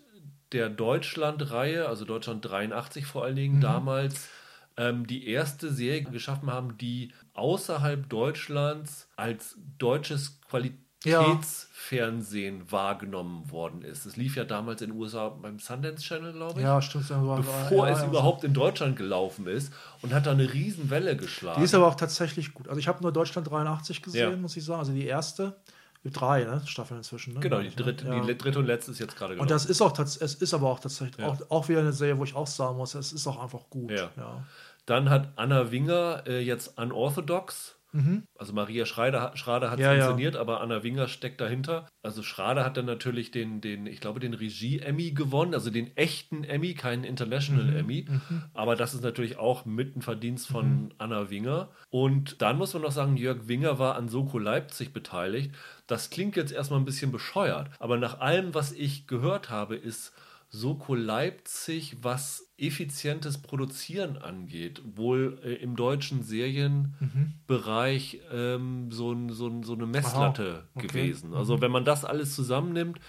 [0.52, 3.62] der Deutschland-Reihe, also Deutschland 83 vor allen Dingen, mhm.
[3.62, 4.30] damals
[4.78, 11.24] ähm, die erste Serie geschaffen haben, die außerhalb Deutschlands als deutsches Qualität ja.
[11.24, 14.06] Kids-Fernsehen wahrgenommen worden ist.
[14.06, 16.66] Es lief ja damals in den USA beim Sundance Channel, glaube ich.
[16.66, 17.08] Ja, stimmt.
[17.08, 21.60] Bevor ja, es ja, überhaupt in Deutschland gelaufen ist und hat da eine Riesenwelle geschlagen.
[21.60, 22.68] Die ist aber auch tatsächlich gut.
[22.68, 24.80] Also ich habe nur Deutschland 83 gesehen, muss ich sagen.
[24.80, 25.56] Also die erste.
[26.02, 26.62] Gibt drei ne?
[26.66, 27.34] Staffeln inzwischen.
[27.34, 27.42] Ne?
[27.42, 28.22] Genau, die dritte, ja.
[28.22, 29.42] die dritte und letzte ist jetzt gerade gelaufen.
[29.42, 31.28] Und das ist auch es ist aber auch tatsächlich ja.
[31.28, 33.92] auch, auch wieder eine Serie, wo ich auch sagen muss, es ist auch einfach gut.
[33.92, 34.10] Ja.
[34.16, 34.46] ja.
[34.86, 38.24] Dann hat Anna Winger äh, jetzt Unorthodox Mhm.
[38.38, 40.42] Also Maria Schrader, Schrader hat es ja, inszeniert, ja.
[40.42, 41.88] aber Anna Winger steckt dahinter.
[42.04, 46.44] Also Schrader hat dann natürlich den, den ich glaube, den Regie-Emmy gewonnen, also den echten
[46.44, 47.78] Emmy, keinen International mhm.
[47.78, 48.06] Emmy.
[48.08, 48.44] Mhm.
[48.54, 50.92] Aber das ist natürlich auch mit ein Verdienst von mhm.
[50.98, 51.70] Anna Winger.
[51.90, 55.56] Und dann muss man noch sagen, Jörg Winger war an Soko Leipzig beteiligt.
[55.88, 60.14] Das klingt jetzt erstmal ein bisschen bescheuert, aber nach allem, was ich gehört habe, ist
[60.52, 68.38] Soko Leipzig, was effizientes Produzieren angeht, wohl äh, im deutschen Serienbereich mhm.
[68.38, 70.88] ähm, so, so, so eine Messlatte okay.
[70.88, 71.36] gewesen.
[71.36, 71.62] Also mhm.
[71.62, 73.00] wenn man das alles zusammennimmt,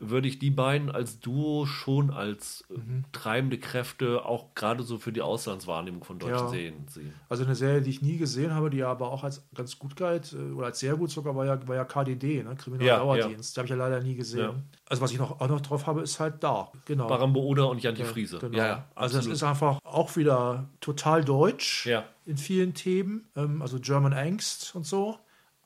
[0.00, 3.04] würde ich die beiden als Duo schon als äh, mhm.
[3.12, 6.48] treibende Kräfte auch gerade so für die Auslandswahrnehmung von deutschen ja.
[6.48, 7.12] Serien sehen.
[7.28, 10.32] Also eine Serie, die ich nie gesehen habe, die aber auch als ganz gut galt
[10.32, 12.54] äh, oder als sehr gut sogar war ja, war ja KDD, ne?
[12.56, 13.56] Kriminaldauerdienst.
[13.56, 13.66] Ja, ja.
[13.66, 14.40] Die habe ich ja leider nie gesehen.
[14.40, 14.54] Ja.
[14.86, 16.70] Also was ich noch, auch noch drauf habe, ist halt da.
[16.84, 17.08] Genau.
[17.08, 18.38] Barambo Oder und Jantje Friese.
[18.38, 18.56] Genau.
[18.56, 21.88] Ja, also es ist einfach auch wieder total deutsch
[22.24, 23.28] in vielen Themen.
[23.36, 25.18] Ähm, also German Angst und so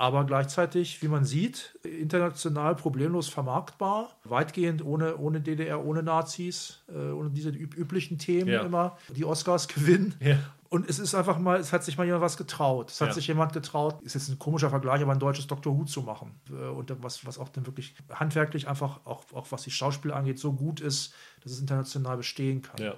[0.03, 7.13] aber gleichzeitig, wie man sieht, international problemlos vermarktbar, weitgehend ohne, ohne DDR, ohne Nazis, äh,
[7.13, 8.63] ohne diese üb üblichen Themen ja.
[8.63, 10.17] immer, die Oscars gewinnen.
[10.19, 10.39] Ja.
[10.71, 12.91] Und es ist einfach mal, es hat sich mal jemand was getraut.
[12.91, 13.15] Es hat ja.
[13.15, 16.35] sich jemand getraut, ist jetzt ein komischer Vergleich, aber ein deutsches Doctor Who zu machen.
[16.51, 20.41] Äh, und was, was auch dann wirklich handwerklich einfach, auch, auch was die Schauspieler angeht,
[20.41, 21.15] so gut ist,
[21.45, 22.83] dass es international bestehen kann.
[22.83, 22.97] Ja.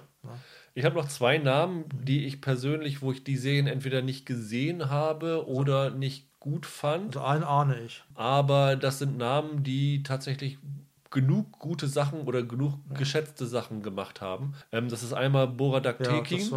[0.73, 4.89] Ich habe noch zwei Namen, die ich persönlich, wo ich die Serien entweder nicht gesehen
[4.89, 7.17] habe oder nicht gut fand.
[7.17, 8.03] Also einen ahne ich.
[8.13, 10.59] Aber das sind Namen, die tatsächlich
[11.15, 12.97] genug gute Sachen oder genug ja.
[12.97, 14.53] geschätzte Sachen gemacht haben.
[14.73, 16.51] Ähm, das ist einmal Boradak ja, Tekin,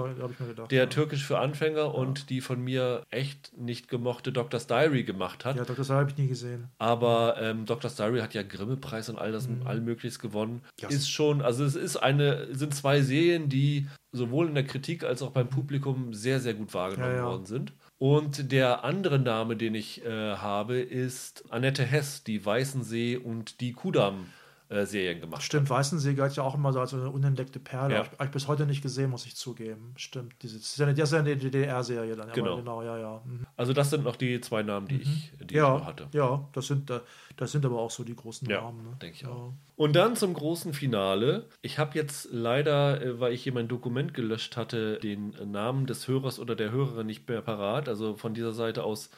[0.70, 0.86] der ja.
[0.86, 5.56] türkisch für Anfänger und die von mir echt nicht gemochte Doctor's Diary gemacht hat.
[5.56, 6.69] Ja, Doctor's Diary habe ich nie gesehen.
[6.78, 9.62] Aber ähm, Doctor's Diary hat ja Grimme-Preis und all das mhm.
[9.65, 10.62] all mögliches gewonnen.
[10.89, 15.23] Ist schon, also es ist eine, sind zwei Serien, die sowohl in der Kritik als
[15.23, 17.73] auch beim Publikum sehr, sehr gut wahrgenommen worden sind.
[17.98, 23.72] Und der andere Name, den ich äh, habe, ist Annette Hess, die Weißensee und die
[23.72, 24.26] Kudam
[24.70, 27.95] äh, Serien gemacht Stimmt, Weißensee galt ja auch immer so als eine unentdeckte Perle.
[27.95, 28.05] Ja.
[28.05, 29.95] Habe ich bis heute nicht gesehen, muss ich zugeben.
[29.97, 32.31] Stimmt, diese, das ist ja eine, DDR-Serie dann.
[32.32, 32.57] Genau.
[32.57, 33.23] genau, ja, ja.
[33.24, 33.47] Mhm.
[33.57, 35.01] Also das sind noch die zwei Namen, die mhm.
[35.01, 36.09] ich, die ja, ich hatte.
[36.12, 36.93] Ja, das sind,
[37.36, 38.85] das sind aber auch so die großen ja, Namen.
[38.85, 38.97] Ne?
[39.01, 39.55] denke ich auch.
[39.77, 41.47] Und dann zum großen Finale.
[41.62, 46.09] Ich habe jetzt leider, äh, weil ich hier mein Dokument gelöscht hatte, den Namen des
[46.09, 47.89] Hörers oder der Hörerin nicht mehr parat.
[47.89, 49.09] Also von dieser Seite aus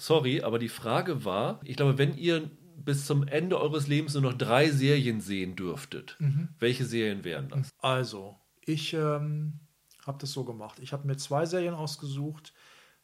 [0.00, 2.50] sorry, aber die Frage war, ich glaube, wenn ihr
[2.84, 6.48] bis zum Ende eures Lebens nur noch drei Serien sehen dürftet, mhm.
[6.58, 7.70] welche Serien wären das?
[7.78, 9.60] Also, ich ähm,
[10.06, 10.78] habe das so gemacht.
[10.80, 12.52] Ich habe mir zwei Serien ausgesucht,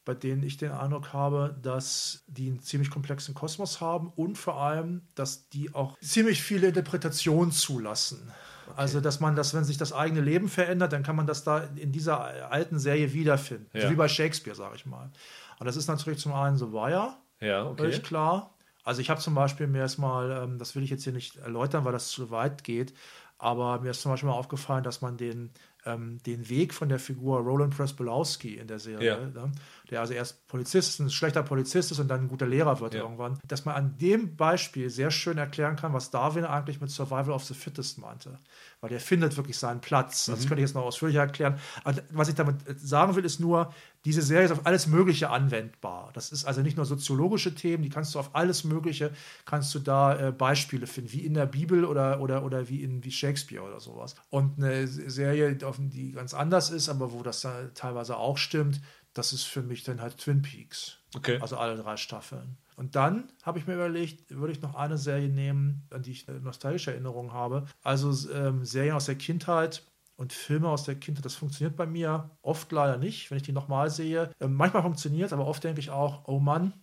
[0.04, 4.60] bei denen ich den Eindruck habe, dass die einen ziemlich komplexen Kosmos haben und vor
[4.60, 8.30] allem, dass die auch ziemlich viele Interpretationen zulassen.
[8.66, 8.74] Okay.
[8.76, 11.58] Also, dass man das, wenn sich das eigene Leben verändert, dann kann man das da
[11.76, 13.68] in dieser alten Serie wiederfinden.
[13.72, 13.82] Ja.
[13.82, 15.10] So wie bei Shakespeare, sage ich mal.
[15.58, 17.90] Und das ist natürlich zum einen The Wire, ja, okay.
[18.00, 18.55] klar.
[18.86, 21.84] Also ich habe zum Beispiel mir erstmal, ähm, das will ich jetzt hier nicht erläutern,
[21.84, 22.94] weil das zu weit geht,
[23.36, 25.50] aber mir ist zum Beispiel mal aufgefallen, dass man den,
[25.84, 29.16] ähm, den Weg von der Figur Roland Presbolowski in der Serie, ja.
[29.18, 29.50] ne,
[29.90, 33.00] der also erst Polizist, ein schlechter Polizist ist und dann ein guter Lehrer wird ja.
[33.00, 37.30] irgendwann, dass man an dem Beispiel sehr schön erklären kann, was Darwin eigentlich mit Survival
[37.30, 38.38] of the Fittest meinte
[38.80, 40.26] weil der findet wirklich seinen Platz.
[40.26, 40.48] Das mhm.
[40.48, 41.58] könnte ich jetzt noch ausführlicher erklären.
[41.82, 43.72] Aber was ich damit sagen will, ist nur,
[44.04, 46.10] diese Serie ist auf alles Mögliche anwendbar.
[46.12, 49.10] Das ist also nicht nur soziologische Themen, die kannst du auf alles Mögliche,
[49.44, 53.02] kannst du da äh, Beispiele finden, wie in der Bibel oder, oder, oder wie in
[53.02, 54.14] wie Shakespeare oder sowas.
[54.30, 58.80] Und eine Serie, die ganz anders ist, aber wo das teilweise auch stimmt,
[59.16, 60.98] das ist für mich dann halt Twin Peaks.
[61.14, 61.38] Okay.
[61.40, 62.58] Also alle drei Staffeln.
[62.76, 66.26] Und dann habe ich mir überlegt, würde ich noch eine Serie nehmen, an die ich
[66.28, 67.64] nostalgische Erinnerungen habe.
[67.82, 69.82] Also ähm, Serien aus der Kindheit
[70.16, 71.24] und Filme aus der Kindheit.
[71.24, 74.30] Das funktioniert bei mir oft leider nicht, wenn ich die nochmal sehe.
[74.40, 76.74] Ähm, manchmal funktioniert, aber oft denke ich auch, oh Mann,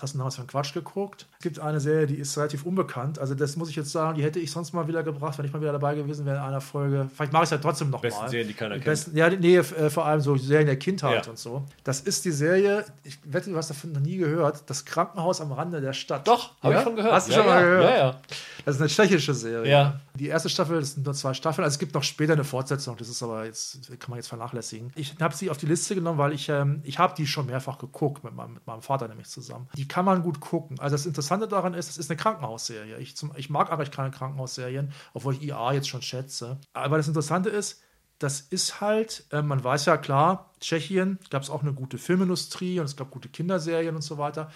[0.00, 1.26] Hast du damals von Quatsch geguckt?
[1.38, 3.18] Es gibt eine Serie, die ist relativ unbekannt.
[3.18, 5.52] Also, das muss ich jetzt sagen, die hätte ich sonst mal wieder gebracht, wenn ich
[5.52, 7.08] mal wieder dabei gewesen wäre in einer Folge.
[7.14, 8.30] Vielleicht mache ich es ja trotzdem noch Besten mal.
[8.30, 9.32] Serien, die keiner die besten, kennt.
[9.32, 11.30] Ja, nee, äh, vor allem so Serien der Kindheit ja.
[11.30, 11.64] und so.
[11.84, 15.52] Das ist die Serie, ich wette, du hast davon noch nie gehört, das Krankenhaus am
[15.52, 16.26] Rande der Stadt.
[16.26, 16.80] Doch, habe ja?
[16.80, 17.12] ich schon gehört.
[17.12, 17.84] Hast du ja, schon mal gehört?
[17.84, 18.20] Ja, ja.
[18.64, 19.70] Das ist eine tschechische Serie.
[19.70, 20.00] Ja.
[20.14, 21.64] Die erste Staffel, das sind nur zwei Staffeln.
[21.64, 24.92] Also es gibt noch später eine Fortsetzung, das ist aber jetzt, kann man jetzt vernachlässigen.
[24.96, 27.78] Ich habe sie auf die Liste genommen, weil ich, ähm, ich habe die schon mehrfach
[27.78, 29.68] geguckt, mit meinem, mit meinem Vater nämlich zusammen.
[29.76, 30.78] Die kann man gut gucken.
[30.80, 32.96] Also das Interessante daran ist, es ist eine Krankenhausserie.
[32.98, 36.58] Ich, zum, ich mag eigentlich keine Krankenhausserien, obwohl ich IA jetzt schon schätze.
[36.72, 37.82] Aber das Interessante ist,
[38.18, 42.78] das ist halt, äh, man weiß ja klar, Tschechien gab es auch eine gute Filmindustrie
[42.78, 44.50] und es gab gute Kinderserien und so weiter.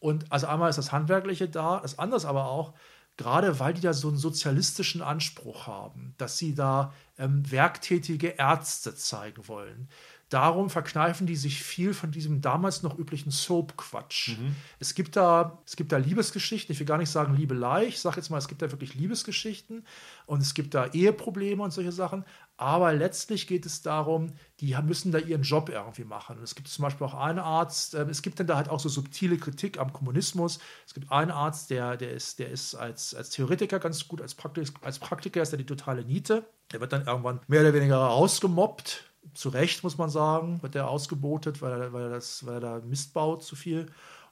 [0.00, 2.74] Und also einmal ist das Handwerkliche da, das andere ist aber auch,
[3.16, 8.94] gerade weil die da so einen sozialistischen Anspruch haben, dass sie da ähm, werktätige Ärzte
[8.94, 9.88] zeigen wollen.
[10.30, 14.38] Darum verkneifen die sich viel von diesem damals noch üblichen Soap-Quatsch.
[14.38, 14.54] Mhm.
[14.78, 18.16] Es, gibt da, es gibt da Liebesgeschichten, ich will gar nicht sagen Liebelei, ich sage
[18.16, 19.84] jetzt mal, es gibt da wirklich Liebesgeschichten
[20.26, 22.24] und es gibt da Eheprobleme und solche Sachen,
[22.56, 26.36] aber letztlich geht es darum, die müssen da ihren Job irgendwie machen.
[26.36, 28.78] Und es gibt zum Beispiel auch einen Arzt, äh, es gibt dann da halt auch
[28.78, 30.60] so subtile Kritik am Kommunismus.
[30.86, 34.36] Es gibt einen Arzt, der, der ist, der ist als, als Theoretiker ganz gut, als,
[34.36, 36.44] Praktik, als Praktiker ist er die totale Niete.
[36.70, 40.88] Der wird dann irgendwann mehr oder weniger rausgemobbt zu Recht, muss man sagen, wird er
[40.88, 43.86] ausgebotet, weil er, weil er, das, weil er da Mist baut zu viel.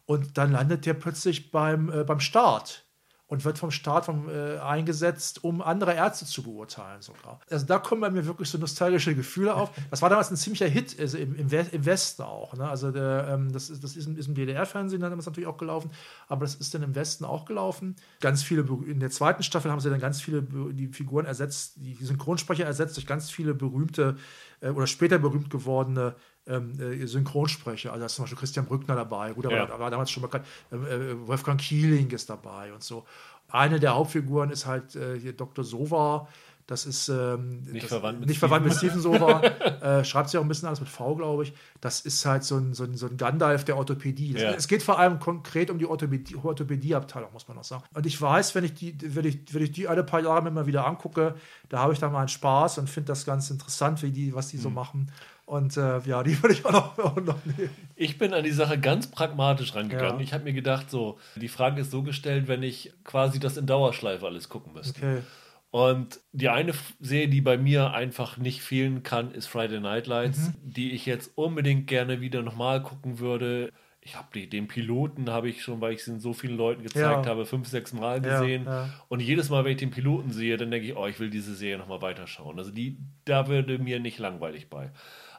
[0.06, 2.84] Und dann landet der plötzlich beim, äh, beim Staat
[3.28, 7.40] und wird vom Staat vom, äh, eingesetzt, um andere Ärzte zu beurteilen sogar.
[7.50, 9.70] Also da kommen bei mir wirklich so nostalgische Gefühle auf.
[9.90, 12.54] Das war damals ein ziemlicher Hit also im, im, im Westen auch.
[12.54, 12.68] Ne?
[12.68, 15.90] Also der, ähm, das, ist, das ist, ist im DDR-Fernsehen dann natürlich auch gelaufen,
[16.26, 17.96] aber das ist dann im Westen auch gelaufen.
[18.20, 21.94] Ganz viele, in der zweiten Staffel haben sie dann ganz viele die Figuren ersetzt, die
[21.94, 24.16] Synchronsprecher ersetzt durch ganz viele berühmte
[24.60, 26.14] äh, oder später berühmt gewordene
[26.46, 27.90] ähm, äh, Synchronsprecher.
[27.90, 29.78] Also da ist zum Beispiel Christian Brückner dabei, gut, aber ja.
[29.78, 30.46] war damals schon bekannt.
[30.72, 33.06] Ähm, äh, Wolfgang Kieling ist dabei und so.
[33.50, 35.64] Eine der Hauptfiguren ist halt äh, hier Dr.
[35.64, 36.28] Sova.
[36.68, 39.40] Das ist ähm, nicht, das, verwandt, mit nicht verwandt mit Steven Sova.
[39.80, 41.54] äh, schreibt sich auch ein bisschen alles mit V, glaube ich.
[41.80, 44.34] Das ist halt so ein, so ein, so ein Gandalf der Orthopädie.
[44.34, 44.50] Das, ja.
[44.52, 47.84] Es geht vor allem konkret um die Orthopädie, Orthopädieabteilung, muss man auch sagen.
[47.94, 50.66] Und ich weiß, wenn ich die, wenn ich, wenn ich die alle paar Jahre immer
[50.66, 51.36] wieder angucke,
[51.70, 54.48] da habe ich dann mal einen Spaß und finde das ganz interessant, wie die, was
[54.48, 54.62] die mhm.
[54.62, 55.10] so machen.
[55.46, 57.70] Und äh, ja, die würde ich auch noch, auch noch, nehmen.
[57.96, 60.18] Ich bin an die Sache ganz pragmatisch rangegangen.
[60.18, 60.22] Ja.
[60.22, 63.64] Ich habe mir gedacht, so, die Frage ist so gestellt, wenn ich quasi das in
[63.64, 65.00] Dauerschleife alles gucken müsste.
[65.00, 65.22] Okay.
[65.70, 70.48] Und die eine Serie, die bei mir einfach nicht fehlen kann, ist Friday Night Lights,
[70.48, 70.54] mhm.
[70.62, 73.72] die ich jetzt unbedingt gerne wieder nochmal gucken würde.
[74.00, 77.26] Ich habe den Piloten habe ich schon, weil ich es in so vielen Leuten gezeigt
[77.26, 77.30] ja.
[77.30, 78.64] habe, fünf, sechs Mal gesehen.
[78.64, 78.90] Ja, ja.
[79.08, 81.54] Und jedes Mal, wenn ich den Piloten sehe, dann denke ich, oh, ich will diese
[81.54, 82.58] Serie nochmal weiterschauen.
[82.58, 82.96] Also die,
[83.26, 84.90] da würde mir nicht langweilig bei.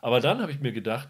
[0.01, 1.09] Aber dann habe ich mir gedacht,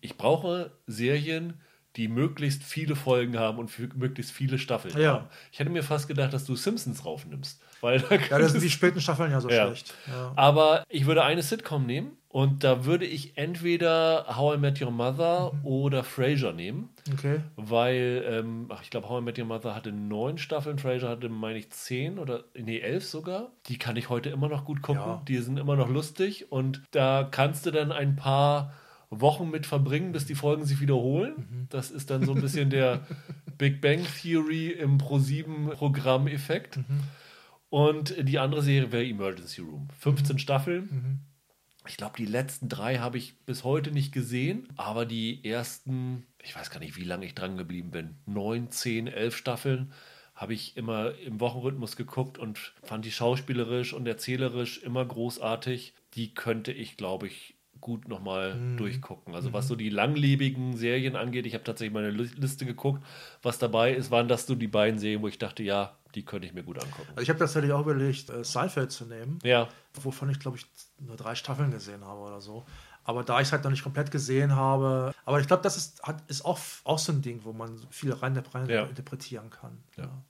[0.00, 1.60] ich brauche Serien,
[1.96, 5.14] die möglichst viele Folgen haben und möglichst viele Staffeln ja.
[5.14, 5.26] haben.
[5.50, 7.62] Ich hätte mir fast gedacht, dass du Simpsons raufnimmst.
[7.80, 9.66] Weil da ja, das sind die späten Staffeln ja so ja.
[9.66, 9.94] schlecht.
[10.06, 10.32] Ja.
[10.36, 14.90] Aber ich würde eine Sitcom nehmen und da würde ich entweder How I Met Your
[14.90, 15.66] Mother mhm.
[15.66, 16.90] oder Frasier nehmen.
[17.12, 17.40] Okay.
[17.56, 21.28] Weil, ähm, ach, ich glaube, How I Met Your Mother hatte neun Staffeln, Frasier hatte,
[21.28, 23.52] meine ich, zehn oder, nee, elf sogar.
[23.68, 25.20] Die kann ich heute immer noch gut gucken.
[25.28, 28.74] Die sind immer noch lustig und da kannst du dann ein paar
[29.10, 31.34] Wochen mit verbringen, bis die Folgen sich wiederholen.
[31.36, 31.66] Mhm.
[31.70, 33.06] Das ist dann so ein bisschen der
[33.58, 36.78] Big Bang Theory im Pro-7-Programm-Effekt.
[36.78, 37.00] Mhm.
[37.68, 39.88] Und die andere Serie wäre Emergency Room.
[39.98, 40.38] 15 mhm.
[40.38, 40.82] Staffeln.
[40.90, 41.20] Mhm.
[41.88, 46.56] Ich glaube, die letzten drei habe ich bis heute nicht gesehen, aber die ersten, ich
[46.56, 49.92] weiß gar nicht, wie lange ich dran geblieben bin, neun, zehn, elf Staffeln
[50.36, 55.94] habe ich immer im Wochenrhythmus geguckt und fand die schauspielerisch und erzählerisch immer großartig.
[56.14, 58.76] Die könnte ich, glaube ich, gut nochmal mhm.
[58.76, 59.34] durchgucken.
[59.34, 59.52] Also mhm.
[59.52, 63.04] was so die langlebigen Serien angeht, ich habe tatsächlich meine Liste geguckt,
[63.42, 66.46] was dabei ist, waren das so die beiden Serien, wo ich dachte, ja, die könnte
[66.46, 67.08] ich mir gut angucken.
[67.10, 69.38] Also ich habe tatsächlich auch überlegt, äh, Seinfeld zu nehmen.
[69.42, 69.68] Ja.
[69.94, 70.66] Wovon ich, glaube ich,
[70.98, 72.64] nur drei Staffeln gesehen habe oder so.
[73.04, 76.02] Aber da ich es halt noch nicht komplett gesehen habe, aber ich glaube, das ist,
[76.02, 78.84] hat, ist auch, auch so ein Ding, wo man viel rein, rein ja.
[78.84, 79.78] interpretieren kann.
[79.96, 80.04] Ja.
[80.04, 80.22] ja.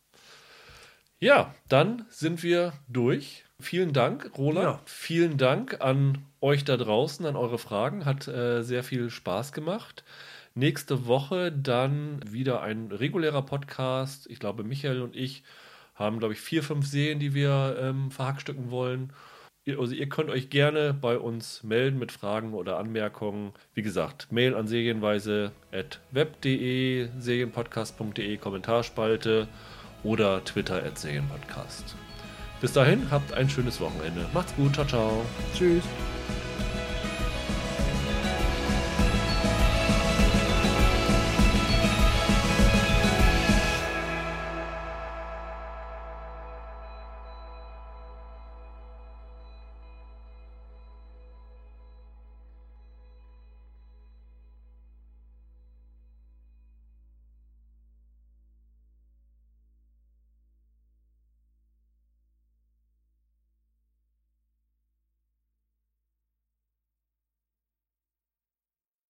[1.19, 3.46] Ja, dann sind wir durch.
[3.61, 4.67] Vielen Dank, Roland.
[4.67, 4.81] Ja.
[4.85, 8.05] Vielen Dank an euch da draußen, an eure Fragen.
[8.05, 10.05] Hat äh, sehr viel Spaß gemacht.
[10.55, 14.27] Nächste Woche dann wieder ein regulärer Podcast.
[14.31, 15.43] Ich glaube, Michael und ich
[15.95, 19.13] haben, glaube ich, vier, fünf Serien, die wir ähm, verhackstücken wollen.
[19.67, 23.53] Also ihr könnt euch gerne bei uns melden mit Fragen oder Anmerkungen.
[23.75, 29.49] Wie gesagt, Mail an serienweise.web.de, serienpodcast.de, Kommentarspalte
[30.05, 31.97] oder Twitter at Serienpodcast.
[32.61, 34.27] Bis dahin, habt ein schönes Wochenende.
[34.33, 35.25] Macht's gut, ciao, ciao.
[35.55, 35.85] Tschüss.